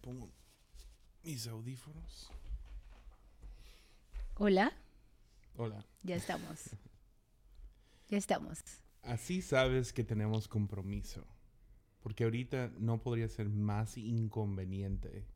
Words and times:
pongo 0.00 0.30
mis 1.22 1.46
audífonos. 1.46 2.30
Hola, 4.36 4.72
Hola. 5.56 5.84
ya 6.02 6.16
estamos. 6.16 6.70
Ya 8.08 8.16
estamos. 8.18 8.58
Así 9.02 9.42
sabes 9.42 9.92
que 9.92 10.02
tenemos 10.04 10.48
compromiso. 10.48 11.26
Porque 12.02 12.24
ahorita 12.24 12.72
no 12.78 13.02
podría 13.02 13.28
ser 13.28 13.50
más 13.50 13.98
inconveniente 13.98 15.26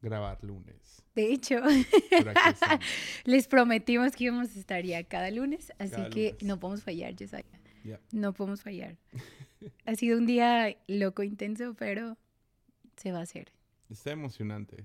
grabar 0.00 0.42
lunes. 0.42 1.02
De 1.14 1.30
hecho, 1.32 1.60
les 3.24 3.46
prometimos 3.48 4.12
que 4.16 4.24
íbamos 4.24 4.56
a 4.56 4.58
estar 4.58 4.82
ya 4.84 5.04
cada 5.04 5.30
lunes, 5.30 5.72
así 5.78 5.90
Cada 5.90 6.08
que 6.10 6.30
lunes. 6.30 6.42
no 6.42 6.58
podemos 6.58 6.82
fallar, 6.82 7.14
Josiah. 7.18 7.44
No 8.12 8.32
podemos 8.32 8.62
fallar. 8.62 8.96
ha 9.86 9.94
sido 9.94 10.16
un 10.16 10.26
día 10.26 10.76
loco, 10.88 11.22
intenso, 11.22 11.74
pero 11.74 12.16
se 12.96 13.12
va 13.12 13.18
a 13.18 13.22
hacer. 13.22 13.52
Está 13.90 14.10
emocionante. 14.12 14.84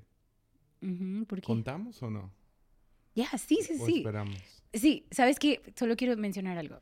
¿Por 1.28 1.42
qué? 1.42 1.46
¿Contamos 1.46 2.02
o 2.02 2.10
no? 2.10 2.32
Ya, 3.16 3.28
sí, 3.38 3.60
sí, 3.62 3.74
¿O 3.80 3.86
sí. 3.86 3.98
esperamos? 3.98 4.64
Sí, 4.74 5.06
¿sabes 5.12 5.38
qué? 5.38 5.62
Solo 5.76 5.96
quiero 5.96 6.16
mencionar 6.18 6.58
algo. 6.58 6.80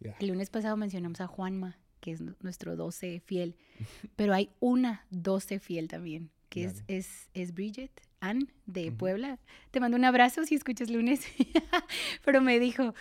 Ya. 0.00 0.16
El 0.20 0.28
lunes 0.28 0.50
pasado 0.50 0.76
mencionamos 0.76 1.20
a 1.20 1.26
Juanma, 1.26 1.78
que 2.00 2.12
es 2.12 2.20
nu- 2.20 2.36
nuestro 2.40 2.76
12 2.76 3.20
fiel, 3.20 3.56
pero 4.16 4.34
hay 4.34 4.50
una 4.60 5.06
12 5.10 5.58
fiel 5.60 5.88
también, 5.88 6.30
que 6.48 6.64
es, 6.64 6.84
es, 6.88 7.30
es 7.34 7.54
Bridget 7.54 7.90
Ann 8.20 8.52
de 8.66 8.88
Ujú. 8.88 8.98
Puebla. 8.98 9.38
Te 9.70 9.80
mando 9.80 9.96
un 9.96 10.04
abrazo 10.04 10.44
si 10.44 10.54
escuchas 10.54 10.90
lunes, 10.90 11.22
pero 12.24 12.40
me 12.42 12.60
dijo 12.60 12.94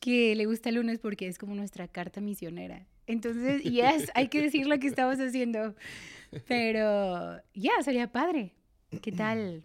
que 0.00 0.34
le 0.34 0.46
gusta 0.46 0.68
el 0.70 0.74
lunes 0.76 0.98
porque 0.98 1.28
es 1.28 1.38
como 1.38 1.54
nuestra 1.54 1.86
carta 1.88 2.20
misionera. 2.20 2.86
Entonces, 3.06 3.62
yes, 3.62 4.10
hay 4.14 4.28
que 4.28 4.42
decir 4.42 4.66
lo 4.66 4.78
que 4.78 4.86
estamos 4.88 5.18
haciendo. 5.20 5.74
Pero 6.48 7.40
ya, 7.54 7.72
sería 7.82 8.10
padre. 8.10 8.54
¿Qué 9.02 9.12
tal? 9.12 9.64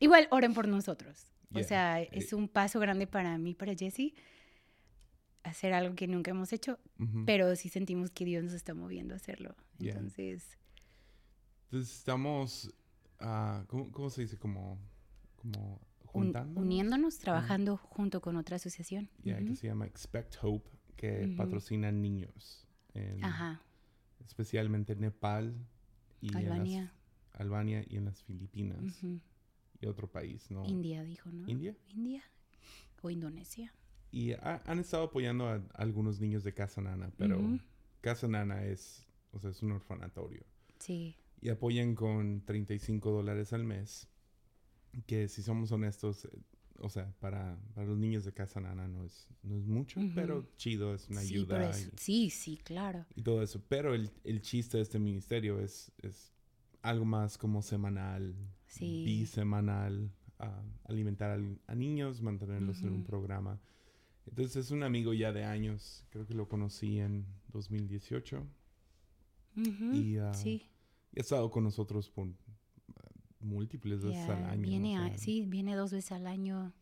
Igual 0.00 0.28
oren 0.30 0.54
por 0.54 0.66
nosotros. 0.68 1.26
O 1.50 1.58
Yeah. 1.58 1.64
sea, 1.68 2.02
es 2.02 2.32
un 2.32 2.48
paso 2.48 2.80
grande 2.80 3.06
para 3.06 3.38
mí, 3.38 3.54
para 3.54 3.74
Jessie, 3.76 4.14
hacer 5.44 5.72
algo 5.72 5.94
que 5.94 6.08
nunca 6.08 6.30
hemos 6.32 6.52
hecho, 6.52 6.78
pero 7.26 7.54
sí 7.54 7.68
sentimos 7.68 8.10
que 8.10 8.24
Dios 8.24 8.42
nos 8.42 8.54
está 8.54 8.74
moviendo 8.74 9.14
a 9.14 9.18
hacerlo. 9.18 9.54
Yeah. 9.78 9.92
Entonces, 9.92 10.58
Entonces 11.66 11.96
estamos, 11.98 12.74
ah, 13.20 13.64
¿cómo, 13.68 13.92
cómo 13.92 14.10
se 14.10 14.22
dice? 14.22 14.36
Como, 14.38 14.78
como 15.36 15.80
un- 16.12 16.24
juntando. 16.24 16.60
uniéndonos, 16.60 17.18
trabajando 17.18 17.76
junto 17.76 18.20
con 18.20 18.36
otra 18.36 18.56
asociación. 18.56 19.10
Ya, 19.22 19.38
que 19.38 19.54
se 19.54 19.66
llama 19.68 19.86
Expect 19.86 20.36
Hope, 20.42 20.68
que 20.96 21.26
Ujú. 21.26 21.36
patrocina 21.36 21.90
niños. 21.92 22.60
en- 22.94 23.24
Ajá, 23.24 23.60
Especialmente 24.24 24.92
en 24.92 25.00
Nepal 25.00 25.54
y 26.20 26.28
en 26.28 26.34
las- 26.34 26.44
Albania, 26.52 26.92
Albania 27.32 27.84
y 27.88 27.96
en 27.96 28.04
las 28.04 28.22
Filipinas. 28.22 29.02
Y 29.80 29.86
otro 29.86 30.06
país, 30.10 30.48
¿no? 30.50 30.64
India 30.64 31.02
dijo, 31.02 31.30
¿no? 31.32 31.48
¿India? 31.48 31.74
India 31.88 32.22
o 33.02 33.10
Indonesia. 33.10 33.72
Y 34.12 34.32
ha- 34.32 34.62
han 34.64 34.78
estado 34.78 35.04
apoyando 35.04 35.48
a, 35.48 35.60
algunos 35.74 36.20
niños 36.20 36.44
de 36.44 36.54
Casa 36.54 36.80
Nana, 36.80 37.10
pero. 37.18 37.58
Casa 38.00 38.28
Nana 38.28 38.64
es, 38.64 39.04
o 39.32 39.40
sea, 39.40 39.50
es 39.50 39.60
un 39.62 39.72
orfanatorio. 39.72 40.44
Sí, 40.78 41.16
Y 41.40 41.48
apoyan 41.50 41.94
con 41.96 42.42
35 42.46 43.10
dólares 43.10 43.52
al 43.52 43.64
mes, 43.64 44.08
que 45.06 45.26
si 45.28 45.42
somos 45.42 45.72
honestos, 45.72 46.28
o 46.80 46.88
sea, 46.88 47.12
para, 47.20 47.58
para 47.74 47.86
los 47.86 47.98
niños 47.98 48.24
de 48.24 48.32
Casa 48.32 48.60
Nana 48.60 48.86
no 48.88 49.04
es, 49.04 49.28
no 49.42 49.56
es 49.56 49.64
mucho, 49.66 50.00
pero 50.14 50.48
chido, 50.56 50.94
es 50.94 51.08
una 51.08 51.20
sí, 51.20 51.34
ayuda 51.36 51.70
es- 51.70 51.86
y, 51.86 51.90
sí, 51.96 52.30
sí, 52.30 52.56
claro. 52.58 53.06
y 53.14 53.22
todo 53.22 53.42
eso. 53.42 53.62
Pero 53.68 53.94
el, 53.94 54.10
el 54.24 54.40
chiste 54.42 54.76
de 54.78 54.82
este 54.82 54.98
ministerio 54.98 55.60
es, 55.60 55.92
es 56.02 56.32
algo 56.82 57.04
más 57.04 57.38
como 57.38 57.62
semanal, 57.62 58.34
Sí. 58.66 59.04
bisemanal, 59.04 60.10
ah, 60.38 60.62
alimentar 60.84 61.30
al- 61.30 61.60
a, 61.66 61.74
niños, 61.74 62.20
mantenerlos 62.20 62.82
en 62.82 62.92
un 62.92 63.04
programa. 63.04 63.60
Entonces 64.26 64.56
es 64.56 64.70
un 64.70 64.82
amigo 64.82 65.12
ya 65.14 65.32
de 65.32 65.44
años, 65.44 66.04
creo 66.10 66.26
que 66.26 66.34
lo 66.34 66.48
conocí 66.48 66.98
en 66.98 67.26
2018 67.52 68.46
Ujú, 69.56 69.94
y 69.94 70.16
ah, 70.18 70.32
sí, 70.34 70.68
y 71.12 71.20
ha 71.20 71.22
estado 71.22 71.50
con 71.50 71.62
nosotros 71.62 72.10
por 72.10 72.26
múltiples 73.44 74.02
veces 74.02 74.26
ya, 74.26 74.36
al 74.36 74.44
año. 74.50 74.62
Viene 74.62 74.98
o 74.98 75.02
a- 75.04 75.16
sí, 75.18 75.44
viene 75.46 75.74
dos 75.76 75.92
veces 75.92 76.12
al 76.12 76.26
año. 76.26 76.72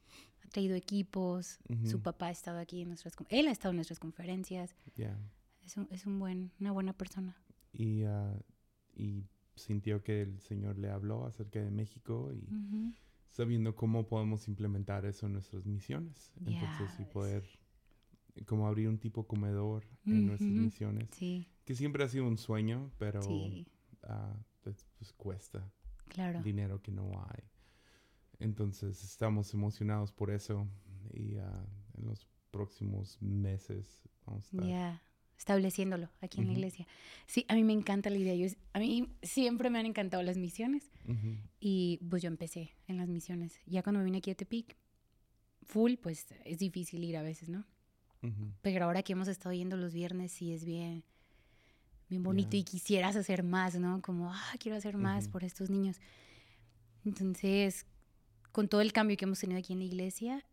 Ha 0.45 0.49
traído 0.49 0.75
equipos. 0.77 1.59
Su 1.85 2.01
papá 2.01 2.27
ha 2.27 2.31
estado 2.31 2.59
aquí 2.59 2.83
en 2.83 2.89
nuestras... 2.89 3.15
Él 3.29 3.49
ha 3.49 3.51
estado 3.53 3.71
en 3.71 3.77
nuestras 3.77 3.99
conferencias. 3.99 4.75
Es, 5.65 5.77
un, 5.77 5.89
es 5.91 6.07
un 6.07 6.19
buen, 6.19 6.51
una 6.61 6.73
buena 6.73 6.93
persona. 6.93 7.37
Y, 7.73 8.03
y 8.95 9.25
sintió 9.55 10.03
que 10.03 10.23
el 10.23 10.41
Señor 10.41 10.79
le 10.79 10.91
habló 10.91 11.27
acerca 11.27 11.61
de 11.61 11.71
México 11.71 12.33
y 12.33 12.49
sabiendo 13.31 13.75
cómo 13.75 14.07
podemos 14.07 14.47
implementar 14.49 15.05
eso 15.07 15.27
en 15.27 15.33
nuestras 15.35 15.65
misiones. 15.67 16.33
Entonces, 16.45 16.91
y 17.01 17.05
poder 17.05 17.45
como 18.47 18.67
abrir 18.67 18.89
un 18.89 18.99
tipo 18.99 19.27
comedor 19.27 19.85
en 20.07 20.27
nuestras 20.27 20.51
misiones. 20.51 21.09
Sí, 21.13 21.47
Que 21.65 21.75
siempre 21.75 22.03
ha 22.05 22.09
sido 22.09 22.27
un 22.27 22.37
sueño, 22.39 22.91
pero 22.99 23.23
sí, 23.23 23.67
pues, 24.63 24.87
pues 24.99 25.13
cuesta 25.13 25.71
claro. 26.09 26.43
dinero 26.43 26.81
que 26.83 26.93
no 26.93 27.11
hay. 27.31 27.43
Entonces 28.39 29.03
estamos 29.05 29.55
emocionados 29.55 30.13
por 30.13 30.31
eso 30.31 30.67
y 31.13 31.37
ah, 31.37 31.67
en 31.97 32.07
los 32.07 32.27
próximos 32.51 33.21
meses 33.21 34.03
vamos 34.27 34.45
a 34.45 34.57
estar. 34.57 34.69
Ya, 34.69 35.03
estableciéndolo 35.39 36.09
aquí 36.21 36.41
en 36.41 36.47
la 36.49 36.53
iglesia. 36.53 36.87
Sí, 37.27 37.45
a 37.49 37.55
mí 37.55 37.65
me 37.65 37.73
encanta 37.73 38.11
la 38.11 38.19
idea. 38.19 38.35
Yo, 38.35 38.47
a 38.73 38.79
mí 38.79 39.09
siempre 39.23 39.71
me 39.71 39.79
han 39.79 39.87
encantado 39.87 40.23
las 40.23 40.39
misiones 40.39 40.91
y 41.61 41.99
pues 42.09 42.23
yo 42.23 42.29
empecé 42.29 42.73
en 42.87 42.99
las 42.99 43.09
misiones. 43.09 43.61
Ya 43.67 43.83
cuando 43.83 43.99
me 43.99 44.05
vine 44.05 44.19
aquí 44.19 44.31
a 44.31 44.35
Tepic, 44.35 44.77
full, 45.63 45.95
pues 45.95 46.27
es 46.45 46.59
difícil 46.59 47.03
ir 47.05 47.17
a 47.17 47.23
veces, 47.23 47.49
¿no? 47.49 47.65
Pero 48.61 48.85
ahora 48.85 49.03
que 49.03 49.15
hemos 49.15 49.27
estado 49.27 49.53
yendo 49.53 49.77
los 49.77 49.93
viernes, 49.93 50.31
sí 50.31 50.53
es 50.53 50.65
bien, 50.65 51.03
bien 52.13 52.23
bonito 52.23 52.57
y 52.59 52.63
quisieras 52.63 53.17
hacer 53.17 53.43
más, 53.43 53.75
¿no? 53.79 54.03
Como, 54.03 54.33
ah, 54.35 54.53
quiero 54.59 54.77
hacer 54.77 54.99
más 54.99 55.25
Ujú. 55.25 55.33
por 55.33 55.45
estos 55.45 55.71
niños. 55.71 55.97
Entonces, 57.07 57.87
con 58.53 58.69
todo 58.69 58.83
el 58.83 58.93
cambio 58.93 59.17
que 59.17 59.25
hemos 59.25 59.41
tenido 59.41 59.59
aquí 59.59 59.73
en 59.73 59.79
la 59.79 59.87
iglesia, 59.87 60.45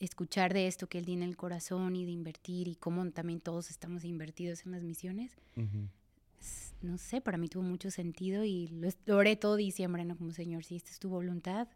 escuchar 0.00 0.52
de 0.52 0.66
esto 0.66 0.88
que 0.88 0.98
él 0.98 1.06
tiene 1.06 1.22
en 1.24 1.30
el 1.30 1.36
corazón 1.36 1.94
y 1.94 2.04
de 2.04 2.10
invertir 2.10 2.66
y 2.66 2.74
cómo 2.74 3.08
también 3.12 3.40
todos 3.40 3.70
estamos 3.70 4.04
invertidos 4.04 4.66
en 4.66 4.72
las 4.72 4.82
misiones, 4.82 5.32
Ujú. 5.56 5.88
s- 6.40 6.74
no 6.82 6.98
sé, 6.98 7.20
para 7.20 7.38
mí 7.38 7.48
tuvo 7.48 7.62
mucho 7.62 7.90
sentido 7.92 8.44
y 8.44 8.66
lo, 8.68 9.16
oré 9.16 9.36
todo 9.36 9.54
diciembre, 9.56 10.04
¿no? 10.04 10.16
Como, 10.16 10.32
Señor, 10.32 10.64
si 10.64 10.74
esta 10.76 10.90
es 10.90 10.98
tu 10.98 11.08
voluntad, 11.08 11.68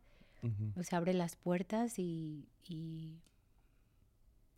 Ujú. 0.42 0.72
o 0.80 0.82
sea, 0.82 0.98
abre 0.98 1.14
las 1.14 1.36
puertas 1.36 2.00
y, 2.00 2.48
y 2.68 3.20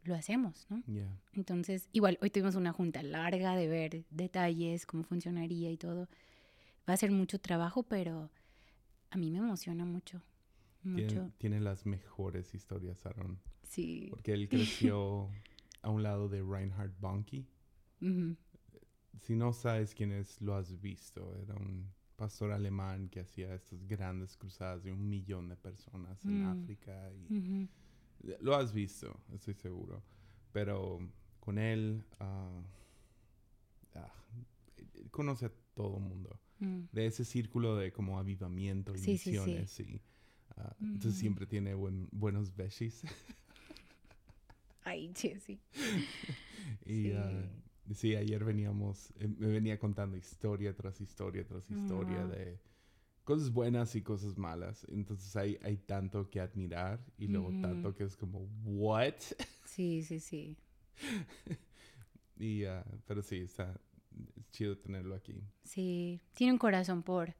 lo 0.04 0.14
hacemos, 0.14 0.66
¿no? 0.70 0.82
Ya. 0.86 1.08
Entonces, 1.32 1.88
igual, 1.92 2.18
hoy 2.22 2.30
tuvimos 2.30 2.54
una 2.54 2.72
junta 2.72 3.02
larga 3.02 3.56
de 3.56 3.68
ver 3.68 4.04
detalles, 4.10 4.86
cómo 4.86 5.02
funcionaría 5.04 5.70
y 5.70 5.76
todo. 5.76 6.08
Va 6.88 6.94
a 6.94 6.96
ser 6.96 7.10
mucho 7.10 7.38
trabajo, 7.40 7.82
pero 7.82 8.30
a 9.10 9.16
mí 9.16 9.30
me 9.30 9.38
emociona 9.38 9.84
mucho. 9.84 10.22
Tiene, 10.82 11.02
Mucho. 11.04 11.32
tiene 11.38 11.60
las 11.60 11.86
mejores 11.86 12.54
historias, 12.54 13.06
Aaron. 13.06 13.40
Sí. 13.62 14.08
Porque 14.10 14.34
él 14.34 14.48
creció 14.50 15.30
a 15.80 15.88
un 15.88 16.02
lado 16.02 16.28
de 16.28 16.42
Reinhard 16.42 16.92
Bonnke. 17.00 17.46
Ujú. 18.02 18.36
Si 19.20 19.34
no 19.34 19.54
sabes 19.54 19.94
quién 19.94 20.12
es, 20.12 20.42
lo 20.42 20.54
has 20.54 20.78
visto. 20.82 21.34
Era 21.38 21.54
un 21.54 21.90
pastor 22.16 22.52
alemán 22.52 23.08
que 23.08 23.20
hacía 23.20 23.54
estas 23.54 23.86
grandes 23.86 24.36
cruzadas 24.36 24.84
de 24.84 24.92
un 24.92 25.08
millón 25.08 25.48
de 25.48 25.56
personas 25.56 26.22
en 26.26 26.42
Mm. 26.42 26.46
África. 26.62 27.10
Y. 27.12 27.68
Lo 28.40 28.54
has 28.54 28.72
visto, 28.72 29.20
estoy 29.32 29.54
seguro. 29.54 30.02
Pero 30.52 31.00
con 31.40 31.58
él, 31.58 32.04
ah, 32.20 32.62
él 34.94 35.10
conoce 35.10 35.46
a 35.46 35.52
todo 35.74 35.98
mundo. 35.98 36.40
Mm. 36.60 36.82
De 36.92 37.06
ese 37.06 37.24
círculo 37.24 37.76
de 37.76 37.92
como 37.92 38.18
avivamiento 38.18 38.94
y 38.94 38.98
Sí, 38.98 39.18
sí, 39.18 39.18
sí. 39.18 39.30
misiones. 39.30 39.80
y, 39.80 40.00
ah, 40.56 40.74
Entonces 40.80 41.12
Ujú. 41.12 41.20
siempre 41.20 41.46
tiene 41.46 41.74
buen- 41.74 42.08
buenos 42.12 42.54
veshis. 42.54 43.02
Ay, 44.84 45.12
sí. 45.16 45.60
y 46.86 47.04
Sí. 47.04 47.12
ah, 47.16 47.48
sí, 47.94 48.14
ayer 48.16 48.44
veníamos, 48.44 49.10
eh, 49.18 49.28
me 49.28 49.48
venía 49.48 49.78
contando 49.78 50.16
historia 50.16 50.74
tras 50.74 51.00
historia 51.00 51.46
tras 51.46 51.70
historia 51.70 52.26
de 52.26 52.58
cosas 53.24 53.50
buenas 53.50 53.96
y 53.96 54.02
cosas 54.02 54.36
malas. 54.38 54.86
Entonces 54.90 55.34
hay, 55.36 55.58
hay 55.62 55.76
tanto 55.78 56.30
que 56.30 56.40
admirar 56.40 57.04
y 57.18 57.26
luego 57.26 57.50
tanto 57.60 57.94
que 57.94 58.04
es 58.04 58.16
como, 58.16 58.46
¿what? 58.64 59.14
Sí, 59.64 60.02
sí, 60.04 60.20
sí. 60.20 60.56
Y, 62.36 62.64
ah, 62.64 62.84
pero 63.06 63.22
sí, 63.22 63.38
está 63.38 63.80
es 64.36 64.50
chido 64.50 64.78
tenerlo 64.78 65.14
aquí. 65.14 65.42
Sí. 65.64 66.20
Tiene 66.34 66.52
un 66.52 66.58
corazón 66.58 67.02
por 67.02 67.34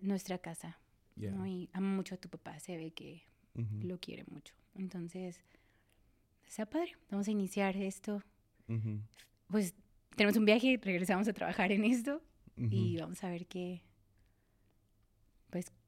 nuestra 0.00 0.38
casa. 0.38 0.78
Yeah. 1.14 1.30
¿no? 1.30 1.46
Y 1.46 1.70
ama 1.72 1.94
mucho 1.94 2.14
a 2.14 2.18
tu 2.18 2.28
papá. 2.28 2.58
Se 2.58 2.76
ve 2.76 2.90
que 2.92 3.22
lo 3.82 3.98
quiere 3.98 4.24
mucho. 4.28 4.54
Entonces, 4.74 5.40
sea 6.46 6.66
padre. 6.66 6.96
Vamos 7.10 7.28
a 7.28 7.30
iniciar 7.30 7.76
esto. 7.76 8.22
Pues 9.48 9.74
tenemos 10.16 10.36
un 10.36 10.44
viaje, 10.44 10.78
regresamos 10.82 11.28
a 11.28 11.32
trabajar 11.32 11.70
en 11.72 11.84
esto 11.84 12.20
y 12.56 12.96
vamos 12.98 13.22
a 13.22 13.30
ver 13.30 13.46
qué, 13.46 13.82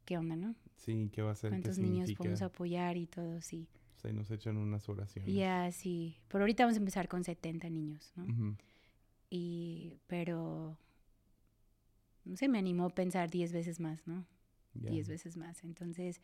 ¿qué 0.08 0.16
onda, 0.16 0.36
no? 0.36 0.54
Sí, 0.76 1.10
¿qué 1.12 1.20
va 1.20 1.32
a 1.32 1.34
ser? 1.34 1.50
¿Qué 1.50 1.56
¿Cuántos 1.60 1.78
niños 1.78 2.10
podemos 2.14 2.40
apoyar 2.40 2.96
y 2.96 3.06
todo? 3.06 3.42
Sí. 3.42 3.68
O 3.94 4.00
sea, 4.00 4.10
y 4.10 4.14
nos 4.14 4.30
echan 4.30 4.56
unas 4.56 4.88
oraciones. 4.88 5.34
Ya, 5.34 5.70
sí. 5.70 6.16
Por 6.28 6.40
ahorita 6.40 6.64
vamos 6.64 6.76
a 6.76 6.80
empezar 6.80 7.08
con 7.08 7.24
70 7.24 7.68
niños, 7.68 8.10
¿no? 8.16 8.24
Ujú. 8.24 8.56
Y, 9.28 9.98
pero, 10.06 10.78
no 12.24 12.36
sé, 12.36 12.48
me 12.48 12.58
animó 12.58 12.86
a 12.86 12.90
pensar 12.90 13.28
10 13.28 13.52
veces 13.52 13.80
más, 13.80 14.06
¿no? 14.06 14.24
Ya. 14.74 14.90
10 14.90 15.08
veces 15.08 15.36
más. 15.36 15.62
Entonces, 15.62 16.22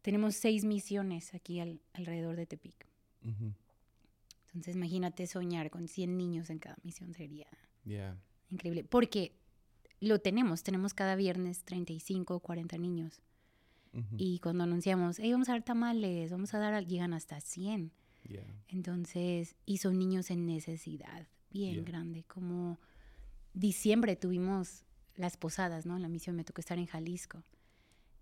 tenemos 0.00 0.34
seis 0.36 0.64
misiones 0.64 1.34
aquí 1.34 1.60
al- 1.60 1.80
alrededor 1.92 2.36
de 2.36 2.46
Tepic. 2.46 2.86
Ujú. 3.24 3.52
Entonces, 4.46 4.74
imagínate 4.76 5.26
soñar 5.26 5.70
con 5.70 5.86
100 5.86 6.16
niños 6.16 6.48
en 6.48 6.60
cada 6.60 6.76
misión, 6.82 7.12
sería 7.12 7.46
Ya. 7.84 8.16
increíble. 8.48 8.84
Porque 8.84 9.32
lo 10.02 10.18
tenemos, 10.18 10.62
tenemos 10.62 10.94
cada 10.94 11.16
viernes 11.16 11.64
35 11.64 12.34
o 12.34 12.40
40 12.40 12.76
niños. 12.78 13.22
Y 14.16 14.38
cuando 14.38 14.64
anunciamos, 14.64 15.18
hey, 15.18 15.32
vamos 15.32 15.50
a 15.50 15.52
dar 15.52 15.62
tamales, 15.62 16.30
vamos 16.30 16.54
a 16.54 16.58
dar, 16.58 16.72
al-", 16.72 16.86
llegan 16.86 17.12
hasta 17.12 17.40
100. 17.42 17.92
Ya. 18.24 18.42
Entonces, 18.68 19.54
y 19.66 19.78
son 19.78 19.98
niños 19.98 20.30
en 20.30 20.46
necesidad 20.46 21.26
bien 21.50 21.84
grande. 21.84 22.24
Como 22.24 22.80
diciembre 23.52 24.16
tuvimos 24.16 24.84
las 25.14 25.36
posadas, 25.36 25.84
¿no? 25.84 25.98
La 25.98 26.08
misión 26.08 26.36
me 26.36 26.44
tocó 26.44 26.60
estar 26.60 26.78
en 26.78 26.86
Jalisco. 26.86 27.42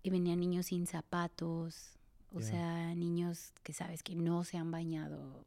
Y 0.03 0.09
venían 0.09 0.41
niños 0.41 0.65
sin 0.65 0.87
zapatos, 0.87 1.97
o 2.33 2.41
sea, 2.41 2.93
niños 2.95 3.53
que 3.63 3.71
sabes 3.71 4.03
que 4.03 4.15
no 4.15 4.43
se 4.43 4.57
han 4.57 4.71
bañado 4.71 5.45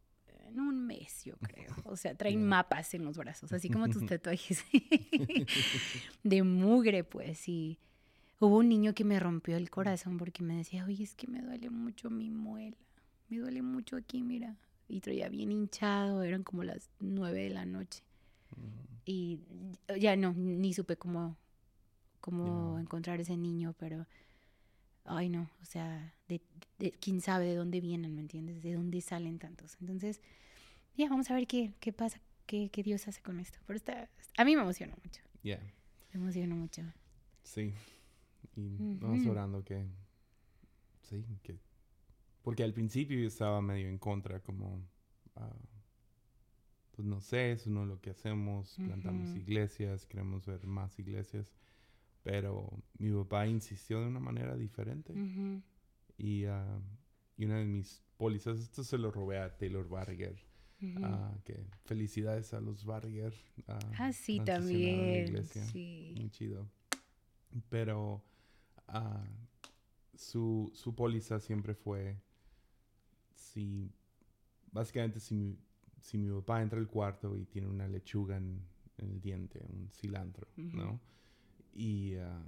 en 0.55 0.61
un 0.61 0.87
mes, 0.87 1.25
yo 1.25 1.37
creo. 1.39 1.75
O 1.85 1.97
sea, 1.97 2.15
traen 2.15 2.47
mapas 2.47 2.95
en 2.95 3.05
los 3.05 3.17
brazos, 3.19 3.53
así 3.53 3.69
como 3.69 3.89
tus 3.89 4.07
tatuajes 4.07 4.65
de 6.23 6.43
mugre, 6.43 7.05
pues. 7.05 7.49
Y 7.49 7.79
hubo 8.41 8.59
un 8.59 8.69
niño 8.69 8.95
que 8.95 9.05
me 9.05 9.21
rompió 9.21 9.57
el 9.57 9.71
corazón 9.71 10.17
porque 10.19 10.43
me 10.43 10.57
decía, 10.57 10.85
oye, 10.85 11.05
es 11.05 11.15
que 11.15 11.27
me 11.27 11.41
duele 11.43 11.71
mucho 11.71 12.11
mi 12.11 12.31
muela. 12.31 12.77
Me 13.29 13.39
duele 13.39 13.63
mucho 13.63 13.97
aquí, 13.97 14.23
mira. 14.23 14.57
Y 14.89 15.01
traía 15.01 15.29
bien 15.29 15.51
hinchado, 15.51 16.23
eran 16.23 16.43
como 16.43 16.63
las 16.63 16.91
nueve 17.01 17.43
de 17.43 17.51
la 17.51 17.65
noche. 17.65 18.03
Mm. 18.57 18.95
Y 19.07 19.41
ya 19.99 20.17
no, 20.17 20.33
ni 20.33 20.73
supe 20.73 20.97
cómo, 20.97 21.37
cómo 22.21 22.79
encontrar 22.79 23.21
ese 23.21 23.37
niño, 23.37 23.75
pero, 23.79 24.07
ay 25.05 25.29
no, 25.29 25.51
o 25.61 25.65
sea, 25.65 26.15
de, 26.29 26.41
de- 26.79 26.93
quién 26.93 27.21
sabe 27.21 27.47
de 27.47 27.55
dónde 27.57 27.81
vienen, 27.81 28.15
¿me 28.15 28.21
entiendes? 28.23 28.63
De 28.63 28.73
dónde 28.75 29.01
salen 29.01 29.39
tantos. 29.39 29.77
Entonces, 29.81 30.21
ya, 30.97 31.09
vamos 31.09 31.31
a 31.31 31.35
ver 31.35 31.47
qué, 31.47 31.73
qué 31.81 31.93
pasa, 31.93 32.21
qué, 32.47 32.71
qué 32.71 32.83
Dios 32.83 33.07
hace 33.09 33.21
con 33.23 33.41
esto. 33.41 33.59
Pero 33.67 33.77
está, 33.77 34.09
a 34.37 34.45
mí 34.45 34.55
me 34.57 34.63
emociona 34.63 34.95
mucho, 35.03 35.23
Ya. 35.43 35.59
me 36.13 36.21
emociona 36.21 36.55
mucho. 36.55 36.83
Sí. 37.43 37.75
Y 38.57 38.77
vamos 39.01 39.27
orando 39.27 39.65
que. 39.65 39.85
Sí, 41.03 41.25
que. 41.43 41.59
Porque 42.43 42.63
al 42.63 42.73
principio 42.73 43.19
yo 43.19 43.27
estaba 43.27 43.61
medio 43.61 43.89
en 43.89 43.99
contra, 43.99 44.41
como. 44.41 44.81
ah, 45.37 45.55
pues 46.93 47.07
no 47.09 47.21
sé, 47.21 47.51
eso 47.53 47.69
no 47.71 47.83
es 47.83 47.89
lo 47.89 48.01
que 48.01 48.11
hacemos. 48.11 48.77
Plantamos 48.77 49.35
iglesias, 49.35 50.07
queremos 50.07 50.47
ver 50.47 50.65
más 50.67 50.97
iglesias. 51.01 51.53
Pero 52.25 52.83
mi 52.99 53.13
papá 53.13 53.47
insistió 53.47 54.01
de 54.01 54.09
una 54.09 54.19
manera 54.19 54.57
diferente. 54.57 55.13
Y, 56.17 56.47
ah, 56.47 56.81
y 57.37 57.45
una 57.45 57.59
de 57.59 57.67
mis 57.67 58.03
pólizas, 58.17 58.59
esto 58.59 58.83
se 58.83 58.99
lo 58.99 59.13
robé 59.13 59.39
a 59.39 59.57
Taylor 59.57 59.87
Barger. 59.89 60.43
Ah, 61.03 61.33
que 61.45 61.65
felicidades 61.85 62.53
a 62.53 62.61
los 62.61 62.85
Barger. 62.85 63.35
ah, 63.69 63.79
ah, 63.99 64.13
sí, 64.13 64.41
también. 64.41 65.45
Sí. 65.47 66.15
Muy 66.17 66.31
chido. 66.31 66.67
Pero 67.69 68.25
su, 70.15 70.71
su 70.75 70.95
póliza 70.95 71.41
siempre 71.41 71.75
fue 71.75 72.21
si 73.35 73.93
básicamente 74.73 75.21
si 75.21 75.35
mi, 75.35 75.59
si 76.01 76.19
mi 76.19 76.31
papá 76.35 76.63
entra 76.63 76.79
al 76.79 76.89
cuarto 76.89 77.37
y 77.37 77.45
tiene 77.45 77.69
una 77.69 77.87
lechuga 77.87 78.37
en, 78.37 78.67
en 78.99 79.11
el 79.11 79.21
diente, 79.21 79.63
un 79.69 79.91
cilantro. 79.91 80.49
¿no? 80.57 81.01
Y 81.75 82.15
ah, 82.17 82.43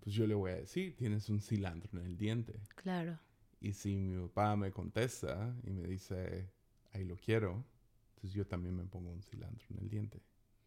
pues 0.00 0.14
yo 0.14 0.26
le 0.26 0.34
voy 0.34 0.50
a 0.52 0.56
decir, 0.56 0.96
tienes 0.96 1.28
un 1.28 1.40
cilantro 1.40 1.98
en 1.98 2.06
el 2.06 2.16
diente. 2.16 2.60
Claro. 2.76 3.18
Y 3.60 3.72
si 3.72 3.96
mi 3.96 4.20
papá 4.28 4.56
me 4.56 4.70
contesta 4.70 5.54
y 5.64 5.70
me 5.70 5.86
dice, 5.86 6.50
ahí 6.92 7.04
lo 7.04 7.16
quiero, 7.16 7.64
entonces 8.10 8.32
yo 8.32 8.46
también 8.46 8.74
me 8.76 8.84
pongo 8.84 9.10
un 9.10 9.22
cilantro 9.22 9.66
en 9.70 9.78
el 9.78 9.88
diente. 9.88 10.22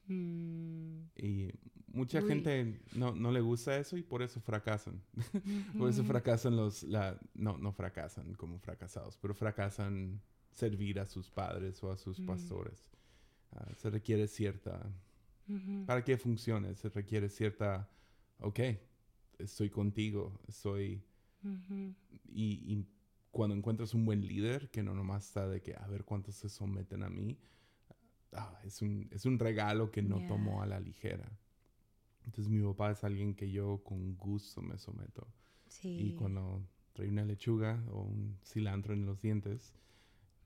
Mm. 0.07 1.03
Y 1.15 1.49
mucha 1.87 2.19
Uy. 2.21 2.27
gente 2.27 2.81
no, 2.93 3.13
no 3.15 3.31
le 3.31 3.41
gusta 3.41 3.77
eso 3.77 3.95
y 3.97 4.03
por 4.03 4.21
eso 4.21 4.41
fracasan. 4.41 5.01
por 5.77 5.89
eso 5.89 6.03
fracasan 6.03 6.55
los... 6.55 6.83
La, 6.83 7.19
no, 7.33 7.57
no 7.57 7.71
fracasan 7.71 8.33
como 8.35 8.59
fracasados, 8.59 9.17
pero 9.17 9.33
fracasan 9.33 10.21
servir 10.51 10.99
a 10.99 11.05
sus 11.05 11.29
padres 11.31 11.81
o 11.83 11.91
a 11.91 11.97
sus 11.97 12.19
Mm. 12.19 12.25
pastores. 12.25 12.85
Ah, 13.51 13.71
se 13.77 13.89
requiere 13.89 14.27
cierta... 14.27 14.91
Ujú. 15.47 15.85
Para 15.85 16.03
que 16.03 16.17
funcione, 16.17 16.75
se 16.75 16.89
requiere 16.89 17.29
cierta... 17.29 17.89
Ok, 18.39 18.59
estoy 19.39 19.69
contigo. 19.69 20.39
Ujú. 21.43 21.93
Y, 22.29 22.73
y 22.73 22.87
cuando 23.31 23.55
encuentras 23.55 23.93
un 23.93 24.05
buen 24.05 24.25
líder 24.25 24.69
que 24.69 24.83
no 24.83 24.93
nomás 24.93 25.25
está 25.27 25.47
de 25.47 25.61
que 25.61 25.75
a 25.75 25.87
ver 25.87 26.03
cuántos 26.03 26.35
se 26.35 26.49
someten 26.49 27.03
a 27.03 27.09
mí, 27.09 27.37
ah, 28.33 28.59
es, 28.63 28.81
un, 28.81 29.07
es 29.11 29.25
un 29.25 29.39
regalo 29.39 29.91
que 29.91 30.01
no 30.01 30.19
Ya. 30.19 30.27
tomo 30.27 30.61
a 30.61 30.65
la 30.65 30.79
ligera. 30.79 31.31
Entonces 32.25 32.51
mi 32.51 32.63
papá 32.63 32.91
es 32.91 33.03
alguien 33.03 33.35
que 33.35 33.51
yo 33.51 33.83
con 33.83 34.15
gusto 34.15 34.61
me 34.61 34.77
someto. 34.77 35.27
Sí. 35.67 35.89
Y 35.89 36.13
cuando 36.13 36.65
trae 36.93 37.09
una 37.09 37.25
lechuga 37.25 37.83
o 37.91 38.01
un 38.01 38.37
cilantro 38.43 38.93
en 38.93 39.05
los 39.05 39.21
dientes, 39.21 39.73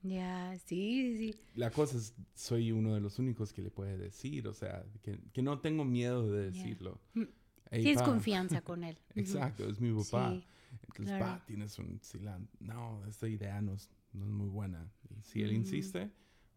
Ya, 0.03 0.57
sí, 0.65 1.17
sí, 1.17 1.31
sí. 1.33 1.39
la 1.55 1.71
cosa 1.71 1.97
es, 1.97 2.13
soy 2.33 2.71
uno 2.71 2.93
de 2.93 3.01
los 3.01 3.19
únicos 3.19 3.51
que 3.51 3.61
le 3.61 3.71
puede 3.71 3.97
decir, 3.97 4.47
o 4.47 4.53
sea, 4.53 4.85
que, 5.01 5.19
que 5.33 5.41
no 5.41 5.59
tengo 5.59 5.83
miedo 5.85 6.31
de 6.31 6.51
decirlo. 6.51 6.99
Mm, 7.13 7.23
Tienes 7.71 7.97
pa, 7.97 8.05
confianza 8.05 8.61
con 8.61 8.83
él. 8.83 8.97
Exacto, 9.15 9.67
es 9.67 9.79
mi 9.81 9.91
papá. 9.91 10.31
Sí, 10.33 10.45
Entonces, 10.71 11.05
claro. 11.17 11.25
pa, 11.39 11.45
tienes 11.45 11.77
un 11.79 11.99
cilantro. 12.01 12.55
No, 12.59 13.05
esta 13.07 13.27
idea 13.27 13.61
no 13.61 13.73
es, 13.73 13.89
no 14.13 14.23
es 14.25 14.31
muy 14.31 14.47
buena. 14.49 14.89
Y 15.09 15.21
si 15.23 15.41
él 15.41 15.49
Ujú. 15.49 15.59
insiste, 15.59 16.11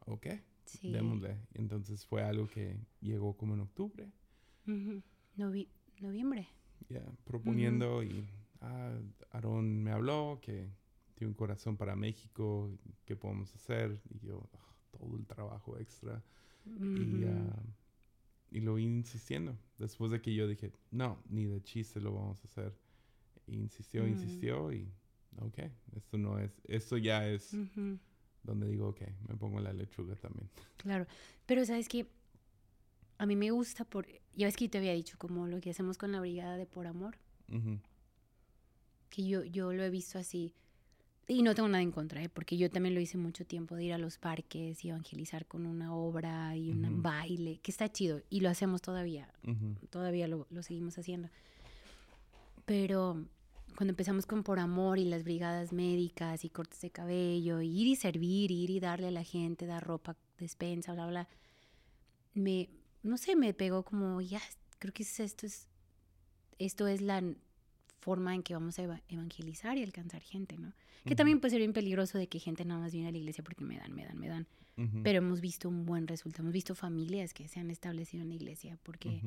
ok, 0.06 0.26
sí. 0.66 0.92
démosle. 0.92 1.38
Entonces 1.54 2.04
fue 2.06 2.22
algo 2.22 2.46
que 2.46 2.78
llegó 3.00 3.36
como 3.36 3.54
en 3.54 3.60
octubre. 3.60 4.12
Novi- 5.36 5.68
noviembre. 6.00 6.46
ya, 6.88 7.02
proponiendo 7.24 8.02
y 8.02 8.28
ah, 8.60 8.96
Aarón 9.32 9.82
me 9.82 9.90
habló 9.92 10.38
que 10.42 10.70
tiene 11.20 11.32
un 11.32 11.34
corazón 11.34 11.76
para 11.76 11.94
México, 11.96 12.70
¿qué 13.04 13.14
podemos 13.14 13.54
hacer? 13.54 14.00
Y 14.08 14.20
yo, 14.26 14.48
ah, 14.54 14.74
todo 14.90 15.18
el 15.18 15.26
trabajo 15.26 15.76
extra. 15.76 16.24
Y, 16.64 17.24
Ujú. 17.24 17.26
ah, 17.28 17.62
y 18.50 18.60
lo 18.60 18.76
vi 18.76 18.84
insistiendo. 18.84 19.54
Después 19.76 20.10
de 20.12 20.22
que 20.22 20.34
yo 20.34 20.48
dije, 20.48 20.72
no, 20.90 21.22
ni 21.28 21.44
de 21.44 21.62
chiste 21.62 22.00
lo 22.00 22.14
vamos 22.14 22.40
a 22.42 22.46
hacer. 22.46 22.74
E 23.46 23.52
insistió, 23.54 24.04
Mm. 24.04 24.08
insistió 24.08 24.72
y, 24.72 24.90
ok, 25.42 25.58
esto 25.94 26.16
no 26.16 26.38
es, 26.38 26.58
esto 26.64 26.96
ya 26.96 27.28
es 27.28 27.52
Ujú. 27.52 27.98
donde 28.42 28.66
digo, 28.68 28.88
ok, 28.88 29.02
me 29.28 29.36
pongo 29.36 29.60
la 29.60 29.74
lechuga 29.74 30.14
también. 30.16 30.48
Claro. 30.78 31.06
Pero 31.44 31.66
sabes 31.66 31.86
que 31.86 32.06
a 33.18 33.26
mí 33.26 33.36
me 33.36 33.50
gusta 33.50 33.84
por. 33.84 34.06
Ya 34.34 34.46
ves 34.46 34.56
que 34.56 34.64
yo 34.64 34.70
te 34.70 34.78
había 34.78 34.94
dicho, 34.94 35.18
como 35.18 35.46
lo 35.46 35.60
que 35.60 35.68
hacemos 35.68 35.98
con 35.98 36.12
la 36.12 36.20
brigada 36.20 36.56
de 36.56 36.64
Por 36.64 36.86
Amor, 36.86 37.18
que 39.10 39.26
yo, 39.26 39.44
yo 39.44 39.74
lo 39.74 39.82
he 39.82 39.90
visto 39.90 40.18
así. 40.18 40.54
Y 41.32 41.42
no 41.42 41.54
tengo 41.54 41.68
nada 41.68 41.80
en 41.82 41.92
contra, 41.92 42.20
¿eh? 42.24 42.28
porque 42.28 42.56
yo 42.56 42.68
también 42.70 42.92
lo 42.94 43.00
hice 43.00 43.16
mucho 43.16 43.44
tiempo 43.46 43.76
de 43.76 43.84
ir 43.84 43.92
a 43.92 43.98
los 43.98 44.18
parques 44.18 44.84
y 44.84 44.88
evangelizar 44.88 45.46
con 45.46 45.64
una 45.64 45.94
obra 45.94 46.56
y 46.56 46.70
un 46.72 46.84
Ujú. 46.84 47.02
baile, 47.02 47.60
que 47.62 47.70
está 47.70 47.88
chido. 47.88 48.20
Y 48.30 48.40
lo 48.40 48.48
hacemos 48.50 48.82
todavía. 48.82 49.32
ujú, 49.46 49.76
todavía 49.90 50.26
lo, 50.26 50.48
lo 50.50 50.62
seguimos 50.64 50.98
haciendo. 50.98 51.28
Pero 52.64 53.24
cuando 53.76 53.92
empezamos 53.92 54.26
con 54.26 54.42
Por 54.42 54.58
Amor 54.58 54.98
y 54.98 55.04
las 55.04 55.22
brigadas 55.22 55.72
médicas 55.72 56.44
y 56.44 56.50
cortes 56.50 56.80
de 56.80 56.90
cabello, 56.90 57.60
y 57.60 57.68
ir 57.80 57.86
y 57.86 57.94
servir, 57.96 58.50
ir 58.50 58.70
y 58.70 58.80
darle 58.80 59.06
a 59.08 59.12
la 59.12 59.22
gente, 59.22 59.66
dar 59.66 59.84
ropa, 59.84 60.16
despensa, 60.38 60.94
bla, 60.94 61.06
bla, 61.06 61.28
me, 62.34 62.68
no 63.04 63.16
sé, 63.16 63.36
me 63.36 63.54
pegó 63.54 63.84
como, 63.84 64.20
ya, 64.20 64.40
creo 64.80 64.92
que 64.92 65.04
es- 65.04 65.20
esto 65.20 65.46
es, 65.46 65.68
esto 66.58 66.86
es 66.88 67.00
la 67.00 67.22
forma 68.00 68.34
en 68.34 68.42
que 68.42 68.54
vamos 68.54 68.78
a 68.78 68.82
eva- 68.82 69.02
evangelizar 69.08 69.76
y 69.78 69.82
alcanzar 69.82 70.22
gente, 70.22 70.56
¿no? 70.58 70.72
Que 71.04 71.14
también 71.16 71.40
puede 71.40 71.50
ser 71.52 71.60
bien 71.60 71.72
peligroso 71.72 72.18
de 72.18 72.28
que 72.28 72.38
gente 72.38 72.64
nada 72.64 72.80
más 72.80 72.92
viene 72.92 73.08
a 73.08 73.12
la 73.12 73.18
iglesia 73.18 73.42
porque 73.44 73.64
me 73.64 73.78
dan, 73.78 73.92
me 73.94 74.04
dan, 74.04 74.18
me 74.18 74.28
dan. 74.28 74.46
Pero 75.02 75.18
hemos 75.18 75.40
visto 75.40 75.68
un 75.68 75.84
buen 75.84 76.06
resultado, 76.08 76.42
hemos 76.42 76.54
visto 76.54 76.74
familias 76.74 77.34
que 77.34 77.48
se 77.48 77.60
han 77.60 77.70
establecido 77.70 78.22
en 78.22 78.30
la 78.30 78.34
iglesia 78.36 78.78
porque 78.82 79.20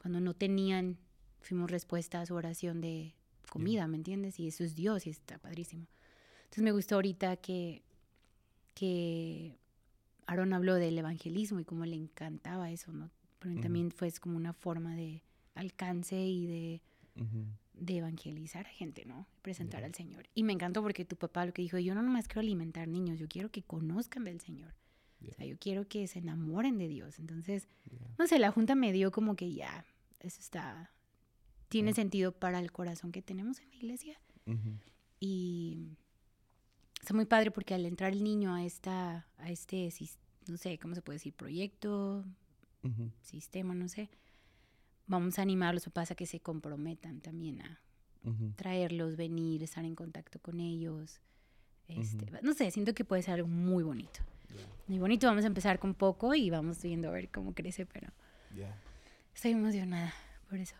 cuando 0.00 0.20
no 0.20 0.34
tenían, 0.34 0.98
fuimos 1.40 1.70
respuesta 1.70 2.20
a 2.20 2.26
su 2.26 2.34
oración 2.34 2.80
de 2.80 3.14
comida, 3.48 3.86
¿me 3.88 3.96
entiendes? 3.96 4.38
Y 4.40 4.48
eso 4.48 4.64
es 4.64 4.74
Dios 4.74 5.06
y 5.06 5.10
está 5.10 5.38
padrísimo. 5.38 5.86
Entonces 6.44 6.64
me 6.64 6.72
gustó 6.72 6.96
ahorita 6.96 7.36
que, 7.38 7.82
que 8.74 9.56
Aaron 10.26 10.52
habló 10.52 10.74
del 10.74 10.98
evangelismo 10.98 11.60
y 11.60 11.64
cómo 11.64 11.84
le 11.86 11.96
encantaba 11.96 12.70
eso, 12.70 12.92
¿no? 12.92 13.10
Pero 13.38 13.60
también 13.60 13.90
fue 13.90 14.10
como 14.12 14.36
una 14.36 14.52
forma 14.52 14.94
de 14.96 15.22
alcance 15.54 16.20
y 16.26 16.46
de, 16.46 16.82
de 17.76 17.98
evangelizar 17.98 18.66
a 18.66 18.70
gente, 18.70 19.04
¿no? 19.04 19.26
Presentar 19.42 19.84
al 19.84 19.94
Señor. 19.94 20.28
Y 20.34 20.42
me 20.42 20.52
encantó 20.52 20.82
porque 20.82 21.04
tu 21.04 21.16
papá 21.16 21.46
lo 21.46 21.52
que 21.52 21.62
dijo, 21.62 21.78
yo 21.78 21.94
no 21.94 22.02
nomás 22.02 22.26
quiero 22.26 22.40
alimentar 22.40 22.88
niños, 22.88 23.18
yo 23.18 23.28
quiero 23.28 23.50
que 23.50 23.62
conozcan 23.62 24.24
del 24.24 24.40
Señor. 24.40 24.74
O 25.28 25.32
sea, 25.32 25.46
yo 25.46 25.58
quiero 25.58 25.88
que 25.88 26.06
se 26.06 26.18
enamoren 26.18 26.78
de 26.78 26.88
Dios. 26.88 27.18
Entonces, 27.18 27.68
no 28.18 28.26
sé, 28.26 28.38
la 28.38 28.50
junta 28.50 28.74
me 28.74 28.92
dio 28.92 29.10
como 29.10 29.34
que 29.34 29.52
ya, 29.52 29.84
eso 30.20 30.40
está, 30.40 30.92
tiene 31.68 31.92
sentido 31.94 32.32
para 32.32 32.60
el 32.60 32.72
corazón 32.72 33.12
que 33.12 33.22
tenemos 33.22 33.60
en 33.60 33.70
la 33.70 33.76
iglesia. 33.76 34.20
Y 35.18 35.96
está 37.00 37.14
muy 37.14 37.24
padre 37.24 37.50
porque 37.50 37.74
al 37.74 37.86
entrar 37.86 38.12
el 38.12 38.22
niño 38.22 38.54
a 38.54 38.64
esta, 38.64 39.26
a 39.38 39.50
este, 39.50 39.92
no 40.48 40.56
sé, 40.56 40.78
¿cómo 40.78 40.94
se 40.94 41.02
puede 41.02 41.16
decir? 41.16 41.34
Proyecto, 41.34 42.24
sistema, 43.20 43.74
no 43.74 43.88
sé. 43.88 44.08
Vamos 45.06 45.38
a 45.38 45.42
animar 45.42 45.70
a 45.70 45.72
los 45.74 45.84
papás 45.84 46.10
a 46.10 46.14
que 46.14 46.26
se 46.26 46.40
comprometan 46.40 47.20
también 47.20 47.62
a 47.62 47.80
traerlos, 48.56 49.16
venir, 49.16 49.62
estar 49.62 49.84
en 49.84 49.94
contacto 49.94 50.40
con 50.40 50.58
ellos. 50.58 51.20
Este, 51.86 52.26
no 52.42 52.54
sé, 52.54 52.70
siento 52.72 52.92
que 52.92 53.04
puede 53.04 53.22
ser 53.22 53.34
algo 53.34 53.48
muy 53.48 53.84
bonito. 53.84 54.20
Muy 54.88 54.98
bonito, 54.98 55.26
vamos 55.26 55.44
a 55.44 55.48
empezar 55.48 55.78
con 55.78 55.94
poco 55.94 56.34
y 56.34 56.50
vamos 56.50 56.82
viendo 56.82 57.08
a 57.08 57.12
ver 57.12 57.28
cómo 57.30 57.54
crece, 57.54 57.86
pero 57.86 58.08
estoy 59.34 59.52
emocionada 59.52 60.12
por 60.48 60.58
eso. 60.58 60.74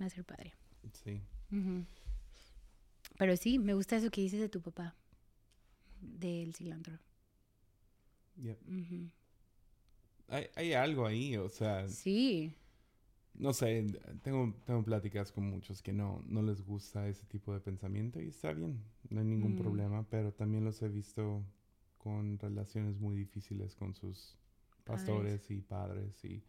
Va 0.00 0.06
a 0.06 0.10
ser 0.10 0.24
padre. 0.24 0.52
Sí. 0.92 1.20
Pero 3.18 3.36
sí, 3.36 3.58
me 3.58 3.74
gusta 3.74 3.96
eso 3.96 4.10
que 4.10 4.20
dices 4.20 4.40
de 4.40 4.48
tu 4.48 4.60
papá, 4.60 4.94
del 6.00 6.54
cilantro. 6.54 6.98
hay, 10.28 10.46
hay, 10.56 10.72
algo 10.72 11.06
ahí, 11.06 11.36
o 11.36 11.48
sea. 11.48 11.88
Sí. 11.88 12.54
No 13.34 13.52
sé, 13.52 13.86
tengo, 14.22 14.54
tengo 14.64 14.84
pláticas 14.84 15.32
con 15.32 15.50
muchos 15.50 15.82
que 15.82 15.92
no, 15.92 16.22
no 16.26 16.40
les 16.42 16.62
gusta 16.62 17.08
ese 17.08 17.26
tipo 17.26 17.52
de 17.52 17.60
pensamiento 17.60 18.20
y 18.20 18.28
está 18.28 18.52
bien, 18.52 18.80
no 19.10 19.20
hay 19.20 19.26
ningún 19.26 19.54
mm. 19.54 19.58
problema, 19.58 20.06
pero 20.08 20.32
también 20.32 20.64
los 20.64 20.80
he 20.82 20.88
visto 20.88 21.42
con 21.98 22.38
relaciones 22.38 23.00
muy 23.00 23.16
difíciles 23.16 23.74
con 23.74 23.94
sus 23.94 24.36
pastores 24.84 25.50
y 25.50 25.62
padres 25.62 26.24
y, 26.24 26.44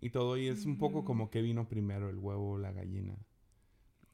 y 0.00 0.10
todo. 0.10 0.36
Y 0.36 0.48
es 0.48 0.66
un 0.66 0.78
poco 0.78 1.04
como 1.04 1.30
que 1.30 1.40
vino 1.42 1.68
primero 1.68 2.10
el 2.10 2.18
huevo 2.18 2.52
o 2.52 2.58
la 2.58 2.72
gallina. 2.72 3.16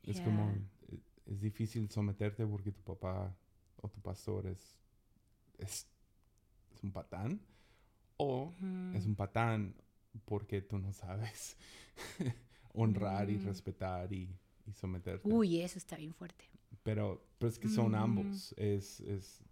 Es 0.05 0.21
como, 0.21 0.51
e, 0.89 1.01
es 1.27 1.41
difícil 1.41 1.89
someterte 1.89 2.47
porque 2.47 2.73
tu 2.73 2.83
papá 2.83 3.35
o 3.81 3.89
tu 3.89 4.01
pastor 4.01 4.47
es, 4.47 4.79
es, 5.59 5.89
un 6.83 6.93
patán. 6.93 7.41
O 8.19 8.53
es 8.95 9.07
un 9.07 9.17
patán 9.17 9.75
porque 10.25 10.63
tú 10.63 10.79
no 10.79 10.93
sabes 10.93 11.57
honrar 12.75 13.31
y 13.31 13.37
mm. 13.37 13.45
respetar 13.45 14.13
y, 14.13 14.29
y, 14.67 14.73
someterte. 14.73 15.29
Uy, 15.29 15.61
eso 15.61 15.79
está 15.79 15.97
bien 15.97 16.15
fuerte. 16.15 16.45
Pero, 16.83 17.25
pero 17.39 17.51
es 17.51 17.59
que 17.59 17.69
son 17.69 17.95
ambos. 17.95 18.55
Es, 18.57 19.01
es, 19.01 19.43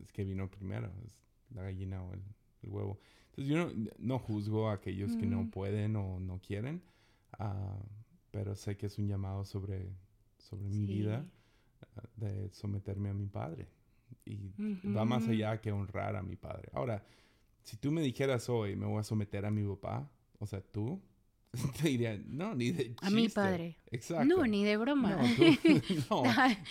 es 0.00 0.12
que 0.12 0.24
vino 0.24 0.50
primero, 0.50 0.90
es 1.04 1.18
la 1.54 1.62
gallina 1.62 2.02
o 2.02 2.12
el, 2.14 2.22
huevo. 2.62 3.00
Entonces 3.30 3.52
yo 3.52 3.90
no, 3.98 4.18
juzgo 4.18 4.68
a 4.68 4.74
aquellos 4.74 5.16
que 5.16 5.26
no 5.26 5.50
pueden 5.50 5.96
o 5.96 6.20
no 6.20 6.40
quieren, 6.40 6.82
ah, 7.38 7.78
pero 8.30 8.54
sé 8.54 8.76
que 8.76 8.86
es 8.86 8.98
un 8.98 9.08
llamado 9.08 9.44
sobre, 9.44 9.88
sobre 10.38 10.68
mi 10.68 10.84
vida 10.84 11.24
ah, 11.96 12.02
de 12.16 12.50
someterme 12.50 13.08
a 13.08 13.14
mi 13.14 13.26
padre. 13.26 13.68
Y 14.26 14.52
va 14.94 15.04
más 15.04 15.26
allá 15.28 15.60
que 15.60 15.72
honrar 15.72 16.16
a 16.16 16.22
mi 16.22 16.36
padre. 16.36 16.68
Ahora, 16.74 17.02
si 17.64 17.76
tú 17.76 17.90
me 17.90 18.02
dijeras 18.02 18.48
hoy, 18.48 18.76
me 18.76 18.86
voy 18.86 19.00
a 19.00 19.02
someter 19.02 19.44
a 19.46 19.50
mi 19.50 19.66
papá, 19.66 20.10
o 20.38 20.46
sea, 20.46 20.60
tú, 20.60 21.00
te 21.82 21.88
diría, 21.88 22.20
no, 22.26 22.54
ni 22.54 22.70
de 22.70 22.88
chiste. 22.88 23.06
A 23.06 23.10
mi 23.10 23.28
padre. 23.28 23.76
Exacto. 23.90 24.24
No, 24.24 24.46
ni 24.46 24.64
de 24.64 24.76
broma. 24.76 25.16
No, 25.16 25.22
tú, 25.22 25.44
no, 26.10 26.22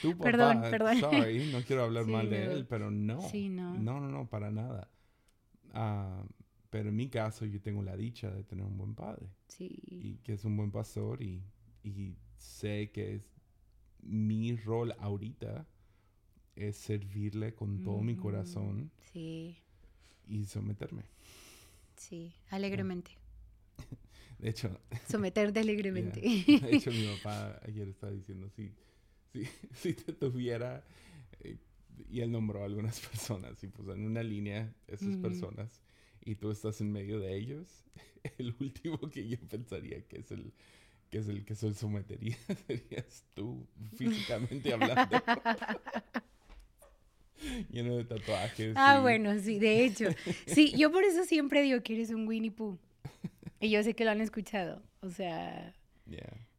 tu 0.02 0.12
papá, 0.18 0.24
perdón, 0.24 0.62
perdón. 0.70 1.00
Sorry, 1.00 1.52
no 1.52 1.62
quiero 1.62 1.84
hablar 1.84 2.06
mal 2.06 2.30
de 2.30 2.46
él, 2.46 2.66
pero 2.68 2.90
no. 2.90 3.22
Sí, 3.30 3.50
no. 3.50 3.78
No, 3.78 4.00
no, 4.00 4.10
no, 4.10 4.30
para 4.30 4.52
nada. 4.52 4.90
Uh, 5.74 6.26
pero 6.70 6.90
en 6.90 6.96
mi 6.96 7.10
caso, 7.10 7.46
yo 7.46 7.62
tengo 7.62 7.84
la 7.84 7.98
dicha 7.98 8.32
de 8.32 8.44
tener 8.44 8.66
un 8.66 8.78
buen 8.78 8.96
padre. 8.96 9.28
Sí. 9.48 9.80
Y 9.88 10.18
que 10.24 10.34
es 10.34 10.46
un 10.46 10.56
buen 10.56 10.72
pastor 10.72 11.22
y, 11.22 11.44
y 11.84 12.16
sé 12.38 12.92
que 12.92 13.16
es 13.16 13.30
mi 14.02 14.56
rol 14.56 14.94
ahorita 15.00 15.68
es 16.56 16.78
servirle 16.78 17.54
con 17.54 17.84
todo 17.84 18.02
mi 18.02 18.16
corazón. 18.16 18.92
Sí. 19.12 19.58
Y 20.30 20.46
someterme. 20.46 21.04
Sí, 21.96 22.32
alegremente. 22.50 23.12
De 24.40 24.50
hecho. 24.50 24.80
Someterte 25.10 25.60
alegremente. 25.60 26.22
De 26.22 26.76
hecho, 26.76 26.92
mi 26.92 27.06
papá 27.18 27.60
ayer 27.68 27.88
estaba 27.90 28.12
diciendo, 28.12 28.50
si, 28.56 28.72
si, 29.34 29.46
si 29.74 29.94
te 29.94 30.14
tuviera, 30.14 30.84
eh, 31.42 31.58
y 32.10 32.22
él 32.22 32.32
nombró 32.32 32.62
a 32.62 32.66
algunas 32.66 33.00
personas, 33.00 33.62
y 33.64 33.68
pues 33.68 33.90
en 33.90 34.06
una 34.06 34.24
línea 34.24 34.74
esas 34.88 35.18
personas, 35.18 35.82
y 36.24 36.36
tú 36.36 36.52
estás 36.52 36.80
en 36.82 36.92
medio 36.92 37.20
de 37.20 37.36
ellos, 37.36 37.68
el 38.38 38.56
último 38.60 38.98
que 39.10 39.28
yo 39.28 39.38
pensaría 39.40 40.02
que 40.08 40.20
es 40.20 40.32
el 40.32 40.54
que 41.10 41.18
es 41.18 41.28
el 41.28 41.44
que 41.44 41.56
se 41.56 41.74
sometería 41.74 42.38
serías 42.68 43.26
tú, 43.34 43.68
físicamente 43.96 44.72
hablando. 44.74 45.18
Lleno 47.72 47.98
de 47.98 48.04
tatuajes. 48.04 48.74
Ah, 48.76 49.00
bueno, 49.02 49.38
sí, 49.40 49.60
de 49.60 49.86
hecho. 49.86 50.06
Sí, 50.46 50.74
yo 50.78 50.92
por 50.92 51.04
eso 51.04 51.24
siempre 51.26 51.62
digo 51.62 51.82
que 51.82 51.96
eres 51.96 52.10
un 52.10 52.28
Winnie 52.28 52.52
Pooh. 52.52 52.78
Y 53.60 53.70
yo 53.70 53.84
sé 53.84 53.94
que 53.94 54.06
lo 54.06 54.12
han 54.12 54.22
escuchado. 54.22 54.82
O 55.02 55.10
sea, 55.10 55.74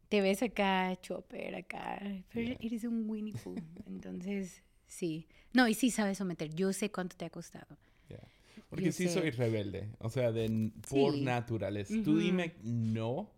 te 0.08 0.20
ves 0.20 0.42
acá, 0.42 0.96
Chopper, 1.00 1.54
acá. 1.54 2.00
Pero 2.32 2.56
eres 2.60 2.84
un 2.84 3.08
Winnie 3.08 3.34
Pooh. 3.42 3.56
Entonces, 3.87 4.62
sí. 4.87 5.26
No, 5.52 5.66
y 5.66 5.75
sí 5.75 5.90
sabes 5.90 6.18
someter. 6.18 6.54
Yo 6.54 6.72
sé 6.72 6.90
cuánto 6.90 7.16
te 7.16 7.25
ha 7.25 7.30
costado. 7.30 7.76
Porque 8.68 8.92
sí 8.92 9.08
soy 9.08 9.30
rebelde. 9.30 9.88
O 9.99 10.10
sea, 10.10 10.30
de, 10.30 10.70
por 10.88 11.18
naturaleza. 11.18 11.94
Tú 12.04 12.18
dime 12.18 12.54
no 12.62 13.28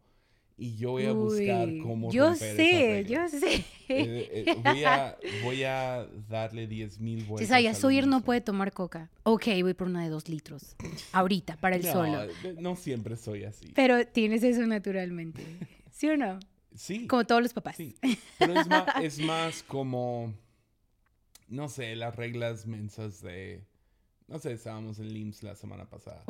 y 0.57 0.77
yo 0.77 0.93
voy 0.93 1.07
a 1.07 1.13
buscar 1.13 1.69
cómo 1.83 2.13
yo 2.13 2.35
sé, 2.35 3.05
yo 3.09 3.29
sé. 3.29 3.65
Eh, 3.89 4.45
eh, 4.47 4.55
voy, 4.65 4.85
a, 4.85 5.19
voy 5.43 5.65
a 5.65 6.07
darle 6.29 6.67
10 6.67 7.01
mil 7.01 7.25
vueltas. 7.25 7.49
César, 7.49 7.75
Sawyer 7.75 8.07
no 8.07 8.23
puede 8.23 8.41
tomar 8.41 8.73
coca. 8.73 9.11
Ok, 9.25 9.47
voy 9.63 9.75
por 9.75 9.89
una 9.89 10.03
de 10.03 10.09
dos 10.09 10.29
litros. 10.29 10.77
Ahorita, 11.13 11.57
para 11.57 11.77
el 11.77 11.85
no, 11.85 11.93
solo. 11.93 12.27
No 12.59 12.77
siempre 12.77 13.17
soy 13.17 13.45
así. 13.45 13.73
Pero 13.75 14.07
tienes 14.07 14.43
eso 14.43 14.67
naturalmente. 14.67 15.43
¿Sí 15.91 16.09
o 16.09 16.17
no? 16.17 16.39
Sí. 16.75 17.07
Como 17.07 17.27
todos 17.27 17.43
los 17.43 17.53
papás. 17.53 17.77
Sí. 17.77 17.97
Pero 18.39 18.61
es 18.61 18.67
más, 18.67 18.87
es 19.03 19.19
más 19.19 19.63
como, 19.63 20.33
no 21.49 21.69
sé, 21.69 21.97
las 21.97 22.17
reglas 22.17 22.67
mensas 22.67 23.21
de... 23.21 23.65
No 24.29 24.39
sé, 24.39 24.53
estábamos 24.53 24.99
en 24.99 25.13
LIMS 25.13 25.43
la 25.43 25.55
semana 25.55 25.85
pasada 25.91 26.25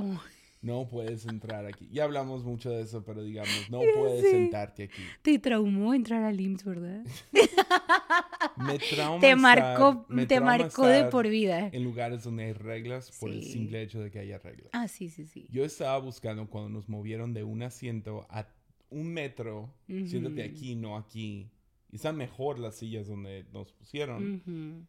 no 0.62 0.88
puedes 0.88 1.26
entrar 1.26 1.66
aquí. 1.66 1.88
Ya 1.92 2.04
hablamos 2.04 2.44
mucho 2.44 2.70
de 2.70 2.82
eso, 2.82 3.04
pero 3.04 3.22
digamos, 3.22 3.68
no 3.68 3.80
puedes 3.98 4.30
sentarte 4.30 4.84
aquí. 4.84 5.02
Te 5.20 5.38
traumó 5.38 5.92
entrar 5.92 6.22
al 6.22 6.40
IMSS, 6.40 6.64
¿verdad? 6.64 7.04
me 8.56 8.78
trauma. 8.78 9.20
Te 9.20 9.36
marcó, 9.36 10.06
te 10.28 10.40
marcó 10.40 10.86
de 10.86 11.04
por 11.04 11.28
vida. 11.28 11.68
En 11.72 11.82
lugares 11.82 12.22
donde 12.22 12.44
hay 12.44 12.52
reglas 12.52 13.10
por 13.18 13.30
el 13.30 13.42
simple 13.42 13.82
hecho 13.82 14.00
de 14.00 14.10
que 14.10 14.20
haya 14.20 14.38
reglas. 14.38 14.70
Ah, 14.72 14.88
sí, 14.88 15.10
sí, 15.10 15.26
sí. 15.26 15.46
Yo 15.50 15.64
estaba 15.64 15.98
buscando 15.98 16.48
cuando 16.48 16.70
nos 16.70 16.88
movieron 16.88 17.34
de 17.34 17.42
un 17.42 17.62
asiento 17.62 18.26
a 18.30 18.46
un 18.90 19.12
metro, 19.12 19.74
siéntate 19.86 20.44
aquí, 20.44 20.76
no 20.76 20.96
aquí. 20.96 21.50
Y 21.90 21.96
están 21.96 22.16
mejor 22.16 22.58
las 22.58 22.76
sillas 22.76 23.08
donde 23.08 23.44
nos 23.52 23.72
pusieron 23.72 24.88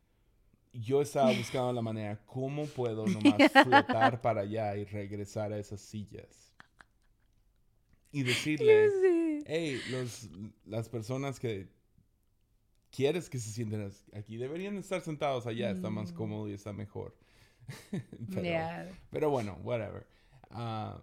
yo 0.74 1.02
estaba 1.02 1.32
buscando 1.32 1.72
la 1.72 1.82
manera, 1.82 2.20
¿cómo 2.26 2.66
puedo 2.66 3.06
nomás 3.08 3.52
flotar 3.52 4.22
para 4.22 4.42
allá 4.42 4.76
y 4.76 4.86
regresar 4.86 5.54
a 5.54 5.58
esas 5.58 5.82
sillas? 5.82 6.54
Y 8.12 8.24
decirle, 8.24 9.44
hey, 9.46 9.82
los, 9.90 10.30
las 10.66 10.88
personas 10.90 11.40
que 11.40 11.68
quieres 12.92 13.30
que 13.30 13.40
se 13.40 13.50
sienten 13.52 13.92
aquí 14.14 14.38
deberían 14.38 14.78
estar 14.78 15.02
sentados 15.02 15.48
allá, 15.48 15.72
está 15.72 15.90
más 15.90 16.12
mm. 16.12 16.16
cómodo 16.16 16.48
y 16.48 16.54
está 16.54 16.74
mejor. 16.74 17.16
pero, 18.34 18.96
pero, 19.10 19.30
bueno, 19.30 19.58
whatever. 19.64 20.06
Ah, 20.52 21.02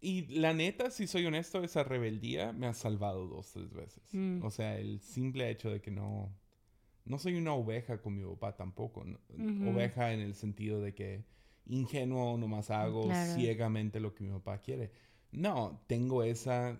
y 0.00 0.26
la 0.38 0.54
neta, 0.54 0.90
si 0.90 1.06
soy 1.06 1.26
honesto, 1.26 1.62
esa 1.62 1.84
rebeldía 1.84 2.52
me 2.52 2.66
ha 2.66 2.74
salvado 2.74 3.26
dos, 3.28 3.52
tres 3.52 3.72
veces. 3.72 4.02
Mm. 4.12 4.42
O 4.42 4.50
sea, 4.50 4.78
el 4.78 5.00
simple 5.00 5.50
hecho 5.50 5.70
de 5.70 5.80
que 5.80 5.90
no 5.90 6.34
no 7.04 7.18
soy 7.18 7.36
una 7.36 7.54
oveja 7.54 8.00
con 8.00 8.16
mi 8.16 8.24
papá 8.24 8.56
tampoco. 8.56 9.04
Oveja 9.66 10.12
en 10.12 10.20
el 10.20 10.34
sentido 10.34 10.80
de 10.80 10.94
que 10.94 11.24
ingenuo 11.66 12.36
nomás 12.36 12.70
hago 12.70 13.08
ciegamente 13.34 14.00
lo 14.00 14.14
que 14.14 14.24
mi 14.24 14.30
papá 14.30 14.58
quiere. 14.58 14.92
No, 15.32 15.80
tengo 15.86 16.22
esa 16.22 16.78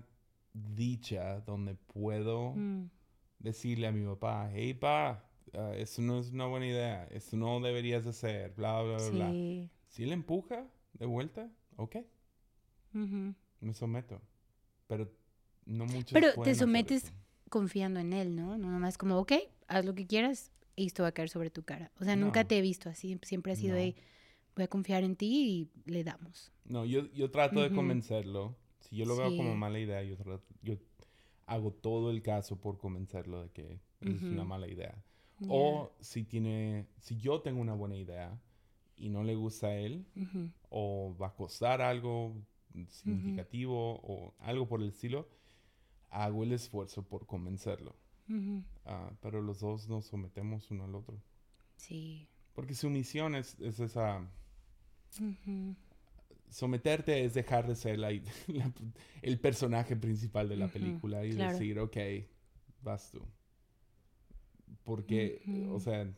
dicha 0.53 1.41
donde 1.41 1.75
puedo 1.75 2.53
mm. 2.57 2.91
decirle 3.39 3.87
a 3.87 3.93
mi 3.93 4.05
papá, 4.07 4.51
hey 4.53 4.75
pa, 4.75 5.25
ah, 5.55 5.73
eso 5.77 6.03
no 6.03 6.19
es 6.19 6.33
una 6.33 6.47
buena 6.47 6.67
idea, 6.67 7.05
eso 7.11 7.37
no 7.37 7.61
deberías 7.61 8.07
hacer, 8.07 8.53
bla, 8.55 8.83
bla, 8.83 9.09
bla, 9.11 9.33
Si 9.89 10.05
le 10.05 10.15
empuja 10.15 10.67
de 10.95 11.07
vuelta, 11.07 11.49
ok. 11.77 11.97
Me 12.93 13.75
someto. 13.75 14.21
Pero 14.89 15.09
no 15.67 15.87
muchos 15.87 16.13
Pero 16.13 16.33
te 16.43 16.55
sometes 16.55 17.13
confiando 17.49 18.01
en 18.01 18.13
él, 18.13 18.35
¿no? 18.35 18.59
No 18.59 18.71
nomás 18.71 18.99
como, 18.99 19.19
ok, 19.19 19.33
haz 19.71 19.85
lo 19.85 19.95
que 19.95 20.07
quieras 20.07 20.53
y 20.77 20.87
esto 20.87 21.03
va 21.03 21.09
a 21.11 21.13
caer 21.13 21.29
sobre 21.31 21.51
tu 21.51 21.63
cara. 21.63 21.91
O 22.01 22.05
sea, 22.05 22.17
nunca 22.17 22.43
No. 22.43 22.49
te 22.49 22.59
he 22.59 22.61
visto 22.63 22.89
así, 22.89 23.19
siempre 23.23 23.53
ha 23.53 23.57
sido 23.57 23.75
No. 23.75 23.81
de, 23.81 23.95
voy 24.57 24.65
a 24.65 24.69
confiar 24.69 25.05
en 25.05 25.17
ti 25.17 25.71
y 25.87 25.91
le 25.91 26.05
damos. 26.05 26.53
No, 26.65 26.85
yo, 26.85 27.07
yo 27.13 27.31
trato 27.31 27.61
de 27.61 27.67
Ujú. 27.67 27.77
convencerlo. 27.77 28.57
Si 28.81 28.97
yo 28.97 29.05
lo 29.07 29.17
veo 29.17 29.35
como 29.37 29.53
Sí. 29.53 29.59
mala 29.59 29.79
idea, 29.79 30.03
yo, 30.03 30.17
trato- 30.17 30.43
yo 30.63 30.75
hago 31.47 31.73
todo 31.73 32.11
el 32.11 32.23
caso 32.23 32.57
por 32.61 32.79
convencerlo 32.79 33.43
de 33.43 33.51
que 33.51 33.81
es 34.01 34.23
una 34.23 34.45
mala 34.45 34.67
idea. 34.69 34.95
Ya. 35.39 35.47
O 35.51 35.93
si 36.01 36.25
tiene, 36.25 36.87
si 36.99 37.17
yo 37.19 37.41
tengo 37.41 37.61
una 37.61 37.75
buena 37.75 37.97
idea 37.97 38.39
y 38.97 39.09
no 39.09 39.23
le 39.25 39.35
gusta 39.35 39.69
a 39.69 39.77
él, 39.77 40.05
Ujú. 40.17 40.51
o 40.71 41.17
va 41.21 41.29
a 41.29 41.35
costar 41.35 41.81
algo 41.81 42.35
significativo 42.89 44.01
o 44.03 44.35
algo 44.39 44.69
por 44.69 44.81
el 44.83 44.89
estilo, 44.89 45.29
hago 46.11 46.43
el 46.45 46.53
esfuerzo 46.53 47.03
por 47.03 47.27
convencerlo. 47.27 47.95
Ah, 48.85 49.11
pero 49.21 49.41
los 49.43 49.61
dos 49.61 49.89
nos 49.89 50.07
sometemos 50.07 50.71
uno 50.71 50.85
al 50.85 50.95
otro. 50.95 51.21
Sí. 51.77 52.29
Porque 52.55 52.75
su 52.75 52.89
misión 52.91 53.35
es, 53.35 53.59
es 53.61 53.81
esa... 53.81 54.27
Someterte 56.49 57.25
es 57.25 57.35
dejar 57.35 57.67
de 57.67 57.77
ser 57.77 57.99
la- 57.99 58.11
la- 58.49 58.73
el 59.23 59.39
personaje 59.41 59.97
principal 59.97 60.49
de 60.49 60.57
la 60.57 60.69
película 60.69 61.25
y 61.25 61.33
claro. 61.33 61.53
decir, 61.53 61.79
ok, 61.79 61.97
vas 62.83 63.11
tú. 63.11 63.21
Porque, 64.85 65.43
o 65.71 65.79
sea, 65.79 66.09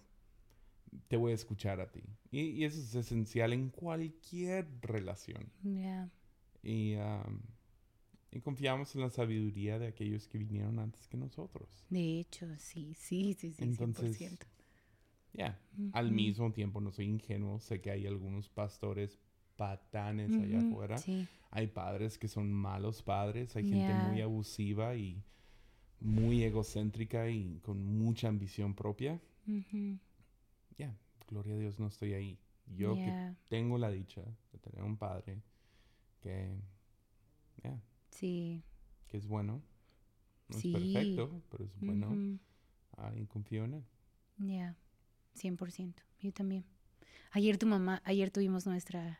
te 1.08 1.16
voy 1.16 1.32
a 1.32 1.34
escuchar 1.34 1.80
a 1.80 1.90
ti. 1.90 2.02
Y, 2.30 2.40
y 2.50 2.64
eso 2.64 2.78
es 2.80 2.94
esencial 2.94 3.52
en 3.52 3.68
cualquier 3.70 4.66
relación. 4.80 5.50
Ya. 5.62 6.08
Y, 6.62 6.94
am, 6.94 7.42
y 8.32 8.40
confiamos 8.40 8.94
en 8.94 9.02
la 9.02 9.10
sabiduría 9.10 9.78
de 9.78 9.88
aquellos 9.88 10.26
que 10.26 10.38
vinieron 10.38 10.78
antes 10.78 11.06
que 11.06 11.16
nosotros. 11.16 11.68
De 11.90 12.20
hecho, 12.20 12.46
sí, 12.58 12.94
sí, 12.94 13.34
sí, 13.34 13.52
sí, 13.52 13.62
Entonces, 13.62 14.18
100%. 14.18 14.38
Ya, 15.34 15.58
al 15.92 16.12
mismo 16.12 16.52
tiempo 16.52 16.80
no 16.80 16.90
soy 16.90 17.06
ingenuo, 17.06 17.60
sé 17.60 17.80
que 17.80 17.90
hay 17.90 18.06
algunos 18.06 18.48
pastores 18.48 19.18
patanes 19.56 20.32
allá 20.32 20.60
afuera. 20.60 20.98
Sí. 20.98 21.26
Hay 21.50 21.68
padres 21.68 22.18
que 22.18 22.28
son 22.28 22.52
malos 22.52 23.02
padres, 23.02 23.54
hay 23.56 23.68
gente 23.68 23.94
muy 23.94 24.20
abusiva 24.20 24.96
y 24.96 25.22
muy 26.00 26.42
egocéntrica 26.42 27.28
y 27.28 27.60
con 27.60 27.84
mucha 27.84 28.28
ambición 28.28 28.74
propia. 28.74 29.20
Ya, 30.78 30.96
gloria 31.28 31.54
a 31.54 31.58
Dios 31.58 31.78
no 31.78 31.86
estoy 31.86 32.14
ahí. 32.14 32.38
Yo 32.66 32.94
que 32.94 33.34
tengo 33.48 33.76
la 33.76 33.90
dicha 33.90 34.22
de 34.52 34.58
tener 34.58 34.82
un 34.82 34.96
padre 34.96 35.42
que, 36.20 36.54
ya, 37.62 37.78
Sí. 38.12 38.62
que 39.08 39.16
es 39.16 39.26
bueno. 39.26 39.60
No 40.48 40.58
Sí. 40.58 40.74
es 40.74 40.80
perfecto, 40.80 41.42
pero 41.50 41.64
es 41.64 41.70
bueno. 41.80 42.38
Confío 43.28 43.64
en 43.64 43.74
él. 43.74 43.84
Ya, 44.38 44.76
100%. 45.34 45.94
Yo 46.20 46.32
también. 46.32 46.64
Ayer 47.32 47.58
tu 47.58 47.66
mamá, 47.66 48.00
ayer 48.04 48.30
tuvimos 48.30 48.66
nuestra... 48.66 49.18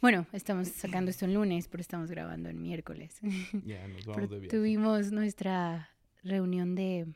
Bueno, 0.00 0.26
estamos 0.32 0.68
sacando 0.68 1.10
esto 1.10 1.24
el 1.24 1.32
lunes, 1.34 1.66
pero 1.68 1.80
estamos 1.80 2.10
grabando 2.10 2.48
el 2.50 2.56
miércoles. 2.56 3.18
Ya, 3.64 3.86
nos 3.88 4.04
vamos 4.04 4.28
de 4.30 4.38
viaje. 4.40 4.56
tuvimos 4.56 5.10
nuestra 5.12 5.88
reunión 6.22 6.74
de, 6.74 7.06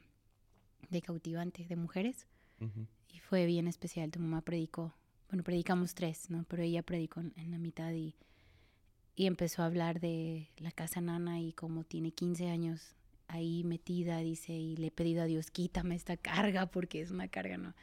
de 0.90 1.02
cautivante, 1.02 1.66
de 1.66 1.76
mujeres, 1.76 2.26
y 3.12 3.18
fue 3.20 3.44
bien 3.46 3.68
especial. 3.68 4.10
Tu 4.10 4.18
mamá 4.20 4.40
predicó, 4.40 4.94
bueno, 5.28 5.44
predicamos 5.44 5.94
tres, 5.94 6.30
¿no? 6.30 6.44
Pero 6.48 6.62
ella 6.62 6.82
predicó 6.82 7.20
en, 7.20 7.32
en 7.36 7.50
la 7.50 7.58
mitad 7.58 7.92
y, 7.92 8.14
y 9.18 9.26
empezó 9.26 9.62
a 9.62 9.66
hablar 9.66 9.98
de 9.98 10.48
la 10.58 10.70
casa 10.70 11.00
nana 11.00 11.40
y 11.40 11.52
cómo 11.52 11.82
tiene 11.82 12.12
15 12.12 12.50
años 12.50 12.94
ahí 13.26 13.64
metida, 13.64 14.18
dice, 14.18 14.52
y 14.52 14.76
le 14.76 14.86
he 14.86 14.90
pedido 14.92 15.22
a 15.22 15.26
Dios, 15.26 15.50
quítame 15.50 15.96
esta 15.96 16.16
carga 16.16 16.66
porque 16.66 17.00
es 17.00 17.10
una 17.10 17.26
carga, 17.26 17.58
¿no? 17.58 17.74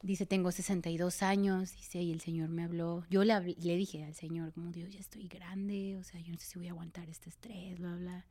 Dice, 0.00 0.24
tengo 0.24 0.50
62 0.50 1.22
años, 1.22 1.76
dice, 1.76 2.00
y 2.00 2.12
el 2.12 2.22
Señor 2.22 2.48
me 2.48 2.64
habló. 2.64 3.04
Yo 3.10 3.24
le, 3.24 3.38
le 3.38 3.76
dije 3.76 4.04
al 4.04 4.14
Señor, 4.14 4.54
como 4.54 4.72
Dios, 4.72 4.90
ya 4.90 5.00
estoy 5.00 5.28
grande, 5.28 5.98
o 5.98 6.02
sea, 6.02 6.18
yo 6.18 6.32
no 6.32 6.38
sé 6.38 6.46
si 6.46 6.58
voy 6.58 6.68
a 6.68 6.70
aguantar 6.70 7.10
este 7.10 7.28
estrés, 7.28 7.78
bla, 7.78 7.94
bla. 7.96 8.26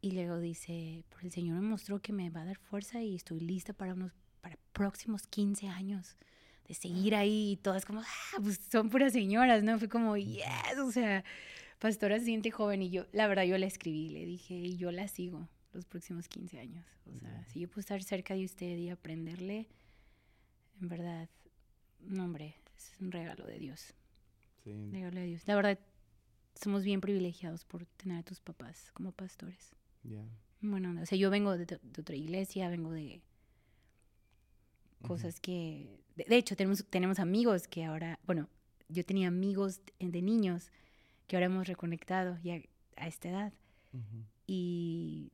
Y 0.00 0.10
luego 0.10 0.40
dice, 0.40 1.04
pero 1.10 1.20
el 1.20 1.30
Señor 1.30 1.60
me 1.60 1.68
mostró 1.68 2.02
que 2.02 2.12
me 2.12 2.30
va 2.30 2.40
a 2.40 2.46
dar 2.46 2.58
fuerza 2.58 3.00
y 3.00 3.14
estoy 3.14 3.38
lista 3.38 3.72
para 3.72 3.94
unos 3.94 4.10
para 4.40 4.58
próximos 4.72 5.28
15 5.28 5.68
años 5.68 6.16
de 6.66 6.74
seguir 6.74 7.14
ahí 7.14 7.52
y 7.52 7.56
todas 7.56 7.84
como, 7.84 8.00
ah, 8.00 8.38
pues 8.42 8.58
son 8.70 8.90
puras 8.90 9.12
señoras, 9.12 9.62
¿no? 9.62 9.78
Fue 9.78 9.88
como, 9.88 10.16
yes, 10.16 10.78
o 10.82 10.90
sea, 10.90 11.24
pastora 11.78 12.18
se 12.18 12.24
siente 12.26 12.50
joven 12.50 12.82
y 12.82 12.90
yo, 12.90 13.06
la 13.12 13.26
verdad, 13.28 13.44
yo 13.44 13.56
la 13.58 13.66
escribí, 13.66 14.08
le 14.08 14.24
dije, 14.26 14.54
y 14.54 14.76
yo 14.76 14.90
la 14.90 15.06
sigo 15.08 15.48
los 15.72 15.84
próximos 15.84 16.28
15 16.28 16.58
años. 16.58 16.84
O 17.14 17.18
sea, 17.18 17.44
si 17.52 17.60
yo 17.60 17.68
puedo 17.68 17.80
estar 17.80 18.02
cerca 18.02 18.34
de 18.34 18.44
usted 18.44 18.76
y 18.78 18.88
aprenderle, 18.88 19.68
en 20.80 20.88
verdad, 20.88 21.28
no, 22.00 22.24
hombre, 22.24 22.56
es 22.76 22.92
un 23.00 23.12
regalo 23.12 23.46
de 23.46 23.58
Dios, 23.58 23.94
Sí. 24.64 24.90
regalo 24.90 25.20
de 25.20 25.26
Dios. 25.26 25.42
La 25.46 25.54
verdad, 25.54 25.78
somos 26.60 26.82
bien 26.82 27.00
privilegiados 27.00 27.64
por 27.64 27.86
tener 27.86 28.18
a 28.18 28.22
tus 28.24 28.40
papás 28.40 28.90
como 28.92 29.12
pastores. 29.12 29.76
Ya. 30.02 30.24
Bueno, 30.60 31.00
o 31.00 31.06
sea, 31.06 31.16
yo 31.18 31.30
vengo 31.30 31.56
de, 31.56 31.66
de 31.66 32.00
otra 32.00 32.16
iglesia, 32.16 32.68
vengo 32.68 32.90
de 32.90 33.22
Cosas 35.02 35.40
que... 35.40 36.00
De, 36.16 36.24
de 36.24 36.36
hecho, 36.36 36.56
tenemos, 36.56 36.84
tenemos 36.88 37.18
amigos 37.18 37.68
que 37.68 37.84
ahora, 37.84 38.18
bueno, 38.26 38.48
yo 38.88 39.04
tenía 39.04 39.28
amigos 39.28 39.80
de, 39.98 40.10
de 40.10 40.22
niños 40.22 40.70
que 41.26 41.36
ahora 41.36 41.46
hemos 41.46 41.66
reconectado 41.68 42.38
ya 42.42 42.60
a 42.96 43.06
esta 43.08 43.28
edad 43.28 43.52
Ujú. 43.92 44.24
y, 44.46 45.32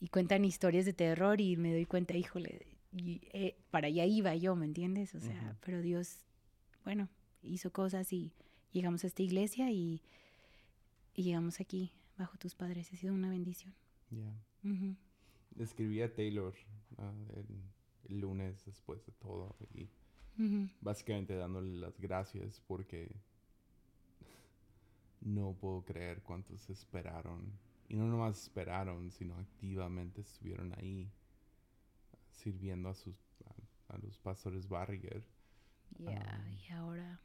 y 0.00 0.08
cuentan 0.08 0.44
historias 0.44 0.84
de 0.86 0.92
terror 0.92 1.40
y 1.40 1.56
me 1.56 1.72
doy 1.72 1.84
cuenta, 1.84 2.16
híjole, 2.16 2.66
y, 2.96 3.20
eh, 3.32 3.56
para 3.70 3.88
allá 3.88 4.04
iba 4.06 4.34
yo, 4.36 4.54
¿me 4.56 4.64
entiendes? 4.66 5.14
O 5.14 5.20
sea, 5.20 5.42
Ujú. 5.42 5.56
pero 5.64 5.82
Dios, 5.82 6.24
bueno, 6.84 7.08
hizo 7.42 7.72
cosas 7.72 8.12
y 8.12 8.32
llegamos 8.72 9.04
a 9.04 9.06
esta 9.08 9.22
iglesia 9.22 9.70
y, 9.70 10.00
y 11.14 11.22
llegamos 11.22 11.60
aquí 11.60 11.92
bajo 12.16 12.38
tus 12.38 12.54
padres. 12.54 12.92
Ha 12.92 12.96
sido 12.96 13.14
una 13.14 13.28
bendición. 13.28 13.74
Ya. 14.10 14.32
Ujú. 14.70 14.96
Le 15.56 15.64
escribí 15.64 16.00
a 16.02 16.12
Taylor 16.12 16.54
ah, 16.98 17.12
el, 18.08 18.20
lunes 18.20 18.64
después 18.64 19.04
de 19.06 19.12
todo 19.12 19.56
y 19.74 19.88
básicamente 20.80 21.36
dándole 21.36 21.74
las 21.78 21.98
gracias 22.00 22.60
porque 22.66 23.14
no 25.20 25.54
puedo 25.54 25.84
creer 25.84 26.22
cuántos 26.22 26.68
esperaron. 26.70 27.52
Y 27.88 27.96
no 27.96 28.06
nomás 28.06 28.42
esperaron, 28.42 29.10
sino 29.10 29.36
activamente 29.36 30.22
estuvieron 30.22 30.72
ahí 30.78 31.12
sirviendo 32.30 32.88
a, 32.88 32.94
sus, 32.94 33.16
a, 33.88 33.94
a 33.94 33.98
los 33.98 34.18
pastores 34.18 34.66
Barriger. 34.68 35.22
Ya, 35.98 36.18
Ah. 36.22 36.50
y 36.50 36.72
ahora. 36.72 37.20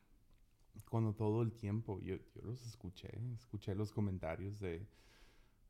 Cuando 0.89 1.13
todo 1.13 1.41
el 1.41 1.53
tiempo 1.53 1.99
yo, 2.01 2.17
yo 2.17 2.41
los 2.43 2.65
escuché, 2.65 3.09
escuché 3.33 3.73
los 3.75 3.91
comentarios 3.91 4.59
de, 4.59 4.85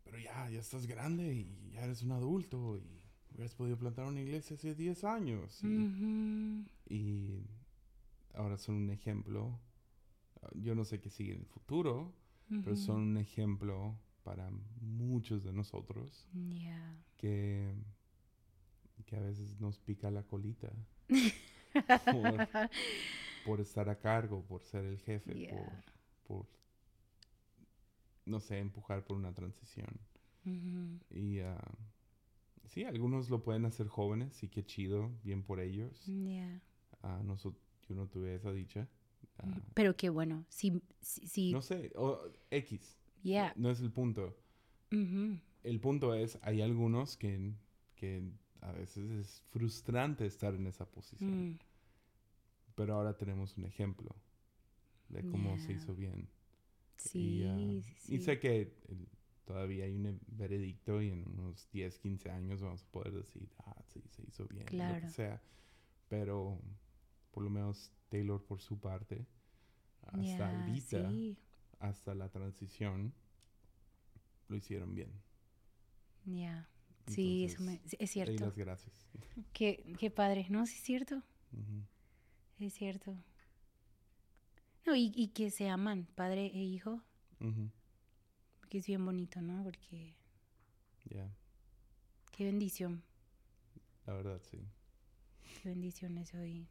pero 0.04 0.20
ya, 0.20 0.50
ya 0.50 0.60
estás 0.60 0.86
grande 0.88 1.34
y 1.34 1.72
ya 1.72 1.84
eres 1.84 2.02
un 2.02 2.12
adulto 2.12 2.78
y 2.78 2.97
hubieras 3.38 3.54
podido 3.54 3.78
plantar 3.78 4.08
una 4.08 4.20
iglesia 4.20 4.56
hace 4.56 4.74
10 4.74 5.04
años. 5.04 5.62
Y, 6.90 7.44
ahora 8.34 8.58
son 8.58 8.76
un 8.76 8.90
ejemplo. 8.90 9.60
Yo 10.56 10.74
no 10.74 10.84
sé 10.86 11.00
qué 11.00 11.12
sigue 11.12 11.34
en 11.34 11.42
el 11.42 11.46
futuro, 11.46 12.16
pero 12.50 12.76
son 12.76 13.02
un 13.02 13.18
ejemplo 13.18 13.96
para 14.24 14.50
muchos 14.82 15.44
de 15.44 15.54
nosotros 15.54 16.28
que, 17.18 17.76
que 19.06 19.16
a 19.16 19.22
veces 19.22 19.60
nos 19.60 19.80
pica 19.80 20.10
la 20.10 20.24
colita 20.24 20.72
por 23.46 23.62
estar 23.62 23.88
a 23.88 24.00
cargo, 24.00 24.44
por 24.44 24.64
ser 24.64 24.84
el 24.86 24.98
jefe, 24.98 25.38
Yeah. 25.38 25.56
por, 25.56 25.72
por, 26.28 26.48
no 28.26 28.40
sé, 28.40 28.58
empujar 28.58 29.06
por 29.06 29.16
una 29.16 29.32
transición. 29.34 30.00
Ujú. 30.44 31.00
Y 31.12 31.40
ah, 31.40 31.62
sí, 32.68 32.84
algunos 32.84 33.30
lo 33.30 33.44
pueden 33.44 33.66
hacer 33.66 33.88
jóvenes 33.88 34.44
y 34.44 34.50
qué 34.50 34.64
chido, 34.66 35.12
bien 35.24 35.44
por 35.44 35.60
ellos. 35.60 36.06
Ya. 36.06 36.62
Ah, 37.02 37.22
noso- 37.24 37.56
yo 37.88 37.96
no 37.96 38.08
tuve 38.08 38.36
esa 38.36 38.52
dicha. 38.52 38.88
Ah, 39.40 39.60
Pero 39.74 39.96
qué 39.96 40.10
bueno. 40.10 40.46
Sí, 40.50 40.82
sí, 41.00 41.28
sí. 41.28 41.52
no 41.52 41.62
sé, 41.62 41.92
o 41.96 42.20
X. 42.52 42.98
ya. 43.24 43.54
No 43.56 43.70
es 43.70 43.82
el 43.82 43.92
punto. 43.92 44.36
El 44.90 45.80
punto 45.82 46.14
es, 46.14 46.40
hay 46.44 46.62
algunos 46.62 47.18
que, 47.18 47.54
que 47.96 48.24
a 48.62 48.72
veces 48.72 49.10
es 49.12 49.42
frustrante 49.50 50.26
estar 50.26 50.54
en 50.56 50.68
esa 50.68 50.90
posición. 50.90 51.50
Mm. 51.52 51.60
Pero 52.76 52.96
ahora 52.96 53.18
tenemos 53.18 53.58
un 53.58 53.66
ejemplo 53.66 54.16
de 55.10 55.26
cómo 55.28 55.58
se 55.58 55.74
hizo 55.74 55.96
bien. 55.96 56.30
Sí, 56.98 57.20
y, 57.42 57.44
ah, 57.46 57.56
sí, 57.58 58.14
y 58.16 58.18
sí. 58.18 58.22
sé 58.24 58.40
que 58.40 58.74
el- 58.90 59.08
todavía 59.48 59.86
hay 59.86 59.96
un 59.96 60.20
veredicto 60.28 61.02
y 61.02 61.10
en 61.10 61.26
unos 61.28 61.70
10, 61.72 61.98
15 62.00 62.30
años 62.30 62.62
vamos 62.62 62.84
a 62.84 62.92
poder 62.92 63.14
decir, 63.14 63.50
ah, 63.60 63.82
sí, 63.88 64.04
se 64.10 64.22
hizo 64.28 64.46
bien, 64.48 64.66
lo 64.66 64.70
Claro. 64.72 65.08
que 65.08 65.10
sea. 65.14 65.42
Pero 66.10 66.60
por 67.32 67.44
lo 67.44 67.50
menos 67.50 67.92
Taylor 68.10 68.44
por 68.46 68.62
su 68.62 68.78
parte, 68.80 69.26
hasta 70.04 70.50
ahorita, 70.50 71.10
sí. 71.10 71.38
hasta 71.80 72.14
la 72.14 72.30
transición, 72.30 73.14
lo 74.50 74.56
hicieron 74.58 74.94
bien. 74.94 75.12
Ya. 76.26 76.68
Sí, 77.08 77.46
eso 77.46 77.64
me, 77.64 77.80
es 78.00 78.12
cierto. 78.12 78.46
las 78.46 78.58
gracias. 78.58 78.94
Qué, 79.54 79.96
qué 79.98 80.12
padre, 80.12 80.46
¿no? 80.50 80.66
Sí, 80.66 80.76
es 80.76 80.82
cierto. 80.84 81.24
Es 82.60 82.74
cierto. 82.74 83.16
No, 84.86 84.96
y, 84.96 85.12
y 85.16 85.30
que 85.30 85.52
se 85.52 85.70
aman, 85.70 86.06
padre 86.16 86.48
e 86.48 86.64
hijo, 86.64 87.02
Ujú. 87.40 87.70
Que 88.68 88.80
es 88.80 88.88
bien 88.88 89.06
bonito, 89.06 89.42
¿no? 89.42 89.64
Porque 89.64 90.16
Ya, 91.06 91.30
qué 92.32 92.46
bendición, 92.46 93.04
la 94.06 94.14
verdad, 94.14 94.42
sí. 94.44 94.60
qué 95.62 95.70
bendición 95.70 96.18
eso 96.18 96.44
y 96.46 96.68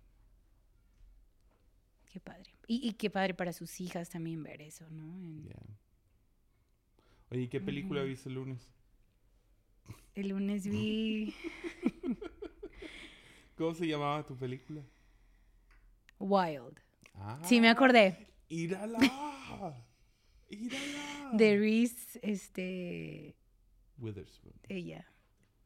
qué 2.12 2.20
padre. 2.20 2.50
Y, 2.66 2.88
y 2.88 2.92
qué 2.94 3.10
padre 3.10 3.34
para 3.34 3.52
sus 3.52 3.80
hijas 3.80 4.08
también 4.10 4.42
ver 4.42 4.60
eso, 4.62 4.88
¿no? 4.90 5.18
En- 5.18 5.44
Ya. 5.48 5.56
Oye, 7.30 7.42
¿y 7.42 7.48
¿qué 7.48 7.60
película 7.60 8.02
viste 8.02 8.28
el 8.28 8.36
lunes? 8.36 8.70
El 10.14 10.28
lunes 10.28 10.66
vi 10.66 11.34
¿Cómo 13.56 13.74
se 13.74 13.86
llamaba 13.86 14.24
tu 14.24 14.36
película? 14.36 14.82
Wild. 16.18 16.78
Ah, 17.14 17.38
Sí, 17.42 17.60
me 17.60 17.68
acordé. 17.68 18.28
¡Írala! 18.48 18.98
¡Írala! 20.48 21.30
De 21.32 21.56
Reese, 21.58 22.18
este, 22.22 23.36
Witherspoon. 23.98 24.54
ella. 24.68 25.06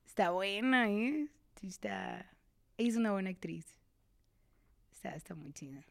Está 0.07 0.31
buena, 0.31 0.91
¿eh? 0.91 1.29
Sí, 1.61 1.69
está... 1.69 2.21
Ella 2.79 2.89
es 2.89 2.97
una 2.97 3.13
buena 3.13 3.31
actriz. 3.31 3.67
Está, 4.93 5.15
está 5.15 5.35
muy 5.35 5.53
chida. 5.53 5.85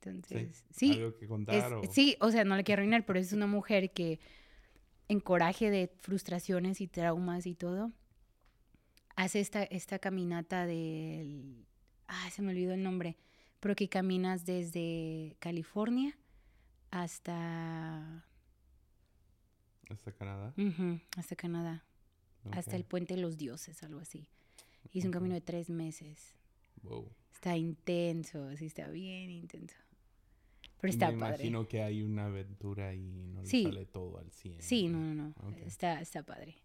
Entonces, 0.00 0.64
sí, 0.70 0.92
¿Algo 0.92 1.16
que 1.16 1.24
es- 1.24 1.28
contar? 1.28 1.72
o- 1.74 1.82
sí, 1.90 2.16
o 2.20 2.30
sea, 2.30 2.44
no 2.44 2.56
le 2.56 2.64
quiero 2.64 2.80
arruinar, 2.80 3.04
pero 3.04 3.18
es 3.18 3.32
una 3.32 3.46
mujer 3.46 3.92
que 3.92 4.20
en 5.08 5.20
coraje 5.20 5.70
de 5.70 5.88
frustraciones 6.00 6.80
y 6.80 6.86
traumas 6.86 7.46
y 7.46 7.54
todo, 7.54 7.92
hace 9.16 9.40
esta, 9.40 9.64
esta 9.64 9.98
caminata 9.98 10.66
del... 10.66 11.66
Ah, 12.06 12.30
se 12.30 12.42
me 12.42 12.50
olvidó 12.52 12.74
el 12.74 12.82
nombre, 12.82 13.16
pero 13.60 13.74
que 13.74 13.88
caminas 13.88 14.44
desde 14.46 15.36
California 15.40 16.16
hasta... 16.90 18.24
¿Hasta 19.90 20.12
Canadá? 20.12 20.54
hasta 21.16 21.34
Canadá, 21.36 21.84
hasta 22.52 22.76
el 22.76 22.84
puente 22.84 23.14
de 23.14 23.22
los 23.22 23.38
dioses, 23.38 23.82
algo 23.82 24.00
así. 24.00 24.26
Es 24.92 25.04
un 25.04 25.10
camino 25.10 25.34
de 25.34 25.40
tres 25.40 25.70
meses. 25.70 26.34
Wow. 26.82 27.10
Está 27.32 27.56
intenso, 27.56 28.54
sí, 28.56 28.66
está 28.66 28.88
bien 28.88 29.30
intenso. 29.30 29.76
Pero 30.80 30.92
está 30.92 31.10
Me 31.10 31.18
padre. 31.18 31.34
imagino 31.36 31.66
que 31.68 31.82
hay 31.82 32.02
una 32.02 32.26
aventura 32.26 32.94
y 32.94 33.00
no 33.32 33.42
le 33.42 33.48
Sí. 33.48 33.64
sale 33.64 33.86
todo 33.86 34.18
al 34.18 34.30
100. 34.30 34.62
Sí, 34.62 34.88
no, 34.88 34.98
no, 34.98 35.14
no. 35.14 35.34
Está, 35.66 36.00
está 36.00 36.22
padre. 36.22 36.56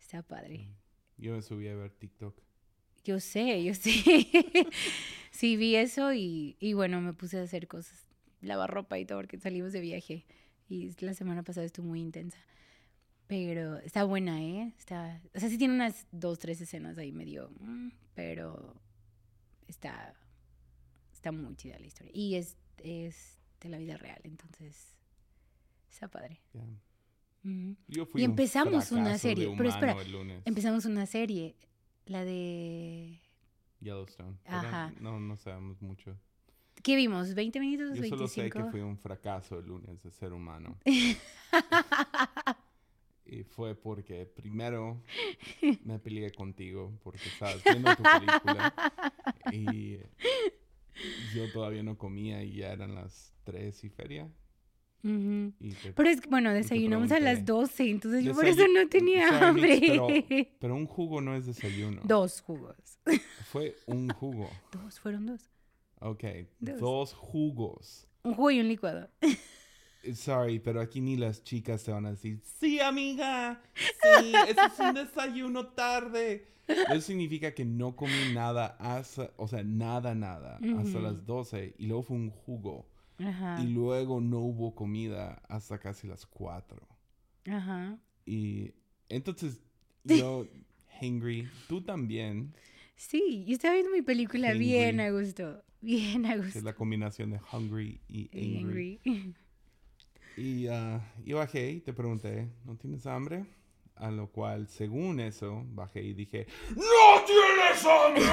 Está 0.00 0.22
padre. 0.22 0.68
Yo 1.16 1.32
me 1.34 1.42
subí 1.42 1.68
a 1.68 1.74
ver 1.76 1.92
TikTok. 1.92 2.36
Yo 3.04 3.20
sé, 3.20 3.62
yo 3.64 3.74
sé. 3.74 3.92
sí, 5.30 5.56
vi 5.56 5.76
eso 5.76 6.12
y, 6.12 6.56
y 6.60 6.72
bueno, 6.74 7.00
me 7.00 7.12
puse 7.12 7.38
a 7.38 7.42
hacer 7.42 7.66
cosas, 7.68 8.06
lavar 8.44 8.70
ropa 8.70 8.98
y 8.98 9.04
todo, 9.04 9.18
porque 9.18 9.38
salimos 9.38 9.72
de 9.72 9.80
viaje. 9.80 10.24
Y 10.68 10.90
la 11.00 11.14
semana 11.14 11.42
pasada 11.42 11.66
estuvo 11.66 11.86
muy 11.86 12.00
intensa. 12.00 12.38
Pero 13.26 13.78
está 13.78 14.04
buena, 14.04 14.42
¿eh? 14.42 14.74
Está, 14.78 15.20
o 15.34 15.40
sea, 15.40 15.48
sí 15.48 15.56
tiene 15.56 15.74
unas 15.74 16.06
dos, 16.12 16.38
tres 16.38 16.60
escenas 16.60 16.98
ahí 16.98 17.10
medio, 17.10 17.50
mm, 17.60 17.88
pero 18.14 18.74
está, 19.66 20.14
está 21.12 21.32
muy 21.32 21.56
chida 21.56 21.78
la 21.78 21.86
historia. 21.86 22.12
Y 22.14 22.34
es, 22.34 22.56
es 22.78 23.38
de 23.60 23.70
la 23.70 23.78
vida 23.78 23.96
real, 23.96 24.20
entonces 24.24 24.94
está 25.90 26.08
padre. 26.08 26.40
Ujú. 26.52 27.76
Yo 27.88 28.06
fui 28.06 28.22
Y 28.22 28.24
un 28.24 28.32
empezamos 28.32 28.92
una 28.92 29.04
fracaso 29.04 29.28
de 29.28 29.34
serie, 29.34 29.54
pero 29.56 29.68
espera, 29.70 29.92
humano 29.92 30.06
el 30.06 30.12
lunes. 30.12 30.42
Empezamos 30.44 30.84
una 30.84 31.06
serie, 31.06 31.56
la 32.06 32.24
de... 32.24 33.20
Yellowstone. 33.80 34.38
pero 34.44 34.58
Ajá. 34.58 34.92
No, 35.00 35.18
no 35.18 35.36
sabemos 35.36 35.80
mucho. 35.80 36.18
¿Qué 36.84 36.96
vimos? 36.96 37.34
¿20 37.34 37.58
minutos? 37.60 37.96
Yo 37.96 38.04
solo 38.04 38.28
sé 38.28 38.42
25? 38.42 38.66
que 38.66 38.70
fui 38.70 38.80
un 38.82 38.98
fracaso 38.98 39.58
el 39.58 39.66
lunes 39.66 40.02
de 40.02 40.10
ser 40.10 40.32
humano. 40.34 40.76
Y 43.26 43.42
fue 43.42 43.74
porque 43.74 44.26
primero 44.26 45.00
me 45.82 45.98
peleé 45.98 46.30
contigo 46.30 46.92
porque 47.02 47.26
estabas 47.30 47.64
viendo 47.64 47.96
tu 47.96 48.02
película 48.02 48.74
y 49.50 49.96
yo 51.34 51.50
todavía 51.50 51.82
no 51.82 51.96
comía 51.96 52.42
y 52.44 52.56
ya 52.56 52.72
eran 52.72 52.94
las 52.94 53.32
3 53.44 53.82
y 53.84 53.88
feria. 53.88 54.28
Ujú. 55.02 55.54
Y 55.58 55.70
te- 55.72 55.94
Pero 55.94 56.08
es 56.10 56.20
que, 56.20 56.28
bueno, 56.28 56.52
desayunamos 56.52 57.10
a 57.12 57.18
las 57.18 57.38
pregunté. 57.40 57.52
12, 57.52 57.90
entonces 57.90 58.24
yo 58.24 58.34
por 58.34 58.44
eso 58.46 58.66
no 58.68 58.86
tenía 58.88 59.48
hambre. 59.48 59.78
Pero, 59.80 60.06
pero 60.60 60.74
un 60.76 60.86
jugo 60.86 61.22
no 61.22 61.34
es 61.34 61.46
desayuno. 61.46 62.02
Dos 62.04 62.42
jugos. 62.42 62.76
Fue 63.50 63.74
un 63.86 64.10
jugo. 64.10 64.50
Dos, 64.70 65.00
fueron 65.00 65.24
dos. 65.24 65.50
Ok, 66.04 66.22
Dos. 66.60 66.80
dos 66.80 67.12
jugos. 67.14 68.06
Un 68.24 68.34
jugo 68.34 68.50
y 68.50 68.60
un 68.60 68.68
licuado. 68.68 69.08
Sorry, 70.14 70.58
pero 70.58 70.82
aquí 70.82 71.00
ni 71.00 71.16
las 71.16 71.42
chicas 71.42 71.82
te 71.82 71.90
van 71.92 72.04
a 72.04 72.10
decir, 72.10 72.40
sí, 72.60 72.78
amiga, 72.78 73.62
sí, 73.74 74.32
eso 74.48 74.60
es 74.66 74.78
un 74.78 74.94
desayuno 74.94 75.68
tarde. 75.68 76.46
Eso 76.66 77.00
significa 77.00 77.54
que 77.54 77.64
no 77.64 77.96
comí 77.96 78.32
nada 78.34 78.76
hasta, 78.78 79.32
o 79.36 79.48
sea, 79.48 79.62
nada, 79.64 80.14
nada, 80.14 80.58
hasta 80.78 81.00
las 81.00 81.24
12 81.24 81.74
y 81.78 81.86
luego 81.86 82.02
fue 82.02 82.16
un 82.16 82.30
jugo 82.30 82.86
Ajá. 83.18 83.62
y 83.62 83.66
luego 83.68 84.20
no 84.20 84.40
hubo 84.40 84.74
comida 84.74 85.42
hasta 85.48 85.78
casi 85.78 86.06
las 86.06 86.26
4. 86.26 86.86
Ajá. 87.50 87.98
Y 88.26 88.72
entonces 89.08 89.58
yo, 90.04 90.46
hungry, 91.00 91.48
tú 91.66 91.80
también, 91.82 92.54
Sí, 92.96 93.44
yo 93.46 93.54
estaba 93.54 93.74
viendo 93.74 93.90
mi 93.90 94.02
película 94.02 94.52
bien 94.52 95.00
Hangry. 95.00 95.06
a 95.06 95.10
gusto. 95.10 95.64
Bien 95.84 96.24
a 96.26 96.34
que 96.34 96.38
es 96.40 96.44
gusto. 96.46 96.60
la 96.62 96.74
combinación 96.74 97.30
de 97.30 97.40
hungry 97.52 98.00
y 98.08 98.30
angry. 98.58 99.00
angry. 99.04 99.34
Y 100.36 100.66
ah, 100.68 101.00
yo 101.24 101.38
bajé 101.38 101.70
y 101.72 101.80
te 101.80 101.92
pregunté, 101.92 102.48
¿no 102.64 102.76
tienes 102.76 103.06
hambre? 103.06 103.44
A 103.96 104.10
lo 104.10 104.26
cual, 104.28 104.66
según 104.66 105.20
eso, 105.20 105.62
bajé 105.68 106.02
y 106.02 106.14
dije, 106.14 106.46
¡No 106.74 107.24
tienes 107.24 107.84
hambre! 107.84 108.24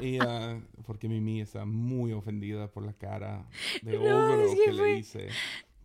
Y 0.00 0.18
ah, 0.20 0.60
porque 0.86 1.08
Mimi 1.08 1.40
está 1.40 1.64
muy 1.64 2.12
ofendida 2.12 2.68
por 2.70 2.84
la 2.84 2.92
cara 2.92 3.46
de 3.82 3.92
No, 3.96 4.00
ogro 4.02 4.44
es 4.46 4.54
que 4.58 4.64
que 4.64 4.72
fue- 4.72 4.92
le 4.92 4.98
hice 4.98 5.28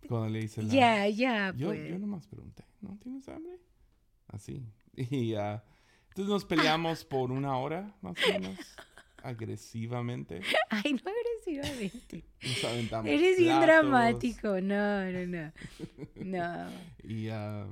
cuando 0.08 0.28
le 0.28 0.40
hice 0.40 0.62
la... 0.62 0.72
Ya, 0.72 1.08
ya, 1.08 1.54
yo, 1.56 1.68
pues. 1.68 1.88
yo 1.88 1.98
nomás 1.98 2.26
pregunté, 2.26 2.64
¿no 2.80 2.96
tienes 2.98 3.28
hambre? 3.28 3.58
Así. 4.28 4.62
Y 4.96 5.34
ah, 5.34 5.64
entonces 6.08 6.30
nos 6.32 6.44
peleamos 6.44 7.04
por 7.04 7.32
una 7.32 7.56
hora, 7.58 7.96
más 8.00 8.14
o 8.28 8.32
menos, 8.32 8.56
agresivamente. 9.24 10.40
Ay, 10.70 10.92
no 10.94 11.00
agresivamente. 11.10 12.24
Nos 12.42 12.64
aventamos 12.64 13.10
Eres 13.10 13.38
bien 13.38 13.60
dramático. 13.60 14.60
No, 14.60 15.10
no, 15.10 15.26
no. 15.26 15.52
No. 16.16 16.70
Y, 17.04 17.28
ah, 17.28 17.66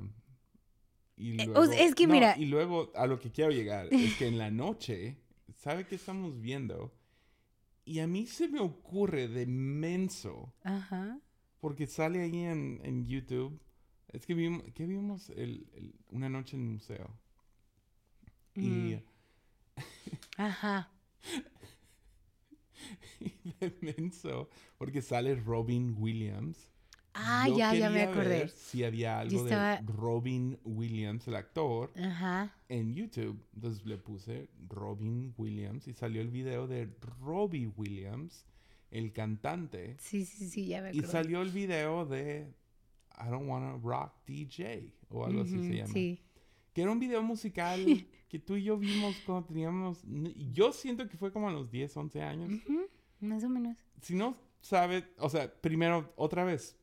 y 1.15 1.41
Eh, 1.41 1.45
luego, 1.45 1.63
es 1.71 1.95
que 1.95 2.07
no, 2.07 2.13
mira- 2.13 2.35
Y 2.37 2.45
luego 2.45 2.91
a 2.95 3.05
lo 3.07 3.19
que 3.19 3.31
quiero 3.31 3.51
llegar 3.51 3.87
es 3.91 4.15
que 4.17 4.27
en 4.27 4.37
la 4.37 4.51
noche, 4.51 5.17
¿sabe 5.55 5.85
qué 5.85 5.95
estamos 5.95 6.39
viendo? 6.41 6.93
Y 7.85 7.99
a 7.99 8.07
mí 8.07 8.25
se 8.27 8.47
me 8.47 8.59
ocurre 8.59 9.27
de 9.27 9.45
menso, 9.45 10.53
Ajá. 10.63 11.19
porque 11.59 11.85
sale 11.87 12.21
ahí 12.21 12.39
en, 12.43 12.79
en 12.83 13.05
YouTube. 13.07 13.59
Es 14.11 14.25
que 14.25 14.33
vimos, 14.35 14.63
¿qué 14.73 14.85
vimos? 14.85 15.29
El, 15.31 15.67
el- 15.73 15.95
una 16.11 16.29
noche 16.29 16.55
en 16.55 16.63
el 16.63 16.69
museo. 16.69 17.09
Y, 18.55 18.61
Mm. 18.69 18.99
Ajá. 20.37 20.89
y 23.19 23.53
de 23.59 23.75
menso, 23.81 24.49
porque 24.77 25.01
sale 25.01 25.35
Robin 25.35 25.95
Williams. 25.97 26.69
Ah, 27.15 27.45
Yo 27.47 27.57
ya, 27.59 27.75
ya 27.75 27.89
me 27.91 28.01
acordé. 28.03 28.27
ver 28.39 28.49
si 28.49 28.83
había 28.83 29.19
algo 29.19 29.43
estaba- 29.43 29.77
de 29.77 29.85
Robin 29.93 30.59
Williams, 30.63 31.27
el 31.27 31.35
actor, 31.35 31.93
Ajá. 31.95 32.55
en 32.69 32.95
YouTube. 32.95 33.39
Entonces 33.53 33.85
le 33.85 33.97
puse 33.99 34.49
Robin 34.67 35.31
Williams 35.37 35.87
y 35.87 35.93
salió 35.93 36.21
el 36.21 36.31
video 36.31 36.65
de 36.67 36.89
Robbie 37.21 37.67
Williams, 37.67 38.45
el 38.89 39.13
cantante. 39.13 39.95
Sí, 39.99 40.25
sí, 40.25 40.49
sí, 40.49 40.65
ya 40.65 40.81
me 40.81 40.87
Y 40.87 40.99
acuerdo. 40.99 41.11
salió 41.11 41.41
el 41.43 41.51
video 41.51 42.05
de 42.07 42.51
I 43.23 43.29
Don't 43.29 43.47
Wanna 43.47 43.77
Rock 43.77 44.11
DJ 44.25 44.91
o 45.09 45.23
algo 45.25 45.41
así 45.43 45.51
se 45.67 45.75
llama. 45.77 45.93
Sí. 45.93 46.19
Que 46.73 46.81
era 46.81 46.91
un 46.91 46.99
video 46.99 47.21
musical 47.21 47.79
que 48.33 48.39
tú 48.39 48.55
y 48.55 48.63
yo 48.63 48.79
vimos 48.79 49.15
cuando 49.27 49.45
teníamos... 49.45 50.01
Yo 50.51 50.73
siento 50.73 51.07
que 51.07 51.17
fue 51.17 51.31
como 51.31 51.49
a 51.49 51.51
los 51.51 51.69
10, 51.69 51.95
11 51.95 52.21
años. 52.23 52.51
Más 53.19 53.43
o 53.43 53.49
menos. 53.49 53.77
Si 54.01 54.15
no 54.15 54.35
sabes, 54.59 55.03
o 55.19 55.29
sea, 55.29 55.53
primero, 55.61 56.11
otra 56.15 56.43
vez, 56.43 56.75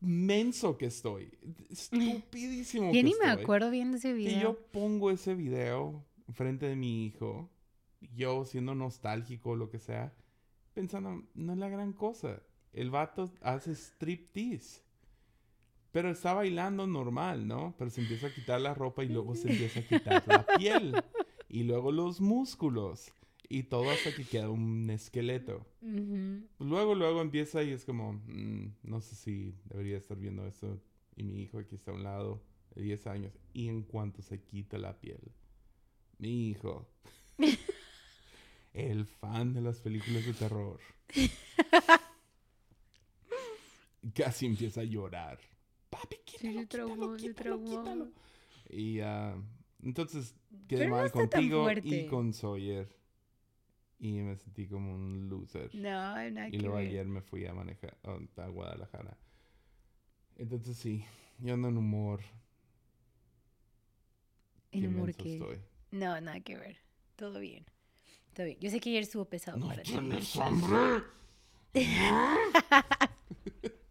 menso 0.00 0.78
que 0.78 0.86
estoy. 0.86 1.36
Estupidísimo 1.68 2.86
Ya 2.86 2.92
que 2.92 3.02
ni 3.02 3.14
me 3.20 3.28
acuerdo 3.28 3.72
viendo 3.72 3.96
ese 3.96 4.10
Que 4.10 4.14
video. 4.14 4.40
yo 4.40 4.66
pongo 4.70 5.10
ese 5.10 5.34
video 5.34 6.04
frente 6.32 6.66
de 6.66 6.76
mi 6.76 7.06
hijo, 7.06 7.50
yo 8.14 8.44
siendo 8.44 8.76
nostálgico 8.76 9.50
o 9.50 9.56
lo 9.56 9.68
que 9.68 9.80
sea, 9.80 10.14
pensando, 10.74 11.24
no 11.34 11.54
es 11.54 11.58
la 11.58 11.70
gran 11.70 11.92
cosa. 11.92 12.40
El 12.72 12.90
vato 12.90 13.32
hace 13.40 13.72
striptease. 13.74 14.82
Pero 15.92 16.10
está 16.10 16.32
bailando 16.32 16.86
normal, 16.86 17.46
¿no? 17.46 17.74
Pero 17.78 17.90
se 17.90 18.00
empieza 18.00 18.28
a 18.28 18.34
quitar 18.34 18.60
la 18.60 18.74
ropa 18.74 19.04
y 19.04 19.08
luego 19.08 19.34
se 19.34 19.50
empieza 19.50 19.80
a 19.80 19.86
quitar 19.86 20.22
la 20.26 20.46
piel. 20.56 20.94
Y 21.48 21.64
luego 21.64 21.92
los 21.92 22.20
músculos. 22.20 23.12
Y 23.46 23.64
todo 23.64 23.90
hasta 23.90 24.14
que 24.14 24.24
queda 24.24 24.48
un 24.48 24.88
esqueleto. 24.88 25.66
Ujú. 25.82 26.46
Luego, 26.60 26.94
luego 26.94 27.20
empieza 27.20 27.62
y 27.62 27.72
es 27.72 27.84
como, 27.84 28.14
mm, 28.14 28.76
no 28.84 29.02
sé 29.02 29.14
si 29.14 29.54
debería 29.66 29.98
estar 29.98 30.16
viendo 30.16 30.46
esto. 30.46 30.80
Y 31.14 31.24
mi 31.24 31.42
hijo 31.42 31.58
aquí 31.58 31.74
está 31.74 31.90
a 31.90 31.94
un 31.94 32.02
lado, 32.02 32.42
de 32.74 32.82
10 32.82 33.06
años. 33.06 33.38
Y 33.52 33.68
en 33.68 33.82
cuanto 33.82 34.22
se 34.22 34.40
quita 34.40 34.78
la 34.78 34.98
piel, 34.98 35.20
mi 36.16 36.48
hijo, 36.48 36.88
el 38.72 39.04
fan 39.04 39.52
de 39.52 39.60
las 39.60 39.80
películas 39.80 40.24
de 40.24 40.32
terror, 40.32 40.80
casi 44.14 44.46
empieza 44.46 44.80
a 44.80 44.84
llorar. 44.84 45.51
Papi, 46.02 46.16
quítalo, 46.24 46.60
se 46.60 46.66
traumó, 46.66 46.94
quítalo, 46.94 47.18
se 47.18 47.28
quítalo, 47.28 47.34
traumó. 47.34 47.82
quítalo". 47.84 48.08
Y 48.70 49.00
ah, 49.00 49.36
entonces 49.82 50.34
quedé 50.68 50.80
Pero 50.80 50.90
no 50.90 50.96
mal 50.96 51.12
tan 51.12 51.28
contigo 51.28 51.68
y 51.84 52.06
con 52.06 52.32
Sawyer. 52.32 52.88
Y 53.98 54.20
me 54.22 54.36
sentí 54.36 54.66
como 54.66 54.94
un 54.94 55.28
loser. 55.28 55.72
No, 55.74 56.14
nada 56.30 56.48
Y 56.48 56.52
que 56.52 56.58
luego 56.58 56.76
ayer 56.78 57.06
me 57.06 57.20
fui 57.22 57.46
a 57.46 57.54
manejar 57.54 57.96
oh, 58.04 58.18
a 58.40 58.48
Guadalajara. 58.48 59.16
Entonces 60.36 60.76
sí, 60.76 61.04
yo 61.38 61.54
ando 61.54 61.68
en 61.68 61.76
humor. 61.78 62.20
¿En 64.72 64.86
humor 64.88 65.14
qué? 65.14 65.34
estoy. 65.34 65.58
No, 65.92 66.20
nada 66.20 66.40
que 66.40 66.56
ver. 66.56 66.78
Todo 67.16 67.38
bien. 67.38 67.64
Todo 68.34 68.46
bien. 68.46 68.58
Yo 68.60 68.70
sé 68.70 68.80
que 68.80 68.90
ayer 68.90 69.02
estuvo 69.02 69.24
pesado 69.26 69.58
¿No 69.58 69.68
para 69.68 69.82
ti. 69.82 69.92
tienes 69.92 70.36
hambre? 70.36 71.04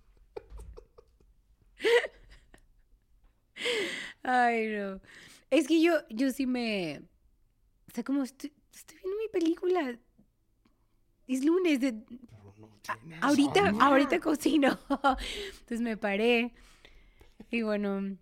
Ay, 4.32 4.68
no. 4.68 5.02
Es 5.50 5.68
que 5.68 5.82
yo, 5.82 5.94
yo 6.10 6.32
sí 6.32 6.46
me... 6.46 7.02
O 7.90 7.94
sea, 7.94 8.04
como 8.04 8.24
estoy, 8.24 8.54
estoy 8.74 8.98
viendo 9.04 9.18
mi 9.22 9.28
película. 9.28 10.00
Es 11.28 11.44
lunes. 11.44 11.80
de- 11.80 11.94
Pero 11.94 12.54
no 12.58 12.70
tienes 12.82 13.22
ahorita, 13.24 13.68
hambre. 13.68 13.86
ahorita 13.86 14.20
cocino. 14.20 14.80
Entonces 14.90 15.82
me 15.82 15.98
paré. 15.98 16.54
Y 17.50 17.64
bueno, 17.64 18.16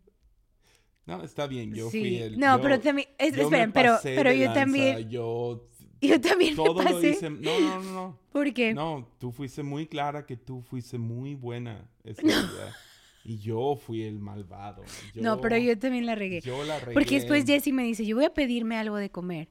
No, 1.06 1.24
está 1.24 1.46
bien, 1.46 1.74
yo 1.74 1.90
sí. 1.92 2.00
fui 2.00 2.18
el... 2.18 2.40
no, 2.40 2.58
yo- 2.58 2.64
pero 2.64 2.80
también... 2.80 3.10
es- 3.20 3.38
esperen, 3.38 3.72
pero, 3.72 3.98
pero 4.04 4.32
yo 4.32 4.46
lanza, 4.46 4.60
también... 4.62 5.10
Yo 5.10 5.66
Yo 6.02 6.20
también 6.22 6.56
todo 6.56 6.82
me 6.82 6.90
lo 6.92 7.04
hice... 7.04 7.30
No, 7.30 7.60
no, 7.60 7.84
no, 7.84 7.92
no. 7.94 8.20
Porque... 8.32 8.74
No, 8.74 9.08
tú 9.20 9.32
fuiste 9.32 9.62
muy 9.64 9.86
clara 9.86 10.26
que 10.26 10.38
tú 10.38 10.62
fuiste 10.62 10.98
muy 10.98 11.36
buena 11.36 11.88
ese 12.04 12.22
día. 12.24 12.34
Y 13.30 13.38
yo 13.38 13.76
fui 13.76 14.02
el 14.02 14.18
malvado. 14.18 14.82
no, 15.14 15.40
pero 15.40 15.56
yo 15.56 15.78
también 15.78 16.08
la 16.08 16.16
regué. 16.16 16.42
Yo 16.42 16.64
la 16.64 16.80
regué. 16.80 16.94
Porque 16.96 17.16
después 17.16 17.46
Jesse 17.46 17.72
me 17.72 17.84
dice, 17.84 18.04
yo 18.04 18.16
voy 18.16 18.26
a 18.26 18.34
pedirme 18.34 18.76
algo 18.76 18.96
de 18.98 19.12
comer. 19.12 19.50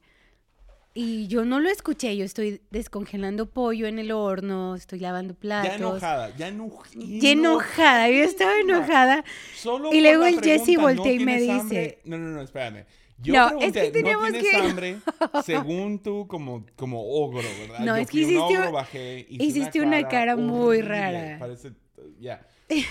Y 0.93 1.27
yo 1.27 1.45
no 1.45 1.61
lo 1.61 1.69
escuché, 1.69 2.17
yo 2.17 2.25
estoy 2.25 2.61
descongelando 2.71 3.49
pollo 3.49 3.87
en 3.87 3.97
el 3.99 4.11
horno, 4.11 4.75
estoy 4.75 4.99
lavando 4.99 5.33
platos. 5.33 5.69
Ya 5.69 5.75
enojada, 5.77 6.35
ya 6.35 6.47
eno- 6.49 6.73
Ya 6.93 7.29
enojada, 7.31 8.09
yo 8.09 8.21
estaba 8.25 8.59
enojada. 8.59 9.23
Solo 9.55 9.93
Y 9.93 10.01
luego 10.01 10.25
el 10.25 10.41
Jesse 10.41 10.75
voltea 10.77 11.13
y 11.13 11.19
me 11.19 11.39
dice- 11.39 11.51
hambre? 11.53 11.99
No, 12.03 12.17
no, 12.17 12.27
no, 12.31 12.41
espérame. 12.41 12.83
Yo 13.21 13.33
No, 13.33 13.45
es 13.47 13.51
pregunté, 13.71 13.81
que 13.83 13.91
teníamos 13.91 14.25
¿no 14.25 14.31
tienes 14.39 14.51
que- 14.51 14.57
hambre? 14.57 14.97
Según 15.45 15.99
tú, 16.03 16.27
como, 16.27 16.65
como 16.75 17.01
ogro, 17.01 17.47
¿verdad? 17.61 17.79
No, 17.79 17.95
Yo 17.95 18.01
es 18.01 18.07
que 18.07 18.11
fui 18.11 18.23
un 18.23 18.29
hiciste 18.31 18.57
ogro, 18.57 18.71
bajé, 18.73 19.25
hice 19.29 19.43
hiciste 19.45 19.81
una 19.81 20.05
cara 20.09 20.35
muy 20.35 20.79
horrible, 20.79 20.87
rara. 20.87 21.39
Parece, 21.39 21.71
ya. 22.19 22.45
Y, 22.69 22.85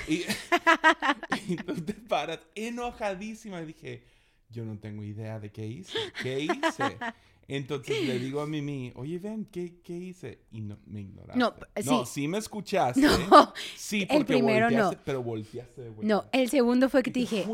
y 1.48 1.56
tú 1.66 1.74
te 1.82 1.94
paras 1.94 2.40
enojadísima. 2.54 3.60
Y 3.62 3.66
dije, 3.66 4.02
yo 4.50 4.64
no 4.64 4.78
tengo 4.78 5.04
idea 5.04 5.38
de 5.40 5.50
qué 5.50 5.66
hice. 5.66 5.98
¿Qué 6.22 6.40
hice? 6.40 6.98
Entonces 7.50 8.06
le 8.06 8.18
digo 8.18 8.42
a 8.42 8.46
Mimi, 8.46 8.92
oye, 8.94 9.18
ven, 9.18 9.46
¿qué, 9.46 9.80
qué 9.82 9.94
hice? 9.96 10.40
Y 10.50 10.60
no, 10.60 10.78
me 10.84 11.00
ignoraste. 11.00 11.38
No, 11.38 11.54
No, 11.86 12.04
sí. 12.04 12.28
me 12.28 12.36
escuchaste. 12.36 13.00
No, 13.00 13.54
Sí, 13.74 14.02
el 14.02 14.08
porque 14.08 14.24
primero 14.34 14.70
no. 14.70 14.90
pero 15.02 15.22
volteaste 15.22 15.80
de 15.80 15.88
vuelta. 15.88 16.14
no, 16.14 16.24
el 16.32 16.50
segundo 16.50 16.90
fue 16.90 17.02
que 17.02 17.10
te 17.10 17.20
dije, 17.20 17.44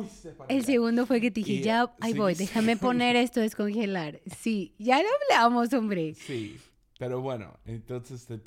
el 0.48 0.56
allá. 0.56 0.66
segundo 0.66 1.06
fue 1.06 1.20
que 1.20 1.30
te 1.30 1.40
dije, 1.40 1.52
Y, 1.52 1.62
ya, 1.62 1.94
ahí 2.00 2.10
sí, 2.12 2.18
voy, 2.18 2.34
sí. 2.34 2.42
déjame 2.44 2.76
poner 2.76 3.14
esto 3.14 3.38
a 3.38 3.44
descongelar. 3.44 4.20
Sí, 4.40 4.74
ya 4.80 5.00
lo 5.00 5.08
hablamos, 5.30 5.72
hombre. 5.72 6.14
Sí, 6.14 6.58
pero 6.98 7.20
bueno, 7.20 7.56
entonces 7.64 8.26
te 8.26 8.40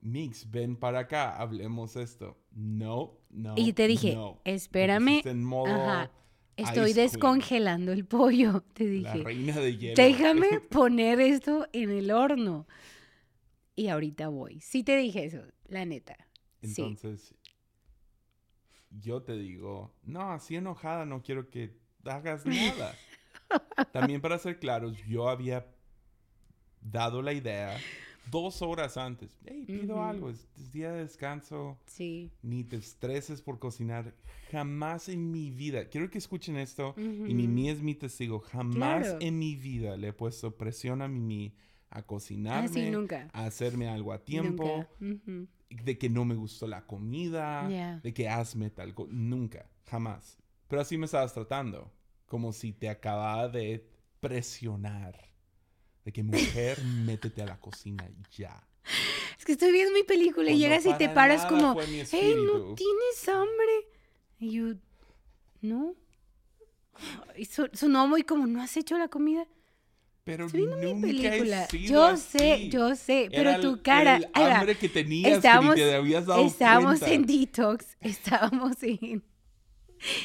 Mix, 0.00 0.50
ven 0.50 0.74
para 0.74 0.98
acá, 1.00 1.36
hablemos 1.36 1.94
esto. 1.94 2.36
No, 2.54 3.18
no. 3.30 3.54
Y 3.56 3.72
te 3.72 3.86
dije, 3.86 4.14
no. 4.14 4.40
Espérame, 4.44 5.06
pusiste 5.06 5.30
en 5.30 5.44
modo 5.44 5.72
ajá, 5.72 6.10
estoy 6.56 6.92
descongelando 6.92 7.92
el 7.92 8.04
pollo, 8.04 8.62
te 8.74 8.84
La 8.84 9.12
dije. 9.14 9.24
reina 9.24 9.56
de 9.56 9.76
hielo. 9.76 9.94
Déjame 9.96 10.60
poner 10.70 11.20
esto 11.20 11.66
en 11.72 11.90
el 11.90 12.10
horno. 12.10 12.66
Y 13.74 13.88
ahorita 13.88 14.28
voy. 14.28 14.60
Sí 14.60 14.84
te 14.84 14.96
dije 14.96 15.24
eso, 15.24 15.42
la 15.66 15.84
neta. 15.86 16.16
Sí. 16.62 16.82
Entonces, 16.82 17.34
yo 18.90 19.22
te 19.22 19.36
digo, 19.36 19.94
no, 20.02 20.32
así 20.32 20.56
enojada 20.56 21.06
no 21.06 21.22
quiero 21.22 21.48
que 21.48 21.78
hagas 22.04 22.44
nada. 22.44 22.94
También 23.92 24.20
para 24.20 24.38
ser 24.38 24.58
claros, 24.58 24.96
yo 25.06 25.28
había 25.28 25.66
dado 26.80 27.22
la 27.22 27.32
idea 27.32 27.78
dos 28.30 28.62
horas 28.62 28.96
antes. 28.96 29.36
Hey, 29.44 29.64
pido 29.66 30.02
algo, 30.02 30.30
es, 30.30 30.46
es 30.56 30.72
día 30.72 30.92
de 30.92 31.00
descanso. 31.02 31.78
Sí. 31.86 32.30
ni 32.42 32.64
te 32.64 32.76
estreses 32.76 33.42
por 33.42 33.58
cocinar. 33.58 34.14
Jamás 34.50 35.08
en 35.08 35.30
mi 35.30 35.50
vida, 35.50 35.86
quiero 35.88 36.10
que 36.10 36.18
escuchen 36.18 36.56
esto, 36.56 36.94
y. 36.96 37.00
Mimi 37.34 37.70
es 37.70 37.82
mi 37.82 37.94
testigo, 37.94 38.40
jamás 38.40 39.02
Claro. 39.06 39.18
en 39.20 39.38
mi 39.38 39.56
vida 39.56 39.96
le 39.96 40.08
he 40.08 40.12
puesto 40.12 40.56
presión 40.56 41.02
a 41.02 41.08
Mimi 41.08 41.54
a 41.90 41.98
Ah, 41.98 42.02
cocinarme, 42.06 42.68
sí, 42.68 42.90
nunca. 42.90 43.28
a 43.34 43.44
hacerme 43.44 43.86
algo 43.88 44.12
a 44.14 44.24
tiempo, 44.24 44.86
de 45.68 45.98
que 45.98 46.08
no 46.08 46.24
me 46.24 46.34
gustó 46.34 46.66
la 46.66 46.86
comida, 46.86 47.68
de 48.02 48.14
que 48.14 48.28
hazme 48.30 48.70
tal 48.70 48.94
cosa. 48.94 49.10
Nunca, 49.12 49.68
jamás. 49.86 50.38
Pero 50.68 50.80
así 50.80 50.96
me 50.96 51.04
estabas 51.04 51.34
tratando, 51.34 51.92
como 52.26 52.52
si 52.54 52.72
te 52.72 52.88
acababa 52.88 53.48
de 53.48 53.86
presionar. 54.20 55.31
De 56.04 56.12
que 56.12 56.22
mujer, 56.22 56.82
métete 56.82 57.42
a 57.42 57.46
la 57.46 57.58
cocina 57.60 58.08
ya. 58.36 58.66
Es 59.38 59.44
que 59.44 59.52
estoy 59.52 59.70
viendo 59.72 59.92
mi 59.92 60.02
película 60.02 60.50
y 60.50 60.58
llegas 60.58 60.84
y 60.86 60.92
te 60.94 61.08
para 61.08 61.14
paras 61.14 61.46
como, 61.46 61.80
hey, 61.80 61.86
¿no 61.96 62.02
espíritu". 62.02 62.74
tienes 62.74 63.28
hambre? 63.28 63.88
Y 64.40 64.52
yo, 64.52 64.74
no. 65.60 65.94
Y 67.36 67.44
so- 67.44 67.68
sonó 67.72 68.06
muy 68.08 68.22
como, 68.24 68.46
¿no 68.46 68.60
has 68.62 68.76
hecho 68.76 68.98
la 68.98 69.08
comida? 69.08 69.46
Pero 70.24 70.46
Estoy 70.46 70.66
viendo 70.66 70.94
mi 71.06 71.10
he 71.24 71.30
película. 71.30 71.66
sido 71.68 72.10
Yo 72.10 72.16
sé, 72.16 72.68
yo 72.68 72.94
sé, 72.94 73.28
pero 73.30 73.50
Era 73.50 73.60
tu 73.60 73.82
cara, 73.82 74.16
El 74.16 74.28
hambre 74.34 74.76
que 74.76 74.88
tenías 74.88 75.32
Estábamos- 75.38 75.74
que 75.74 75.80
te 75.82 75.94
habías 75.94 76.26
dado 76.26 76.44
Estábamos 76.46 76.98
cuenta. 77.00 77.14
en 77.14 77.26
detox, 77.26 77.86
estábamos 78.00 78.82
en... 78.82 79.24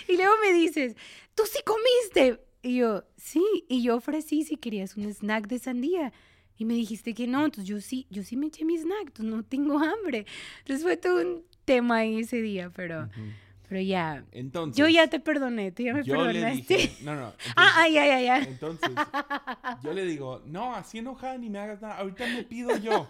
Y 0.07 0.15
luego 0.17 0.33
me 0.43 0.53
dices, 0.53 0.95
tú 1.35 1.43
sí 1.45 1.59
comiste. 1.65 2.43
Y 2.61 2.77
yo, 2.77 3.03
sí, 3.17 3.43
y 3.69 3.81
yo 3.83 3.95
ofrecí 3.95 4.43
si 4.43 4.57
querías 4.57 4.97
un 4.97 5.05
snack 5.11 5.47
de 5.47 5.59
sandía. 5.59 6.11
Y 6.57 6.65
me 6.65 6.73
dijiste 6.73 7.13
que 7.13 7.27
no, 7.27 7.45
entonces 7.45 7.65
yo 7.69 7.79
sí, 7.81 8.07
yo 8.09 8.23
sí 8.23 8.35
me 8.35 8.47
eché 8.47 8.65
mi 8.65 8.75
snack, 8.77 9.07
entonces 9.07 9.33
no 9.33 9.43
tengo 9.43 9.79
hambre. 9.79 10.25
Entonces 10.59 10.83
fue 10.83 10.97
todo 10.97 11.21
un 11.21 11.43
tema 11.65 11.97
ahí 11.97 12.19
ese 12.19 12.41
día, 12.41 12.71
pero, 12.71 13.03
Ujú. 13.03 13.31
pero 13.69 13.81
ya. 13.81 14.25
Entonces, 14.31 14.75
Yo 14.77 14.87
ya 14.87 15.07
te 15.07 15.19
perdoné, 15.19 15.71
tú 15.71 15.83
ya 15.83 15.93
me 15.93 16.03
yo 16.03 16.15
le 16.15 16.33
perdonaste. 16.33 16.77
dije, 16.77 16.97
no, 17.03 17.15
no. 17.15 17.27
Entonces, 17.27 17.53
ah, 17.57 17.73
ah, 17.75 17.89
ya, 17.89 18.05
ya, 18.07 18.21
ya. 18.21 18.37
entonces, 18.39 18.91
yo 19.83 19.93
le 19.93 20.05
digo, 20.05 20.41
no, 20.47 20.73
así 20.75 20.97
enojada 20.97 21.37
ni 21.37 21.49
me 21.49 21.59
hagas 21.59 21.81
nada, 21.81 21.97
ahorita 21.99 22.25
me 22.27 22.43
pido 22.43 22.75
yo. 22.77 23.07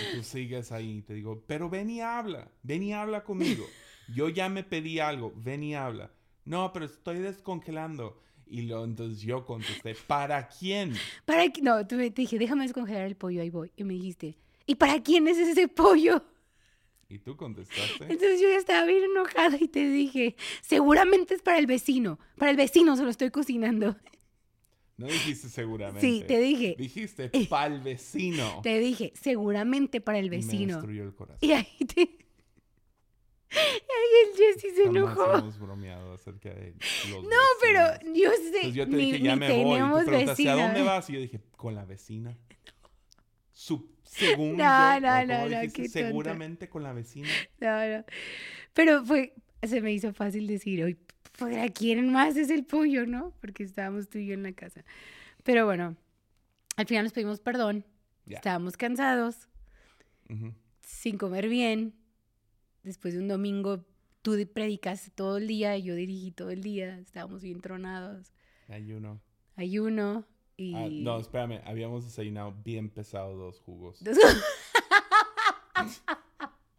Y 0.00 0.12
tú 0.12 0.22
sigues 0.22 0.72
ahí 0.72 0.98
y 0.98 1.02
te 1.02 1.14
digo, 1.14 1.42
pero 1.46 1.68
ven 1.70 1.90
y 1.90 2.00
habla, 2.00 2.48
ven 2.62 2.82
y 2.82 2.92
habla 2.92 3.24
conmigo. 3.24 3.66
Yo 4.14 4.28
ya 4.28 4.48
me 4.48 4.62
pedí 4.62 4.98
algo, 4.98 5.32
ven 5.36 5.62
y 5.62 5.74
habla. 5.74 6.10
No, 6.44 6.72
pero 6.72 6.84
estoy 6.86 7.18
descongelando. 7.18 8.20
Y 8.46 8.62
lo, 8.62 8.82
entonces 8.84 9.20
yo 9.22 9.46
contesté, 9.46 9.94
¿para 9.94 10.48
quién? 10.48 10.94
¿Para? 11.24 11.44
No, 11.62 11.86
tú 11.86 11.94
me- 11.94 12.10
te 12.10 12.22
dije, 12.22 12.36
déjame 12.38 12.64
descongelar 12.64 13.06
el 13.06 13.14
pollo, 13.14 13.42
ahí 13.42 13.50
voy. 13.50 13.70
Y 13.76 13.84
me 13.84 13.94
dijiste, 13.94 14.36
¿y 14.66 14.74
para 14.74 15.00
quién 15.02 15.28
es 15.28 15.38
ese 15.38 15.68
pollo? 15.68 16.24
Y 17.08 17.18
tú 17.18 17.36
contestaste. 17.36 18.04
Entonces 18.04 18.40
yo 18.40 18.48
ya 18.48 18.56
estaba 18.56 18.84
bien 18.86 19.04
enojada 19.04 19.56
y 19.60 19.68
te 19.68 19.88
dije, 19.88 20.34
seguramente 20.62 21.34
es 21.34 21.42
para 21.42 21.58
el 21.58 21.66
vecino. 21.66 22.18
Para 22.38 22.50
el 22.50 22.56
vecino 22.56 22.96
se 22.96 23.04
lo 23.04 23.10
estoy 23.10 23.30
cocinando. 23.30 23.96
No 24.96 25.06
dijiste 25.06 25.48
seguramente. 25.48 26.00
Sí, 26.06 26.24
te 26.26 26.38
dije, 26.40 26.74
Dijiste 26.78 27.30
pa'l 27.48 27.80
vecino. 27.80 28.60
te 28.62 28.78
dije, 28.80 29.12
seguramente 29.14 30.00
para 30.00 30.18
el 30.18 30.26
Y 30.26 30.30
me 30.30 30.36
vecino. 30.38 30.74
destruyó 30.76 31.04
el 31.04 31.14
corazón. 31.14 31.38
Y 31.40 31.52
ahí 31.52 31.78
te... 31.86 32.18
Y 33.52 33.56
ahí 33.56 34.30
el 34.30 34.36
Jesse 34.36 34.74
se 34.76 34.84
Jamás 34.84 34.96
enojó. 34.96 35.38
hemos 35.38 35.58
bromeado 35.58 36.14
acerca 36.14 36.50
de 36.50 36.74
los 37.10 37.24
No, 37.24 37.36
pero 37.60 38.12
yo 38.14 38.30
sé, 38.30 38.46
Entonces 38.46 38.74
yo 38.74 38.84
te 38.88 38.96
ni, 38.96 39.04
dije, 39.12 39.20
ya 39.20 39.34
ni 39.34 39.40
me 39.40 39.48
voy. 39.48 39.56
Y 39.58 39.62
tú 39.62 39.64
tenemos 39.64 40.04
preguntaste, 40.04 40.48
¿a 40.48 40.54
dónde 40.54 40.82
vas? 40.82 41.10
Y 41.10 41.12
yo 41.14 41.20
dije, 41.20 41.40
con 41.56 41.74
la 41.74 41.84
vecina. 41.84 42.36
Su, 43.52 43.90
según 44.04 44.56
No, 44.56 44.94
yo, 44.94 45.00
no, 45.00 45.08
¿o 45.18 45.26
no, 45.26 45.34
cómo 45.34 45.48
no, 45.48 45.60
dijiste? 45.60 45.82
qué 45.82 45.88
tonta. 45.88 46.06
Seguramente 46.08 46.68
con 46.68 46.82
la 46.82 46.92
vecina. 46.92 47.28
No, 47.60 47.86
no. 47.98 48.04
Pero 48.72 49.04
fue, 49.04 49.34
se 49.62 49.80
me 49.80 49.92
hizo 49.92 50.12
fácil 50.14 50.46
decir, 50.46 50.82
hoy, 50.84 50.96
¿para 51.38 51.68
quién 51.68 52.10
más 52.12 52.36
es 52.36 52.50
el 52.50 52.64
pollo, 52.64 53.04
no? 53.06 53.34
Porque 53.40 53.64
estábamos 53.64 54.08
tú 54.08 54.18
y 54.18 54.26
yo 54.28 54.34
en 54.34 54.44
la 54.44 54.52
casa. 54.52 54.84
Pero 55.42 55.66
bueno, 55.66 55.96
al 56.76 56.86
final 56.86 57.04
nos 57.04 57.12
pedimos 57.12 57.40
perdón. 57.40 57.84
Ya. 58.26 58.36
Estábamos 58.36 58.76
cansados, 58.76 59.48
Ujú. 60.28 60.54
sin 60.80 61.18
comer 61.18 61.48
bien. 61.48 61.94
Después 62.82 63.14
de 63.14 63.20
un 63.20 63.28
domingo, 63.28 63.84
tú 64.22 64.34
di- 64.34 64.46
predicaste 64.46 65.10
todo 65.10 65.36
el 65.38 65.46
día, 65.46 65.76
y 65.76 65.82
yo 65.84 65.94
dirigí 65.94 66.30
todo 66.30 66.50
el 66.50 66.62
día. 66.62 66.98
Estábamos 66.98 67.42
bien 67.42 67.60
tronados. 67.60 68.32
Ayuno. 68.68 69.20
Ayuno 69.56 70.24
y... 70.56 70.74
Ah, 70.74 70.88
no, 70.90 71.18
espérame. 71.18 71.60
Habíamos 71.64 72.04
desayunado 72.04 72.54
bien 72.64 72.88
pesado 72.90 73.36
dos 73.36 73.60
jugos. 73.60 74.00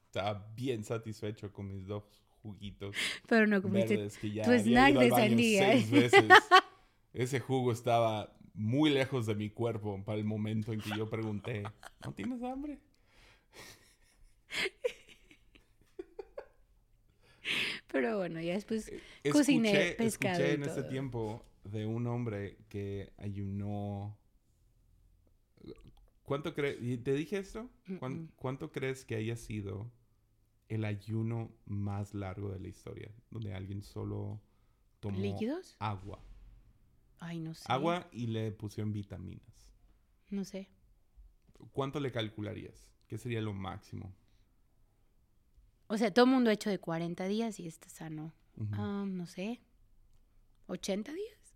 Estaba 0.05 0.45
bien 0.55 0.83
satisfecho 0.83 1.51
con 1.53 1.67
mis 1.69 1.87
dos 1.87 2.03
juguitos 2.41 2.95
Pero 3.27 3.47
no 3.47 3.61
comiste 3.61 3.95
verdes 3.95 4.17
que 4.17 4.31
ya 4.31 4.43
tu 4.43 4.51
snack 4.51 4.95
de 4.97 5.09
sandía. 5.09 5.71
seis 5.71 5.91
veces. 5.91 6.23
Ese 7.13 7.39
jugo 7.39 7.71
estaba 7.71 8.35
muy 8.53 8.89
lejos 8.89 9.25
de 9.25 9.35
mi 9.35 9.49
cuerpo 9.49 10.03
para 10.03 10.17
el 10.17 10.25
momento 10.25 10.73
en 10.73 10.81
que 10.81 10.89
yo 10.97 11.09
pregunté, 11.09 11.63
¿no 12.03 12.13
tienes 12.13 12.41
hambre? 12.43 12.79
Pero 17.91 18.17
bueno, 18.17 18.39
ya 18.41 18.53
después 18.53 18.89
Escuché- 19.23 19.31
Cociné 19.31 19.91
pescado 19.97 20.35
Escuché 20.35 20.53
en 20.53 20.63
ese 20.63 20.81
todo. 20.81 20.89
tiempo 20.89 21.45
de 21.63 21.85
un 21.85 22.07
hombre 22.07 22.57
que 22.69 23.11
ayunó. 23.17 24.17
¿Cuánto 26.23 26.53
crees? 26.53 26.77
¿Te 27.03 27.13
dije 27.13 27.37
esto? 27.37 27.69
¿Cuán- 27.99 28.13
Mm-mm. 28.27 28.31
¿Cuánto 28.35 28.71
crees 28.71 29.03
que 29.05 29.15
haya 29.15 29.35
sido 29.35 29.91
el 30.69 30.85
ayuno 30.85 31.51
más 31.65 32.13
largo 32.13 32.49
de 32.51 32.59
la 32.59 32.67
historia? 32.69 33.11
Donde 33.29 33.53
alguien 33.53 33.81
solo 33.81 34.41
tomó 34.99 35.19
líquidos. 35.19 35.75
agua. 35.79 36.23
Ay, 37.19 37.39
no 37.39 37.53
sé. 37.53 37.63
Agua 37.67 38.07
y 38.11 38.27
le 38.27 38.51
pusieron 38.51 38.93
vitaminas. 38.93 39.69
No 40.29 40.45
sé. 40.45 40.69
¿Cuánto 41.73 41.99
le 41.99 42.11
calcularías? 42.11 42.89
¿Qué 43.07 43.17
sería 43.17 43.41
lo 43.41 43.53
máximo? 43.53 44.15
O 45.93 45.97
sea, 45.97 46.13
todo 46.13 46.23
el 46.23 46.31
mundo 46.31 46.49
ha 46.49 46.53
hecho 46.53 46.69
de 46.69 46.79
40 46.79 47.27
días 47.27 47.59
y 47.59 47.67
está 47.67 47.89
sano. 47.89 48.33
Ah, 48.71 49.03
no 49.05 49.25
sé. 49.25 49.59
¿80 50.67 51.13
días? 51.13 51.55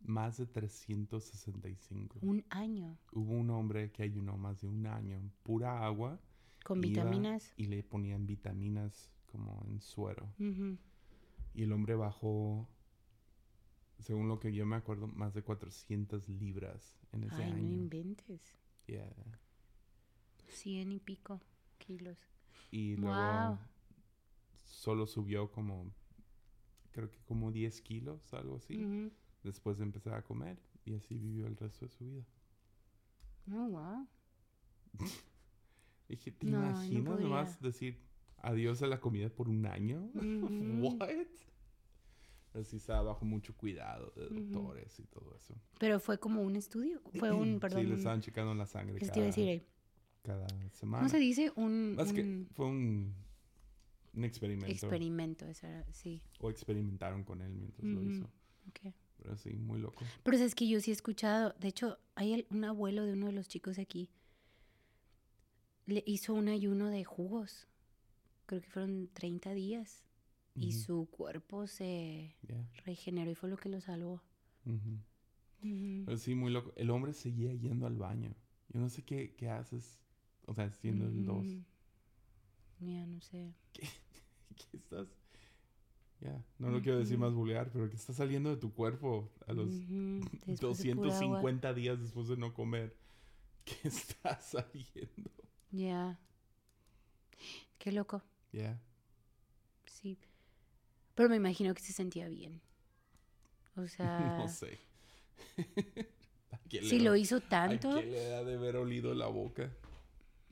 Más 0.00 0.36
de 0.36 0.46
365. 0.46 2.18
Un 2.22 2.44
año. 2.50 2.96
Hubo 3.12 3.32
un 3.32 3.50
hombre 3.50 3.90
que 3.90 4.04
ayunó 4.04 4.36
más 4.36 4.60
de 4.60 4.68
un 4.68 4.86
año 4.86 5.16
en 5.16 5.32
pura 5.42 5.84
agua 5.84 6.20
Con 6.64 6.80
vitaminas. 6.80 7.52
y 7.56 7.66
le 7.66 7.82
ponían 7.82 8.26
vitaminas 8.26 9.10
como 9.26 9.60
en 9.66 9.80
suero. 9.80 10.32
Y 11.52 11.62
el 11.64 11.72
hombre 11.72 11.96
bajó, 11.96 12.68
según 13.98 14.28
lo 14.28 14.38
que 14.38 14.52
yo 14.52 14.64
me 14.66 14.76
acuerdo, 14.76 15.08
más 15.08 15.34
de 15.34 15.42
400 15.42 16.28
libras 16.28 16.96
en 17.10 17.24
ese 17.24 17.42
Ay, 17.42 17.50
no 17.50 17.56
año. 17.56 17.72
inventes. 17.72 18.40
Yeah. 18.86 19.12
100 20.48 20.92
y 20.92 21.00
pico 21.00 21.40
kilos. 21.78 22.18
Y 22.70 22.96
luego 22.96 23.48
Wow. 23.48 23.58
solo 24.64 25.06
subió 25.06 25.50
como, 25.50 25.90
creo 26.92 27.10
que 27.10 27.18
como 27.24 27.50
10 27.50 27.80
kilos, 27.80 28.32
algo 28.34 28.56
así, 28.56 29.10
después 29.42 29.78
de 29.78 29.84
empezar 29.84 30.14
a 30.14 30.22
comer. 30.22 30.58
Y 30.84 30.94
así 30.94 31.16
vivió 31.18 31.46
el 31.46 31.56
resto 31.56 31.84
de 31.86 31.90
su 31.90 32.04
vida. 32.04 32.24
Oh, 33.52 33.68
wow. 33.68 34.08
Dije, 36.08 36.32
¿te 36.32 36.46
No, 36.46 36.60
no 36.62 36.66
imaginas 36.68 37.04
podría. 37.04 37.28
nomás 37.28 37.60
decir 37.60 38.00
adiós 38.38 38.82
a 38.82 38.86
la 38.86 39.00
comida 39.00 39.28
por 39.28 39.48
un 39.48 39.66
año? 39.66 40.10
Ujú. 40.14 40.86
¿What? 40.98 41.26
Pero 42.52 42.64
sí 42.64 42.76
estaba 42.78 43.02
bajo 43.02 43.24
mucho 43.24 43.56
cuidado 43.56 44.12
de 44.16 44.28
doctores 44.28 44.98
y 44.98 45.04
todo 45.04 45.34
eso. 45.36 45.54
Pero 45.78 46.00
fue 46.00 46.18
como 46.18 46.42
un 46.42 46.56
estudio. 46.56 47.00
Fue 47.18 47.30
un, 47.30 47.60
perdón. 47.60 47.82
sí, 47.82 47.88
le 47.88 47.94
estaban 47.94 48.20
checando 48.20 48.52
la 48.54 48.66
sangre 48.66 48.98
cada, 48.98 49.16
iba 49.16 49.24
a 49.24 49.26
decir, 49.28 49.48
eh, 49.48 49.66
cada 50.22 50.46
semana. 50.72 50.98
¿Cómo 51.02 51.08
se 51.08 51.18
dice? 51.18 51.52
Un, 51.56 51.96
que 52.14 52.22
un 52.22 52.48
fue 52.54 52.66
un, 52.66 53.14
un 54.14 54.24
experimento. 54.24 54.72
experimento. 54.72 55.46
Eso 55.46 55.66
era, 55.66 55.84
sí. 55.92 56.22
o 56.40 56.50
experimentaron 56.50 57.24
con 57.24 57.40
él 57.42 57.52
mientras 57.54 57.84
lo 57.84 58.02
hizo. 58.02 58.24
ok. 58.68 58.94
Pero 59.22 59.36
sí, 59.36 59.50
muy 59.58 59.78
loco. 59.80 60.04
Pero 60.22 60.36
es 60.38 60.54
que 60.54 60.66
yo 60.66 60.80
sí 60.80 60.90
he 60.90 60.94
escuchado, 60.94 61.54
de 61.60 61.68
hecho, 61.68 61.98
hay 62.14 62.32
el- 62.32 62.46
un 62.50 62.64
abuelo 62.64 63.04
de 63.04 63.12
uno 63.12 63.26
de 63.26 63.32
los 63.32 63.48
chicos 63.48 63.78
aquí, 63.78 64.08
le 65.86 66.02
hizo 66.06 66.32
un 66.34 66.48
ayuno 66.48 66.88
de 66.88 67.04
jugos, 67.04 67.68
creo 68.46 68.60
que 68.62 68.68
fueron 68.70 69.08
30 69.12 69.52
días, 69.52 70.04
y 70.54 70.72
su 70.72 71.06
cuerpo 71.10 71.66
se 71.66 72.34
yeah, 72.46 72.68
regeneró 72.84 73.30
y 73.30 73.34
fue 73.34 73.48
lo 73.48 73.56
que 73.56 73.68
lo 73.68 73.80
salvó. 73.80 74.22
Pero 75.62 76.16
sí, 76.18 76.34
muy 76.34 76.50
loco. 76.50 76.72
El 76.76 76.90
hombre 76.90 77.12
seguía 77.12 77.52
yendo 77.54 77.86
al 77.86 77.96
baño. 77.96 78.34
Yo 78.68 78.80
no 78.80 78.88
sé 78.88 79.02
qué, 79.02 79.34
qué 79.36 79.48
haces. 79.48 79.98
O 80.50 80.54
sea, 80.54 80.68
siendo 80.72 81.06
el 81.06 81.24
2. 81.24 81.46
Ujú. 81.46 81.64
Ya, 82.80 83.06
no 83.06 83.20
sé. 83.20 83.54
¿Qué 83.72 84.76
estás? 84.76 85.06
Ya, 86.20 86.44
no 86.58 86.70
lo 86.70 86.82
quiero 86.82 86.98
decir 86.98 87.16
más 87.18 87.32
vulgar, 87.32 87.70
pero 87.72 87.88
que 87.88 87.94
está 87.94 88.12
saliendo 88.12 88.50
de 88.50 88.56
tu 88.56 88.74
cuerpo 88.74 89.30
a 89.46 89.52
los 89.52 89.68
de 89.88 90.16
pura 90.44 90.46
agua. 90.46 90.56
250 90.60 91.72
días 91.72 92.00
después 92.00 92.26
de 92.26 92.36
no 92.36 92.52
comer. 92.52 92.96
¿Qué 93.64 93.76
está 93.88 94.40
saliendo? 94.40 95.30
Ya. 95.70 96.18
Qué 97.78 97.92
loco, 97.92 98.20
Ya. 98.52 98.76
sí. 99.86 100.18
Pero 101.14 101.28
me 101.28 101.36
imagino 101.36 101.72
que 101.74 101.80
se 101.80 101.92
sentía 101.92 102.28
bien. 102.28 102.60
O 103.76 103.86
sea, 103.86 104.36
no 104.38 104.48
sé. 104.48 104.80
¿A 106.50 106.58
si 106.82 106.98
lo 106.98 107.14
hizo 107.14 107.36
¿A 107.36 107.48
tanto. 107.48 107.92
quién 107.92 108.10
le 108.10 108.24
da 108.24 108.42
de 108.42 108.54
haber 108.56 108.76
olido 108.76 109.14
la 109.14 109.28
boca? 109.28 109.70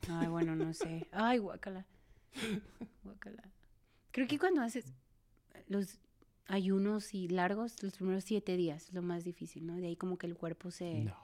Ay, 0.09 0.27
bueno, 0.27 0.55
no 0.55 0.73
sé. 0.73 1.07
Ay, 1.11 1.37
guácala. 1.37 1.85
Guácala. 3.03 3.43
Creo 4.11 4.27
que 4.27 4.39
cuando 4.39 4.61
haces 4.61 4.93
los 5.67 5.99
ayunos 6.47 7.13
y 7.13 7.27
largos, 7.27 7.81
los 7.83 7.95
primeros 7.95 8.23
siete 8.23 8.57
días 8.57 8.87
es 8.87 8.93
lo 8.93 9.01
más 9.01 9.23
difícil, 9.23 9.65
¿no? 9.67 9.75
De 9.77 9.87
ahí 9.87 9.95
como 9.95 10.17
que 10.17 10.27
el 10.27 10.35
cuerpo 10.35 10.71
se... 10.71 10.93
No, 11.03 11.15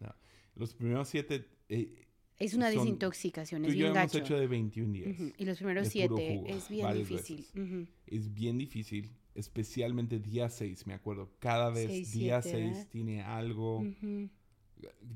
no. 0.00 0.14
Los 0.54 0.74
primeros 0.74 1.08
siete... 1.08 1.46
eh, 1.68 2.06
Es 2.38 2.54
una 2.54 2.70
son- 2.70 2.78
desintoxicación, 2.78 3.62
tú 3.62 3.68
es 3.68 3.74
y 3.74 3.78
yo 3.78 3.86
bien 3.86 3.96
hemos 3.96 4.12
gacho. 4.12 4.24
hecho 4.24 4.38
de 4.38 4.46
21 4.46 4.92
días. 4.92 5.10
Ujú, 5.10 5.32
Y 5.36 5.44
los 5.44 5.58
primeros 5.58 5.88
siete 5.88 6.36
jugo, 6.38 6.46
es 6.48 6.68
bien 6.68 6.92
difícil. 6.94 7.36
veces. 7.38 7.54
Ujú. 7.54 7.86
Es 8.06 8.32
bien 8.32 8.56
difícil, 8.58 9.10
especialmente 9.34 10.18
día 10.18 10.48
6, 10.48 10.86
me 10.86 10.94
acuerdo. 10.94 11.30
Cada 11.38 11.68
vez 11.70 11.86
Seis, 11.88 12.12
día 12.12 12.40
siete, 12.40 12.58
6 12.58 12.76
¿verdad? 12.76 12.88
tiene 12.90 13.22
algo... 13.22 13.80
Ujú, 13.80 14.28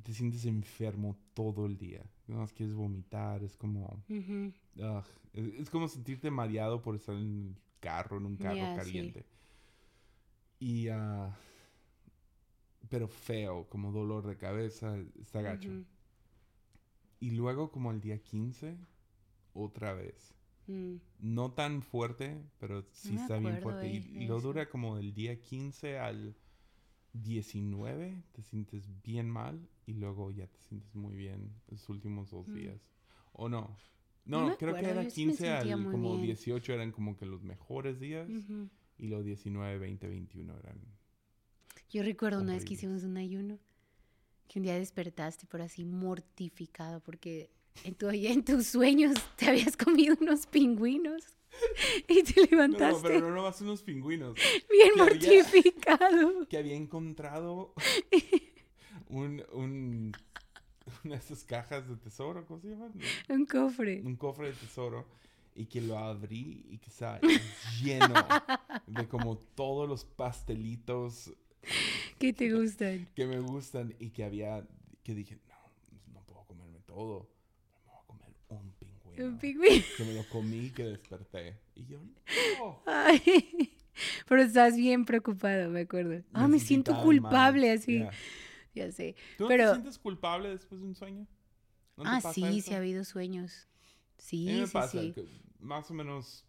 Te 0.03 0.13
sientes 0.13 0.45
enfermo 0.45 1.17
todo 1.35 1.65
el 1.67 1.77
día. 1.79 2.05
No 2.27 2.39
más 2.39 2.53
quieres 2.53 2.75
vomitar, 2.75 3.43
es 3.43 3.57
como... 3.57 4.03
ugh, 4.09 5.05
es, 5.33 5.47
es 5.61 5.71
como 5.71 5.89
sentirte 5.89 6.31
mareado 6.31 6.83
por 6.83 6.97
estar 6.97 7.15
en 7.15 7.49
el 7.51 7.57
carro, 7.81 8.19
en 8.19 8.27
un 8.27 8.37
carro 8.37 8.55
sí. 8.55 8.77
caliente. 8.77 9.25
Y... 10.59 10.89
ah, 10.89 11.37
pero 12.89 13.09
feo, 13.09 13.69
como 13.69 13.93
dolor 13.93 14.27
de 14.27 14.37
cabeza, 14.37 14.97
está 15.21 15.43
gacho. 15.43 15.71
Y 17.21 17.31
luego 17.31 17.71
como 17.71 17.91
el 17.91 18.01
día 18.01 18.23
15, 18.23 18.77
otra 19.55 19.93
vez. 19.95 20.35
Mm. 20.67 20.97
No 21.21 21.53
tan 21.53 21.83
fuerte, 21.83 22.37
pero 22.59 22.85
sí 22.93 23.17
está 23.17 23.39
bien 23.39 23.61
fuerte. 23.61 23.89
Y, 23.89 24.01
de 24.01 24.27
lo 24.27 24.41
dura 24.41 24.69
como 24.69 24.97
del 24.97 25.15
día 25.15 25.41
15 25.41 25.99
al 25.99 26.37
19, 27.23 28.23
te 28.33 28.43
sientes 28.43 28.89
bien 29.03 29.29
mal 29.31 29.69
y 29.87 29.95
luego 29.95 30.31
ya 30.31 30.47
te 30.47 30.59
sientes 30.61 30.95
muy 30.95 31.15
bien 31.15 31.53
los 31.69 31.89
últimos 31.89 32.31
dos 32.31 32.47
Mm. 32.49 32.55
días. 32.55 32.81
¿O 33.33 33.49
no? 33.49 33.77
No 34.25 34.57
creo 34.57 34.75
que 34.75 34.81
era 34.81 35.05
yo 35.05 35.11
sí 35.11 35.27
me 35.27 35.33
15 35.33 35.51
al 35.51 35.91
como 35.91 36.13
bien. 36.13 36.27
18 36.27 36.73
eran 36.73 36.91
como 36.93 37.17
que 37.17 37.27
los 37.27 37.43
mejores 37.43 38.01
días 38.01 38.29
y 38.99 39.07
los 39.09 39.25
19, 39.25 39.79
20, 39.79 40.09
21 40.09 40.57
eran... 40.59 40.81
Yo 41.91 42.03
recuerdo 42.03 42.41
una 42.41 42.55
vez 42.55 42.65
que 42.65 42.75
hicimos 42.75 43.05
un 43.05 43.17
ayuno, 43.17 43.59
que 44.49 44.59
un 44.59 44.65
día 44.65 44.75
despertaste 44.75 45.47
por 45.47 45.63
así 45.63 45.85
mortificado 45.85 47.01
porque 47.01 47.51
en, 47.85 47.95
tu, 47.95 48.09
en 48.11 48.45
tus 48.45 48.67
sueños 48.67 49.15
te 49.37 49.47
habías 49.47 49.77
comido 49.77 50.17
unos 50.21 50.47
pingüinos 50.47 51.36
y 52.09 52.23
te 52.23 52.41
No, 52.41 52.47
no, 52.47 52.51
levantaste 52.51 53.09
pero 53.09 53.29
no 53.29 53.35
nomás 53.35 53.61
unos 53.61 53.83
pingüinos. 53.83 54.35
bien 54.71 54.91
que 54.95 55.03
había- 55.03 55.05
mortificado. 55.05 56.47
que 56.49 56.57
había 56.59 56.75
encontrado 56.77 57.73
un, 59.09 59.43
un, 59.53 60.13
una 61.05 61.15
de 61.15 61.21
esas 61.21 61.45
cajas 61.45 61.89
de 61.89 61.97
tesoro, 61.97 62.45
¿cómo 62.47 62.61
se 62.61 62.69
llaman? 62.69 62.93
Un 63.29 63.47
cofre. 63.47 64.01
Un 64.05 64.17
cofre 64.17 64.49
de 64.49 64.53
tesoro 64.55 65.07
y 65.55 65.67
que 65.67 65.81
lo 65.81 65.97
abrí 65.99 66.67
y 66.69 66.79
que 66.79 66.91
estaba 66.91 67.19
lleno 67.83 68.15
de 68.87 69.09
como 69.09 69.39
todos 69.39 69.89
los 69.89 70.05
pastelitos 70.05 71.33
¿Qué 72.19 72.33
te 72.33 72.53
gustan? 72.53 73.09
que 73.17 73.27
me 73.27 73.41
gustan 73.41 73.95
y 73.99 74.11
que 74.11 74.25
había, 74.25 74.67
que 75.03 75.15
dije, 75.15 75.39
no, 75.49 76.13
no 76.15 76.21
puedo 76.27 76.45
comerme 76.45 76.81
todo, 76.81 77.29
me 77.85 77.91
voy 77.91 78.01
a 78.01 78.07
comer 78.07 78.33
un 79.25 79.39
pingüino. 79.39 79.85
Que 79.97 80.05
me 80.05 80.15
lo 80.15 80.29
comí 80.29 80.67
y 80.67 80.71
que 80.71 80.85
desperté. 80.85 81.59
Y 81.75 81.87
yo, 81.87 81.99
no. 82.59 82.83
Ay, 82.87 83.21
pero 84.29 84.43
estás 84.43 84.77
bien 84.77 85.05
preocupado, 85.05 85.71
me 85.71 85.81
acuerdo. 85.81 86.23
Ah, 86.33 86.49
me 86.49 86.59
siento 86.59 87.01
culpable, 87.03 87.69
mal. 87.69 87.77
así. 87.79 87.99
Yeah. 87.99 88.11
Ya 88.75 88.93
sé. 88.93 89.15
¿Tú 89.39 89.45
no 89.45 89.49
te 89.49 89.69
sientes 89.71 89.99
culpable 89.99 90.51
después 90.51 90.81
de 90.81 90.87
un 90.87 90.95
sueño? 90.95 91.27
¿No 91.97 92.05
te 92.05 92.11
ah, 92.11 92.21
sí, 92.21 92.45
eso? 92.59 92.69
sí 92.69 92.75
ha 92.75 92.79
habido 92.79 93.05
sueños. 93.05 93.69
Sí, 94.19 94.49
A 94.49 94.53
mí 94.53 94.61
me 94.61 94.67
sí, 94.67 94.73
pasa 94.73 95.01
sí. 95.01 95.13
que 95.15 95.25
más 95.61 95.91
o 95.91 95.95
menos 95.95 96.45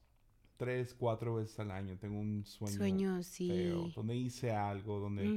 tres, 0.58 0.94
cuatro 0.94 1.36
veces 1.36 1.58
al 1.60 1.72
año 1.72 1.98
tengo 1.98 2.20
un 2.20 2.44
sueño 2.46 2.76
Sueños, 2.76 3.28
sí. 3.28 3.48
feo, 3.48 3.92
donde 3.96 4.16
hice 4.16 4.52
algo, 4.52 5.00
donde 5.00 5.28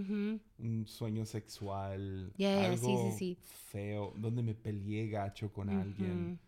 un 0.59 0.87
sueño 0.87 1.25
sexual, 1.27 2.33
Ya, 2.37 2.55
ya, 2.55 2.77
sí, 2.77 2.87
sí, 2.87 2.93
algo 2.97 3.17
sí. 3.19 3.39
feo, 3.71 4.15
donde 4.17 4.43
me 4.43 4.55
peleé 4.55 5.09
gacho 5.09 5.53
con 5.53 5.69
alguien 5.71 6.33
Ujú. 6.33 6.39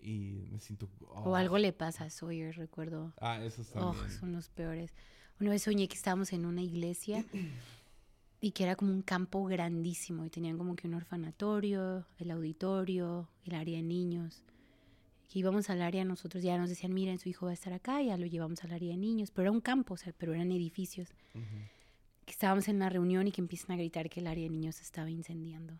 Y 0.00 0.46
me 0.50 0.60
siento... 0.60 0.88
O 1.08 1.30
oh. 1.30 1.36
algo 1.36 1.58
le 1.58 1.72
pasa 1.72 2.04
a 2.04 2.10
Sawyer, 2.10 2.56
recuerdo. 2.56 3.12
Ah, 3.20 3.42
esos 3.42 3.68
Oh, 3.74 3.92
también. 3.92 4.10
son 4.18 4.32
los 4.32 4.48
peores. 4.48 4.92
Una 5.40 5.50
vez 5.50 5.62
soñé 5.62 5.88
que 5.88 5.96
estábamos 5.96 6.32
en 6.32 6.46
una 6.46 6.62
iglesia 6.62 7.24
y 8.40 8.52
que 8.52 8.64
era 8.64 8.76
como 8.76 8.92
un 8.92 9.02
campo 9.02 9.44
grandísimo 9.44 10.24
y 10.24 10.30
tenían 10.30 10.58
como 10.58 10.76
que 10.76 10.86
un 10.86 10.94
orfanatorio, 10.94 12.06
el 12.18 12.30
auditorio, 12.30 13.28
el 13.44 13.54
área 13.54 13.76
de 13.76 13.82
niños. 13.82 14.42
Que 15.30 15.40
íbamos 15.40 15.68
al 15.70 15.82
área 15.82 16.04
nosotros, 16.04 16.42
ya 16.42 16.56
nos 16.56 16.68
decían, 16.70 16.94
miren, 16.94 17.18
su 17.18 17.28
hijo 17.28 17.46
va 17.46 17.50
a 17.50 17.54
estar 17.54 17.72
acá, 17.72 18.00
ya 18.00 18.16
lo 18.16 18.26
llevamos 18.26 18.62
al 18.62 18.72
área 18.72 18.90
de 18.90 18.96
niños, 18.96 19.30
pero 19.30 19.44
era 19.44 19.52
un 19.52 19.60
campo, 19.60 19.94
o 19.94 19.96
sea, 19.96 20.14
pero 20.16 20.32
eran 20.34 20.52
edificios. 20.52 21.08
Ujú. 21.34 21.44
Que 22.24 22.32
estábamos 22.32 22.68
en 22.68 22.76
una 22.76 22.88
reunión 22.90 23.26
y 23.26 23.32
que 23.32 23.40
empiezan 23.40 23.72
a 23.72 23.76
gritar 23.76 24.08
que 24.08 24.20
el 24.20 24.28
área 24.28 24.44
de 24.44 24.50
niños 24.50 24.76
se 24.76 24.82
estaba 24.82 25.10
incendiando. 25.10 25.78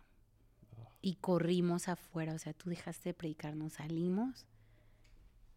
Y 1.07 1.15
corrimos 1.21 1.87
afuera, 1.87 2.33
o 2.33 2.37
sea, 2.37 2.51
tú 2.51 2.69
dejaste 2.69 3.07
de 3.07 3.13
predicar, 3.13 3.55
nos 3.55 3.71
salimos 3.71 4.45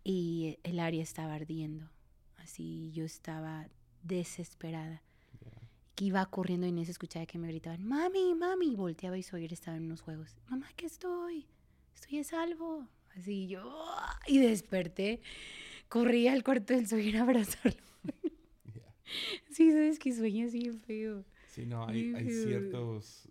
y 0.05 0.59
el 0.63 0.79
área 0.79 1.03
estaba 1.03 1.35
ardiendo. 1.35 1.91
Así 2.37 2.93
yo 2.93 3.05
estaba 3.05 3.67
desesperada. 4.05 5.03
Ya. 5.45 5.51
Que 5.97 6.05
iba 6.05 6.25
corriendo 6.27 6.69
y 6.69 6.71
en 6.71 6.79
eso 6.79 6.93
escuchaba 6.93 7.27
que 7.27 7.37
me 7.37 7.49
gritaban, 7.49 7.85
mami, 7.85 8.33
mami. 8.37 8.75
Y 8.75 8.77
volteaba 8.77 9.19
y 9.19 9.25
Sawyer 9.25 9.53
estaba 9.53 9.77
en 9.77 9.87
unos 9.87 10.03
juegos. 10.03 10.37
Mamá, 10.49 10.69
que 10.77 10.87
estoy? 10.87 11.49
Estoy 11.97 12.21
a 12.21 12.23
salvo. 12.23 12.87
Así 13.17 13.49
yo, 13.49 13.77
y 14.29 14.39
desperté. 14.39 15.21
Corrí 15.89 16.29
al 16.29 16.45
cuarto 16.45 16.75
del 16.75 16.87
Sawyer 16.87 17.17
a 17.17 17.23
abrazarlo. 17.23 17.83
Ya. 18.73 18.95
Sí, 19.51 19.73
sabes 19.73 19.99
que 19.99 20.13
sueño 20.13 20.47
así 20.47 20.61
bien 20.61 20.81
feo. 20.81 21.25
Sí, 21.49 21.67
no, 21.67 21.89
hay, 21.89 22.15
hay 22.15 22.31
ciertos... 22.31 23.29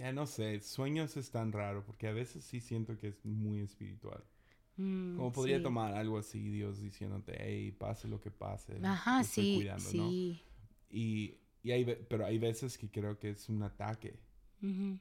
Ya 0.00 0.12
no 0.12 0.26
sé, 0.26 0.60
sueños 0.60 1.18
es 1.18 1.30
tan 1.30 1.52
raro 1.52 1.84
porque 1.84 2.08
a 2.08 2.12
veces 2.12 2.42
sí 2.42 2.60
siento 2.60 2.98
que 2.98 3.08
es 3.08 3.22
muy 3.22 3.60
espiritual. 3.60 4.24
Mm, 4.78 5.16
Como 5.16 5.30
podría 5.30 5.58
sí. 5.58 5.62
tomar 5.62 5.92
algo 5.92 6.16
así, 6.16 6.40
Dios 6.48 6.80
diciéndote, 6.80 7.36
hey, 7.38 7.70
pase 7.72 8.08
lo 8.08 8.18
que 8.18 8.30
pase. 8.30 8.78
Ajá, 8.82 9.20
estoy 9.20 9.44
sí, 9.44 9.54
cuidando", 9.56 9.92
¿no? 9.92 10.10
Y, 10.10 10.42
y 11.62 11.70
hay, 11.70 11.84
pero 12.08 12.24
hay 12.24 12.38
veces 12.38 12.78
que 12.78 12.90
creo 12.90 13.18
que 13.18 13.28
es 13.30 13.48
un 13.50 13.62
ataque. 13.62 14.18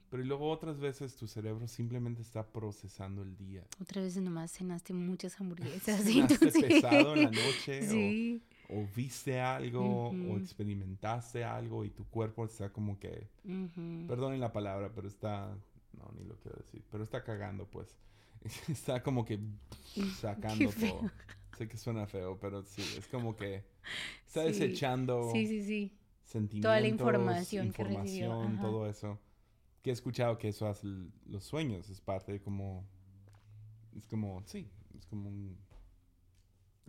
Pero 0.09 0.23
y 0.23 0.25
luego 0.25 0.49
otras 0.49 0.79
veces 0.79 1.15
tu 1.17 1.27
cerebro 1.27 1.67
simplemente 1.67 2.21
está 2.21 2.45
procesando 2.49 3.21
el 3.23 3.35
día. 3.37 3.65
Otra 3.81 4.01
vez 4.01 4.15
nomás 4.17 4.51
cenaste 4.53 4.93
muchas 4.93 5.37
hamburguesas. 5.41 6.01
Cenaste 6.03 6.33
entonces- 6.45 6.63
pesado 6.63 7.15
en 7.15 7.23
la 7.23 7.31
noche 7.31 7.81
Sí. 7.89 8.41
o, 8.41 8.58
viste 8.95 9.39
algo 9.39 10.09
o 10.09 10.37
experimentaste 10.37 11.43
algo 11.43 11.83
y 11.85 11.89
tu 11.89 12.05
cuerpo 12.09 12.45
está 12.45 12.71
como 12.71 12.99
que, 12.99 13.27
Ujú. 13.43 14.05
perdonen 14.07 14.39
la 14.39 14.51
palabra, 14.51 14.91
pero 14.93 15.07
está, 15.07 15.57
no, 15.93 16.11
ni 16.17 16.23
lo 16.25 16.35
quiero 16.37 16.57
decir, 16.57 16.83
pero 16.91 17.03
está 17.03 17.23
cagando 17.23 17.65
pues. 17.65 17.95
Está 18.69 19.03
como 19.03 19.25
que 19.25 19.39
sacando 20.19 20.71
todo. 20.79 21.11
Sé 21.57 21.67
que 21.67 21.77
suena 21.77 22.07
feo, 22.07 22.37
pero 22.39 22.63
sí, 22.63 22.81
es 22.97 23.05
como 23.07 23.35
que 23.35 23.65
está 24.25 24.41
Sí. 24.41 24.47
desechando 24.47 25.29
Sí, 25.33 25.47
sí, 25.47 25.61
sí. 25.63 25.97
sentimientos, 26.23 26.87
información 26.87 27.73
que 27.73 27.83
recibió, 27.83 28.31
información, 28.31 28.53
ajá. 28.53 28.61
todo 28.61 28.87
eso. 28.89 29.19
Que 29.81 29.89
he 29.89 29.93
escuchado 29.93 30.37
que 30.37 30.49
eso 30.49 30.67
hace 30.67 30.87
los 31.25 31.43
sueños, 31.43 31.89
es 31.89 31.99
parte 31.99 32.31
de 32.31 32.41
como, 32.41 32.85
es 33.97 34.05
como, 34.07 34.41
sí, 34.45 34.69
es 34.97 35.05
como 35.05 35.29
un, 35.29 35.57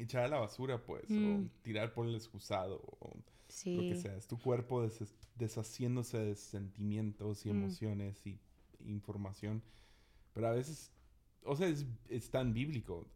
echar 0.02 0.24
a 0.24 0.28
la 0.28 0.38
basura, 0.38 0.82
pues, 0.84 1.10
o 1.10 1.14
Mm. 1.14 1.48
tirar 1.62 1.92
por 1.92 2.06
el 2.06 2.14
excusado, 2.14 2.80
o 3.00 3.16
Sí. 3.48 3.76
lo 3.76 3.82
que 3.82 3.96
sea. 3.96 4.16
Es 4.16 4.26
tu 4.26 4.38
cuerpo 4.38 4.82
des- 4.82 5.14
deshaciéndose 5.36 6.18
de 6.18 6.34
sentimientos 6.36 7.44
y 7.46 7.48
Mm. 7.52 7.56
emociones 7.56 8.26
y 8.26 8.38
información. 8.84 9.62
Pero 10.32 10.48
a 10.48 10.52
veces, 10.52 10.92
o 11.42 11.56
sea, 11.56 11.68
es, 11.68 11.86
es 12.08 12.30
tan 12.30 12.52
bíblico. 12.52 13.06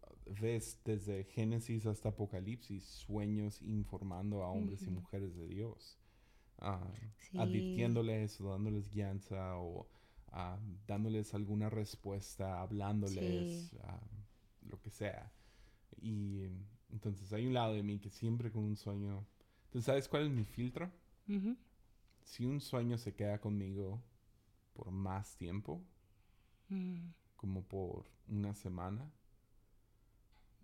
Ves 0.41 0.80
desde 0.85 1.24
Génesis 1.24 1.87
hasta 1.87 2.09
Apocalipsis 2.11 2.82
sueños 2.85 3.61
informando 3.62 4.43
a 4.43 4.49
hombres 4.49 4.82
y 4.82 4.87
Ujú. 4.87 4.95
mujeres 5.01 5.37
de 5.37 5.47
Dios. 5.49 5.99
Ah, 6.59 6.89
Sí. 7.18 7.37
advirtiéndoles 7.39 8.41
o 8.41 8.51
dándoles 8.51 8.89
guianza 8.91 9.57
o 9.59 9.87
ah, 10.37 10.59
dándoles 10.89 11.32
alguna 11.32 11.70
respuesta, 11.70 12.61
hablándoles, 12.61 13.68
Sí. 13.70 13.76
ah, 13.85 14.01
lo 14.68 14.80
que 14.80 14.91
sea. 14.91 15.30
Y 16.03 16.49
entonces 16.95 17.33
hay 17.33 17.47
un 17.47 17.53
lado 17.55 17.75
de 17.75 17.83
mí 17.83 17.99
que 17.99 18.09
siempre 18.09 18.51
con 18.51 18.63
un 18.65 18.77
sueño... 18.77 19.27
¿Tú 19.71 19.83
sabes 19.83 20.09
cuál 20.09 20.27
es 20.27 20.31
mi 20.31 20.45
filtro? 20.45 20.91
Si 22.23 22.47
un 22.47 22.61
sueño 22.61 22.97
se 22.97 23.15
queda 23.15 23.41
conmigo 23.41 24.01
por 24.73 24.91
más 24.91 25.37
tiempo, 25.37 25.83
Mm. 26.69 27.11
como 27.37 27.63
por 27.65 28.07
una 28.29 28.55
semana, 28.55 29.11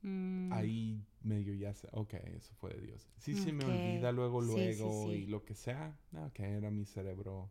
Mm. 0.03 0.53
ahí 0.53 1.05
medio 1.21 1.53
ya 1.55 1.75
sé, 1.75 1.89
ok, 1.93 2.15
eso 2.15 2.55
fue 2.55 2.73
de 2.73 2.81
Dios. 2.81 3.07
Si 3.19 3.35
se 3.35 3.53
me 3.53 3.65
olvida 3.65 4.13
luego, 4.13 4.41
sí, 4.41 4.47
luego 4.47 5.11
sí. 5.11 5.19
y 5.19 5.27
lo 5.27 5.45
que 5.45 5.55
sea, 5.55 5.99
ah, 6.15 6.27
ok, 6.27 6.39
era 6.41 6.71
mi 6.71 6.87
cerebro 6.87 7.51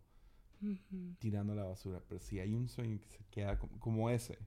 Ujú. 0.61 1.15
tirando 1.19 1.53
a 1.53 1.57
la 1.57 1.63
basura. 1.63 2.01
Pero 2.07 2.19
si 2.19 2.39
hay 2.39 2.53
un 2.53 2.67
sueño 2.67 2.99
que 2.99 3.07
se 3.07 3.23
queda 3.25 3.59
como, 3.59 3.79
como 3.79 4.09
ese, 4.09 4.39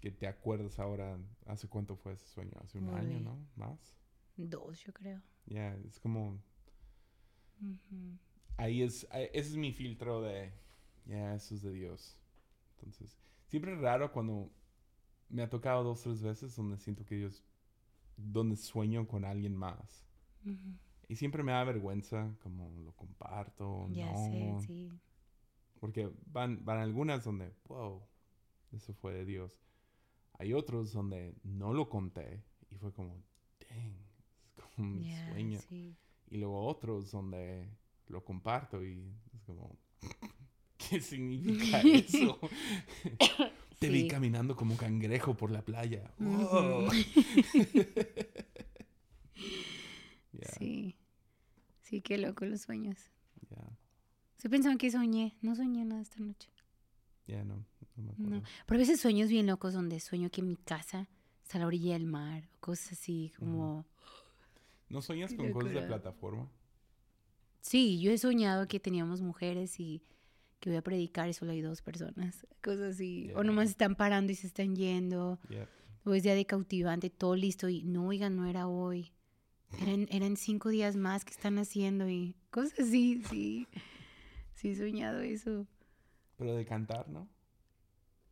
que 0.00 0.10
te 0.10 0.26
acuerdas 0.26 0.78
ahora, 0.78 1.18
¿hace 1.46 1.68
cuánto 1.68 1.96
fue 1.96 2.12
ese 2.14 2.26
sueño? 2.26 2.52
¿Hace 2.62 2.78
un 2.78 2.88
año, 2.90 3.18
Uy. 3.18 3.20
no? 3.20 3.38
¿Más? 3.56 3.96
Dos, 4.38 4.80
yo 4.84 4.92
creo. 4.94 5.20
Ya, 5.46 5.74
es 5.86 5.98
como, 5.98 6.38
Ujú. 7.62 8.18
ahí 8.56 8.82
es, 8.82 9.06
ahí- 9.10 9.28
ese 9.32 9.50
es 9.50 9.56
mi 9.56 9.72
filtro 9.72 10.22
de, 10.22 10.52
ya, 11.06 11.34
eso 11.34 11.54
es 11.54 11.62
de 11.62 11.72
Dios. 11.72 12.16
Entonces, 12.76 13.18
siempre 13.48 13.74
es 13.74 13.80
raro 13.80 14.12
cuando 14.12 14.50
me 15.30 15.42
ha 15.42 15.50
tocado 15.50 15.84
dos, 15.84 16.02
tres 16.02 16.22
veces 16.22 16.54
donde 16.56 16.78
siento 16.78 17.04
que 17.04 17.16
Dios, 17.16 17.44
donde 18.16 18.56
sueño 18.56 19.06
con 19.08 19.24
alguien 19.24 19.56
más. 19.56 20.06
Ujú. 20.44 20.78
Y 21.08 21.16
siempre 21.16 21.42
me 21.42 21.50
da 21.52 21.64
vergüenza, 21.64 22.36
como 22.40 22.70
lo 22.84 22.92
comparto, 22.92 23.88
Ya 23.88 24.14
no. 24.14 24.16
sé, 24.16 24.66
sí. 24.66 25.00
Porque 25.80 26.10
van, 26.26 26.64
van 26.64 26.78
algunas 26.78 27.24
donde, 27.24 27.52
wow, 27.68 28.02
eso 28.72 28.94
fue 28.94 29.14
de 29.14 29.24
Dios. 29.24 29.60
Hay 30.38 30.52
otros 30.52 30.92
donde 30.92 31.34
no 31.42 31.72
lo 31.74 31.88
conté 31.88 32.42
y 32.70 32.76
fue 32.76 32.92
como, 32.92 33.22
dang, 33.68 33.94
es 34.56 34.64
como 34.76 34.88
un 34.88 35.02
Ya, 35.02 35.28
sueño. 35.30 35.58
sí. 35.68 35.96
Y 36.30 36.36
luego 36.36 36.64
otros 36.66 37.10
donde 37.10 37.68
lo 38.06 38.24
comparto 38.24 38.84
y 38.84 39.12
es 39.34 39.42
como, 39.44 39.76
¿qué 40.76 41.00
significa 41.00 41.80
eso? 41.92 42.38
Te 43.78 43.88
vi 43.90 44.02
Sí. 44.02 44.08
caminando 44.08 44.56
como 44.56 44.76
cangrejo 44.76 45.36
por 45.36 45.50
la 45.52 45.62
playa. 45.64 46.12
Wow. 46.18 46.88
Ya, 50.32 50.48
Sí. 50.58 50.96
Sí, 51.82 52.00
qué 52.02 52.18
loco 52.18 52.44
los 52.44 52.60
sueños. 52.62 52.98
ya, 53.50 53.76
Estoy 54.36 54.50
pensando 54.50 54.78
que 54.78 54.90
soñé. 54.90 55.36
No 55.40 55.54
soñé 55.56 55.84
nada 55.84 56.02
esta 56.02 56.20
noche. 56.20 56.50
ya 57.26 57.44
no, 57.44 57.64
no 57.98 58.04
me 58.04 58.10
acuerdo. 58.12 58.36
No. 58.36 58.42
Pero 58.66 58.78
a 58.78 58.80
veces 58.80 59.00
sueños 59.00 59.28
bien 59.28 59.46
locos 59.46 59.74
donde 59.74 60.00
sueño 60.00 60.30
que 60.30 60.42
mi 60.42 60.56
casa 60.56 61.08
está 61.42 61.58
a 61.58 61.60
la 61.60 61.66
orilla 61.66 61.92
del 61.94 62.06
mar. 62.06 62.48
O 62.56 62.60
cosas 62.60 62.92
así 62.92 63.32
como... 63.38 63.84
¿No 64.88 65.02
sueñas 65.02 65.34
con 65.34 65.52
cosas 65.52 65.74
de 65.74 65.82
plataforma? 65.82 66.48
Sí, 67.60 68.00
yo 68.00 68.10
he 68.10 68.18
soñado 68.18 68.66
que 68.68 68.80
teníamos 68.80 69.20
mujeres 69.20 69.78
y 69.80 70.02
que 70.60 70.70
voy 70.70 70.76
a 70.78 70.82
predicar 70.82 71.28
y 71.28 71.34
solo 71.34 71.52
hay 71.52 71.60
dos 71.60 71.82
personas. 71.82 72.46
Cosas 72.62 72.94
así. 72.94 73.30
O 73.34 73.38
Ya. 73.38 73.44
nomás 73.44 73.68
están 73.68 73.94
parando 73.96 74.32
y 74.32 74.34
se 74.34 74.46
están 74.46 74.74
yendo. 74.76 75.38
Ya. 75.50 75.68
O 76.04 76.14
es 76.14 76.22
día 76.22 76.34
de 76.34 76.46
cautivante, 76.46 77.10
todo 77.10 77.36
listo 77.36 77.68
y 77.68 77.82
no, 77.82 78.06
oigan, 78.06 78.34
no 78.36 78.46
era 78.46 78.66
hoy. 78.66 79.12
Eran, 79.82 80.06
eran 80.10 80.36
cinco 80.38 80.70
días 80.70 80.96
más 80.96 81.26
que 81.26 81.32
están 81.32 81.58
haciendo 81.58 82.08
y 82.08 82.34
cosas 82.50 82.78
así, 82.80 83.22
sí. 83.28 83.66
Sí, 84.54 84.70
he 84.70 84.76
soñado 84.76 85.20
eso. 85.20 85.66
Pero 86.38 86.54
de 86.56 86.64
cantar, 86.64 87.08
¿no? 87.10 87.28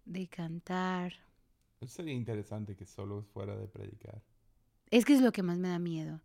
De 0.06 0.26
cantar. 0.28 1.12
Eso 1.80 1.96
sería 1.96 2.14
interesante 2.14 2.74
que 2.74 2.86
solo 2.86 3.22
fuera 3.22 3.54
de 3.54 3.68
predicar. 3.68 4.22
Es 4.90 5.04
que 5.04 5.12
es 5.12 5.20
lo 5.20 5.32
que 5.32 5.42
más 5.42 5.58
me 5.58 5.68
da 5.68 5.78
miedo. 5.78 6.22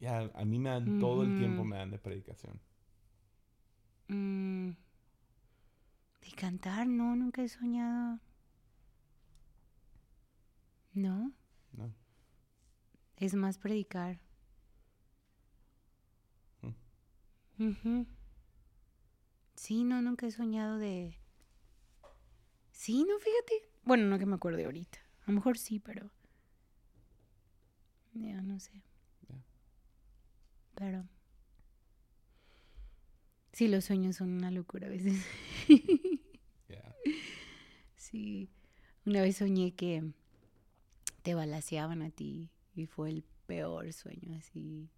Ya, 0.00 0.30
a 0.34 0.44
mí 0.44 0.58
me 0.58 0.70
dan 0.70 0.98
todo 0.98 1.22
el 1.22 1.38
tiempo 1.38 1.62
me 1.62 1.76
dan 1.76 1.90
de 1.90 1.98
predicación. 1.98 2.58
Mm, 4.08 4.70
de 6.22 6.32
cantar, 6.36 6.88
no, 6.88 7.14
nunca 7.14 7.42
he 7.42 7.48
soñado. 7.48 8.18
¿No? 10.92 11.32
¿no? 11.72 11.94
es 13.20 13.34
más 13.34 13.58
predicar. 13.58 14.18
Mm. 17.58 18.02
Sí, 19.54 19.84
no, 19.84 20.00
nunca 20.00 20.26
he 20.26 20.30
soñado 20.30 20.78
de... 20.78 21.14
Sí, 22.80 23.04
no, 23.06 23.18
fíjate. 23.18 23.68
Bueno, 23.84 24.06
no 24.06 24.18
que 24.18 24.24
me 24.24 24.36
acuerde 24.36 24.64
ahorita. 24.64 24.98
A 25.26 25.30
lo 25.30 25.34
mejor 25.34 25.58
sí, 25.58 25.78
pero... 25.80 26.10
Ya, 28.14 28.40
no 28.40 28.58
sé. 28.58 28.82
Pero... 30.74 31.06
Sí, 33.52 33.68
los 33.68 33.84
sueños 33.84 34.16
son 34.16 34.30
una 34.32 34.50
locura 34.50 34.86
a 34.86 34.90
veces. 34.90 35.22
Yeah. 35.68 36.96
Sí. 37.96 38.48
Una 39.04 39.20
vez 39.20 39.36
soñé 39.36 39.74
que 39.74 40.02
te 41.22 41.34
balaceaban 41.34 42.00
a 42.00 42.08
ti 42.10 42.48
y 42.74 42.86
fue 42.86 43.10
el 43.10 43.24
peor 43.46 43.92
sueño, 43.92 44.34
así. 44.38 44.88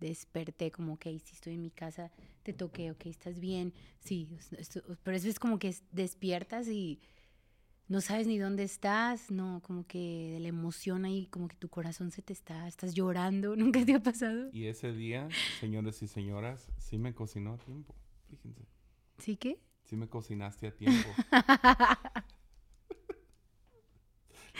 Desperté 0.00 0.70
como, 0.70 0.94
ok, 0.94 1.04
si 1.22 1.34
estoy 1.34 1.54
en 1.54 1.60
mi 1.60 1.70
casa, 1.70 2.10
te 2.42 2.54
toqué, 2.54 2.90
ok, 2.90 3.04
estás 3.04 3.38
bien. 3.38 3.74
Sí, 4.00 4.30
es- 4.58 4.80
pero 5.02 5.14
es 5.14 5.24
veces 5.24 5.38
como 5.38 5.58
que 5.58 5.68
es- 5.68 5.84
despiertas 5.92 6.68
y 6.68 7.00
no 7.88 8.02
sabes 8.02 8.26
ni 8.26 8.38
dónde 8.38 8.64
estás, 8.64 9.30
no, 9.30 9.62
como 9.62 9.86
que 9.86 10.32
de 10.34 10.40
la 10.40 10.48
emoción 10.48 11.06
ahí, 11.06 11.26
como 11.26 11.48
que 11.48 11.56
tu 11.56 11.70
corazón 11.70 12.10
se 12.10 12.20
te 12.20 12.34
está, 12.34 12.68
estás 12.68 12.94
llorando, 12.94 13.56
nunca 13.56 13.84
te 13.84 13.94
ha 13.94 14.00
pasado. 14.00 14.50
Y 14.52 14.66
ese 14.66 14.92
día, 14.92 15.28
señores 15.58 16.02
y 16.02 16.06
señoras, 16.06 16.70
sí 16.76 16.98
me 16.98 17.14
cocinó 17.14 17.54
a 17.54 17.58
tiempo. 17.58 17.94
Fíjense. 18.28 18.62
¿Sí 19.18 19.36
que? 19.36 19.58
Sí 19.84 19.96
me 19.96 20.08
cocinaste 20.08 20.66
a 20.66 20.76
tiempo. 20.76 21.08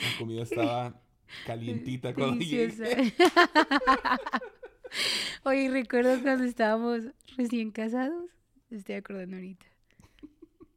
La 0.01 0.17
comida 0.17 0.43
estaba 0.43 1.03
calientita 1.45 2.13
cuando 2.13 2.43
llegué. 2.43 3.13
Oye, 5.43 5.69
recuerdo 5.69 6.21
cuando 6.23 6.45
estábamos 6.45 7.03
recién 7.37 7.71
casados, 7.71 8.31
estoy 8.71 8.95
acordando 8.95 9.35
ahorita. 9.35 9.65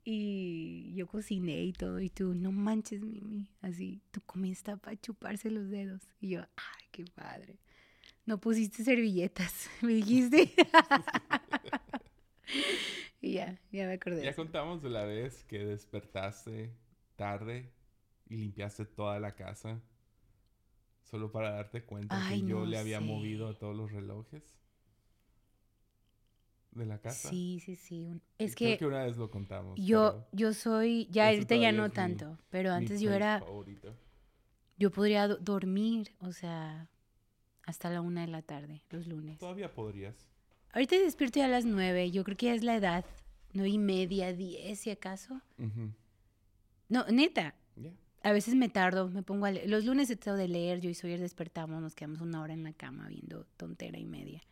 Y 0.05 0.93
yo 0.95 1.07
cociné 1.07 1.63
y 1.63 1.73
todo, 1.73 2.01
y 2.01 2.11
tú, 2.11 2.35
no 2.35 2.51
manches, 2.51 3.03
Mimi, 3.03 3.47
así, 3.61 4.03
tu 4.11 4.21
comida 4.23 4.53
está 4.53 4.77
para 4.77 5.01
chuparse 5.01 5.51
los 5.51 5.69
dedos. 5.71 6.03
Y 6.21 6.31
yo, 6.31 6.41
ay, 6.41 6.87
qué 6.91 7.05
padre. 7.05 7.59
No 8.27 8.41
pusiste 8.41 8.83
servilletas, 8.85 9.69
me 9.83 9.95
dijiste. 9.95 10.53
y 13.21 13.35
ya, 13.35 13.61
ya 13.71 13.87
me 13.87 13.95
acordé. 13.95 14.25
Ya 14.25 14.35
contamos 14.35 14.83
de 14.83 14.91
la 14.91 15.05
vez 15.05 15.45
que 15.45 15.65
despertaste 15.65 16.75
tarde 17.17 17.73
y 18.29 18.37
limpiaste 18.39 18.85
toda 18.87 19.21
la 19.21 19.35
casa 19.37 19.81
solo 21.05 21.31
para 21.31 21.53
darte 21.53 21.85
cuenta 21.85 22.27
Ay, 22.27 22.41
que 22.41 22.49
yo 22.49 22.61
no 22.61 22.67
le 22.67 22.79
había 22.79 22.99
sé. 22.99 23.05
movido 23.05 23.49
a 23.49 23.59
todos 23.59 23.77
los 23.77 23.93
relojes 23.93 24.43
de 26.73 26.87
la 26.87 26.99
casa. 26.99 27.29
Sí, 27.31 27.61
sí, 27.65 27.77
sí. 27.77 28.09
Es 28.39 28.55
Creo 28.57 28.73
que, 28.73 28.79
que 28.79 28.87
una 28.87 29.05
vez 29.05 29.17
lo 29.17 29.31
contamos. 29.31 29.79
yo, 29.81 30.27
yo 30.33 30.53
soy, 30.55 31.07
ya 31.11 31.29
ahorita 31.29 31.57
ya 31.57 31.71
no 31.73 31.85
mi- 31.85 31.91
tanto, 31.91 32.39
pero 32.51 32.73
antes 32.73 33.01
yo 33.01 33.13
era... 33.13 33.41
favorito. 33.41 33.95
Yo 34.79 34.91
podría 34.91 35.29
do- 35.29 35.37
dormir, 35.37 36.13
o 36.21 36.33
sea, 36.33 36.89
hasta 37.65 37.91
la 37.91 38.01
una 38.01 38.23
de 38.23 38.29
la 38.29 38.43
tarde, 38.43 38.83
los 38.91 39.07
lunes. 39.07 39.39
Todavía 39.39 39.73
podrías. 39.73 40.17
Ahorita 40.73 40.97
despierto 40.99 41.39
ya 41.39 41.45
a 41.45 41.49
las 41.49 41.65
nueve, 41.67 42.11
yo 42.11 42.25
creo 42.25 42.37
que 42.37 42.47
ya 42.47 42.55
es 42.55 42.65
la 42.65 42.75
edad, 42.77 43.05
nueve 43.53 43.69
y 43.69 43.79
media, 43.79 44.33
diez, 44.33 44.81
si 44.81 44.91
acaso. 44.91 45.41
No, 46.89 47.05
neta, 47.11 47.55
Ya. 47.77 47.93
a 48.23 48.33
veces 48.33 48.55
me 48.55 48.69
tardo, 48.71 49.09
me 49.09 49.23
pongo 49.23 49.45
a 49.47 49.51
leer. 49.51 49.69
Los 49.69 49.85
lunes 49.85 50.09
he 50.11 50.17
tratado 50.17 50.39
de 50.39 50.49
leer, 50.49 50.81
yo 50.81 50.89
y 50.91 50.95
Sawyer 50.95 51.21
despertamos, 51.21 51.81
nos 51.83 51.95
quedamos 51.95 52.21
una 52.23 52.41
hora 52.41 52.55
en 52.55 52.65
la 52.65 52.73
cama 52.73 53.09
viendo 53.09 53.45
tontera 53.57 53.99
y 53.99 54.07
media. 54.07 54.43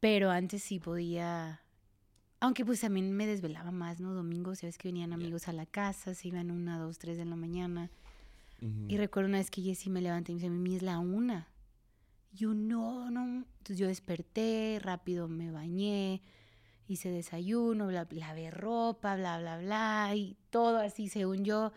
Pero 0.00 0.30
antes 0.30 0.62
sí 0.62 0.78
podía, 0.78 1.62
aunque 2.40 2.64
pues 2.64 2.80
también 2.80 3.12
me 3.12 3.26
desvelaba 3.26 3.70
más, 3.70 4.00
¿no? 4.00 4.14
Domingos, 4.14 4.58
sabes 4.58 4.78
que 4.78 4.88
venían 4.88 5.12
amigos 5.12 5.48
a 5.48 5.52
la 5.52 5.66
casa, 5.66 6.14
se 6.14 6.28
iban 6.28 6.50
una, 6.50 6.78
dos, 6.78 6.98
tres 6.98 7.16
de 7.16 7.24
la 7.24 7.36
mañana. 7.36 7.90
Y 8.88 8.96
recuerdo 8.96 9.28
una 9.28 9.38
vez 9.38 9.50
que 9.50 9.60
Jessie 9.60 9.92
me 9.92 10.00
levanté 10.00 10.32
y 10.32 10.34
me 10.34 10.40
dice, 10.40 10.50
Mimi, 10.50 10.76
es 10.76 10.82
la 10.82 10.98
una. 10.98 11.46
Yo, 12.32 12.54
no, 12.54 13.10
no. 13.10 13.44
Entonces 13.58 13.78
yo 13.78 13.86
desperté, 13.86 14.78
rápido 14.82 15.28
me 15.28 15.50
bañé, 15.50 16.22
hice 16.88 17.10
desayuno, 17.10 17.86
bla, 17.88 18.06
lavé 18.10 18.50
ropa, 18.50 19.16
bla, 19.16 19.38
bla, 19.38 19.58
bla, 19.58 20.14
y 20.14 20.36
todo 20.50 20.78
así, 20.78 21.08
según 21.08 21.44
yo. 21.44 21.72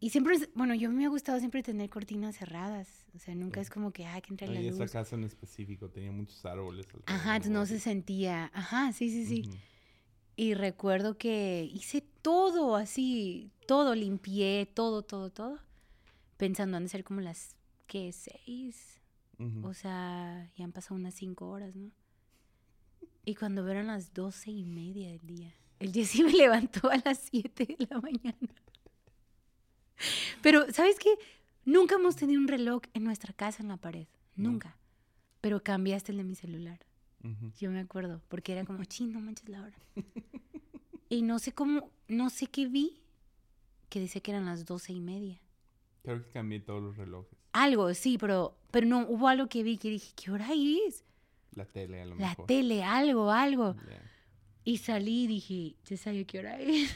Y 0.00 0.10
siempre, 0.10 0.36
es- 0.36 0.48
bueno, 0.54 0.74
yo 0.74 0.90
me 0.90 1.04
ha 1.04 1.08
gustado 1.08 1.38
siempre 1.40 1.62
tener 1.62 1.90
cortinas 1.90 2.36
cerradas. 2.36 3.06
O 3.14 3.18
sea, 3.18 3.34
nunca 3.34 3.60
Sí. 3.60 3.62
es 3.62 3.70
como 3.70 3.90
que, 3.92 4.06
ah, 4.06 4.20
que 4.20 4.32
entre 4.32 4.46
No, 4.46 4.54
la 4.54 4.60
y 4.60 4.68
esa 4.68 4.82
luz. 4.84 4.92
casa 4.92 5.16
en 5.16 5.24
específico 5.24 5.88
tenía 5.90 6.12
muchos 6.12 6.44
árboles. 6.44 6.86
Ajá, 7.06 7.36
entonces 7.36 7.52
no 7.52 7.66
se 7.66 7.80
sentía. 7.80 8.50
Ajá, 8.54 8.92
sí, 8.92 9.10
sí, 9.10 9.26
sí. 9.26 9.48
Ujú. 9.48 9.56
Y 10.36 10.54
recuerdo 10.54 11.18
que 11.18 11.68
hice 11.74 12.00
todo 12.22 12.76
así, 12.76 13.50
todo, 13.66 13.96
limpié, 13.96 14.66
todo, 14.72 15.02
todo, 15.02 15.30
todo. 15.30 15.58
Pensando 16.36 16.76
han 16.76 16.84
de 16.84 16.88
ser 16.90 17.02
como 17.02 17.20
las, 17.20 17.56
¿qué? 17.88 18.12
Seis. 18.12 19.00
O 19.62 19.72
sea, 19.74 20.50
ya 20.56 20.64
han 20.64 20.72
pasado 20.72 20.96
unas 20.96 21.14
cinco 21.14 21.48
horas, 21.48 21.74
¿no? 21.76 21.90
Y 23.24 23.34
cuando 23.36 23.64
vieron 23.64 23.86
las 23.88 24.12
doce 24.14 24.50
y 24.50 24.64
media 24.64 25.10
del 25.10 25.26
día, 25.26 25.54
el 25.80 25.92
Jesse 25.92 26.20
me 26.24 26.32
levantó 26.32 26.88
a 26.90 26.96
las 27.04 27.18
siete 27.18 27.64
de 27.78 27.86
la 27.90 28.00
mañana. 28.00 28.48
Pero, 30.42 30.70
¿sabes 30.72 30.98
qué? 30.98 31.10
Nunca 31.64 31.96
hemos 31.96 32.16
tenido 32.16 32.40
un 32.40 32.48
reloj 32.48 32.82
en 32.94 33.04
nuestra 33.04 33.32
casa 33.32 33.62
en 33.62 33.68
la 33.68 33.76
pared. 33.76 34.06
No. 34.36 34.50
Nunca. 34.52 34.76
Pero 35.40 35.62
cambiaste 35.62 36.12
el 36.12 36.18
de 36.18 36.24
mi 36.24 36.34
celular. 36.34 36.78
Yo 37.58 37.70
me 37.70 37.80
acuerdo, 37.80 38.22
porque 38.28 38.52
era 38.52 38.64
como, 38.64 38.84
ching, 38.84 39.12
no 39.12 39.20
manches 39.20 39.48
la 39.48 39.60
hora. 39.62 39.76
y 41.10 41.22
no 41.22 41.38
sé 41.38 41.52
cómo, 41.52 41.90
no 42.06 42.30
sé 42.30 42.46
qué 42.46 42.66
vi, 42.66 43.02
que 43.90 44.00
dice 44.00 44.22
que 44.22 44.30
eran 44.30 44.46
las 44.46 44.64
doce 44.64 44.92
y 44.92 45.00
media. 45.00 45.38
Creo 46.04 46.22
que 46.22 46.30
cambié 46.30 46.60
todos 46.60 46.82
los 46.82 46.96
relojes. 46.96 47.36
Algo, 47.52 47.92
sí, 47.92 48.16
pero, 48.18 48.56
pero 48.70 48.86
no, 48.86 49.00
hubo 49.08 49.28
algo 49.28 49.48
que 49.48 49.62
vi 49.62 49.76
que 49.78 49.90
dije, 49.90 50.12
¿qué 50.16 50.30
hora 50.30 50.48
es? 50.54 51.04
La 51.52 51.64
tele 51.66 52.00
a 52.00 52.06
lo 52.06 52.14
La 52.14 52.28
mejor. 52.30 52.46
tele, 52.46 52.82
algo, 52.84 53.30
algo. 53.30 53.76
Y 54.64 54.78
salí 54.78 55.24
y 55.24 55.26
dije, 55.26 55.76
ya 55.84 55.96
sabía 55.96 56.24
qué 56.24 56.38
hora 56.38 56.58
es. 56.60 56.88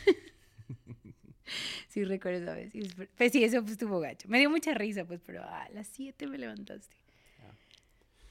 sí, 1.89 2.05
recuerdo 2.05 2.43
esa 2.43 2.55
vez. 2.55 2.73
Pues 3.17 3.33
sí, 3.33 3.45
eso 3.45 3.61
pues, 3.61 3.73
estuvo 3.73 4.01
gacho. 4.01 4.29
Me 4.29 4.39
dio 4.39 4.51
mucha 4.51 4.75
risa, 4.75 5.05
pues, 5.05 5.21
pero 5.25 5.43
a 5.43 5.69
las 5.71 5.87
siete 5.87 6.27
me 6.27 6.39
levantaste. 6.39 6.97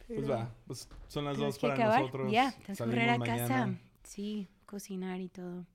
Pues 0.08 0.20
Pero 0.22 0.34
va, 0.34 0.54
pues 0.66 0.90
son 1.08 1.24
las 1.26 1.36
tenemos 1.36 1.56
dos 1.56 1.56
que 1.56 1.62
para 1.62 1.74
acabar. 1.76 2.00
nosotros. 2.02 2.32
Ya, 2.32 2.52
que 2.52 2.76
correr 2.76 3.10
a 3.10 3.18
Salimos 3.18 3.28
casa. 3.28 3.58
mañana. 3.66 3.82
Sí, 4.04 4.48
cocinar 4.66 5.22
y 5.22 5.30
todo. 5.30 5.66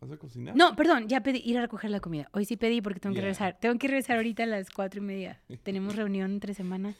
¿Vas 0.00 0.10
a 0.12 0.16
cocinar? 0.16 0.56
No, 0.56 0.74
perdón, 0.74 1.08
ya 1.08 1.22
pedí 1.22 1.40
ir 1.44 1.58
a 1.58 1.60
recoger 1.60 1.90
la 1.90 2.00
comida. 2.00 2.28
Hoy 2.32 2.44
sí 2.44 2.56
pedí 2.56 2.80
porque 2.80 2.98
tengo 2.98 3.14
que 3.14 3.20
regresar. 3.20 3.56
Tengo 3.60 3.78
que 3.78 3.86
regresar 3.86 4.16
ahorita 4.16 4.42
a 4.42 4.46
las 4.46 4.70
cuatro 4.70 5.00
y 5.00 5.04
media. 5.04 5.40
Tenemos 5.62 5.94
reunión 5.94 6.32
entre 6.32 6.54
semana. 6.54 6.94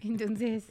Entonces, 0.00 0.68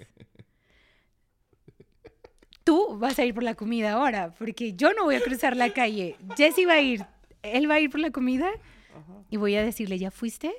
tú 2.63 2.97
vas 2.97 3.17
a 3.19 3.23
ir 3.23 3.33
por 3.33 3.43
la 3.43 3.55
comida 3.55 3.93
ahora, 3.93 4.33
porque 4.33 4.73
yo 4.73 4.91
no 4.93 5.05
voy 5.05 5.15
a 5.15 5.21
cruzar 5.21 5.55
la 5.55 5.71
calle. 5.71 6.17
Jesse 6.35 6.67
va 6.67 6.73
a 6.73 6.81
ir. 6.81 7.05
Él 7.43 7.69
va 7.69 7.75
a 7.75 7.79
ir 7.79 7.89
por 7.89 7.99
la 7.99 8.11
comida 8.11 8.47
Ajá. 8.47 9.23
y 9.29 9.37
voy 9.37 9.55
a 9.55 9.63
decirle, 9.63 9.97
¿ya 9.99 10.11
fuiste? 10.11 10.53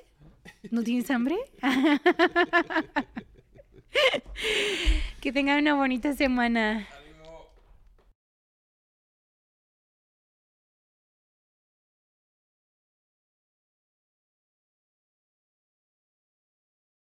¿No 0.71 0.83
tienes 0.83 1.09
hambre? 1.15 1.35
que 5.21 5.33
tengan 5.33 5.59
una 5.59 5.75
bonita 5.75 6.13
semana. 6.13 6.87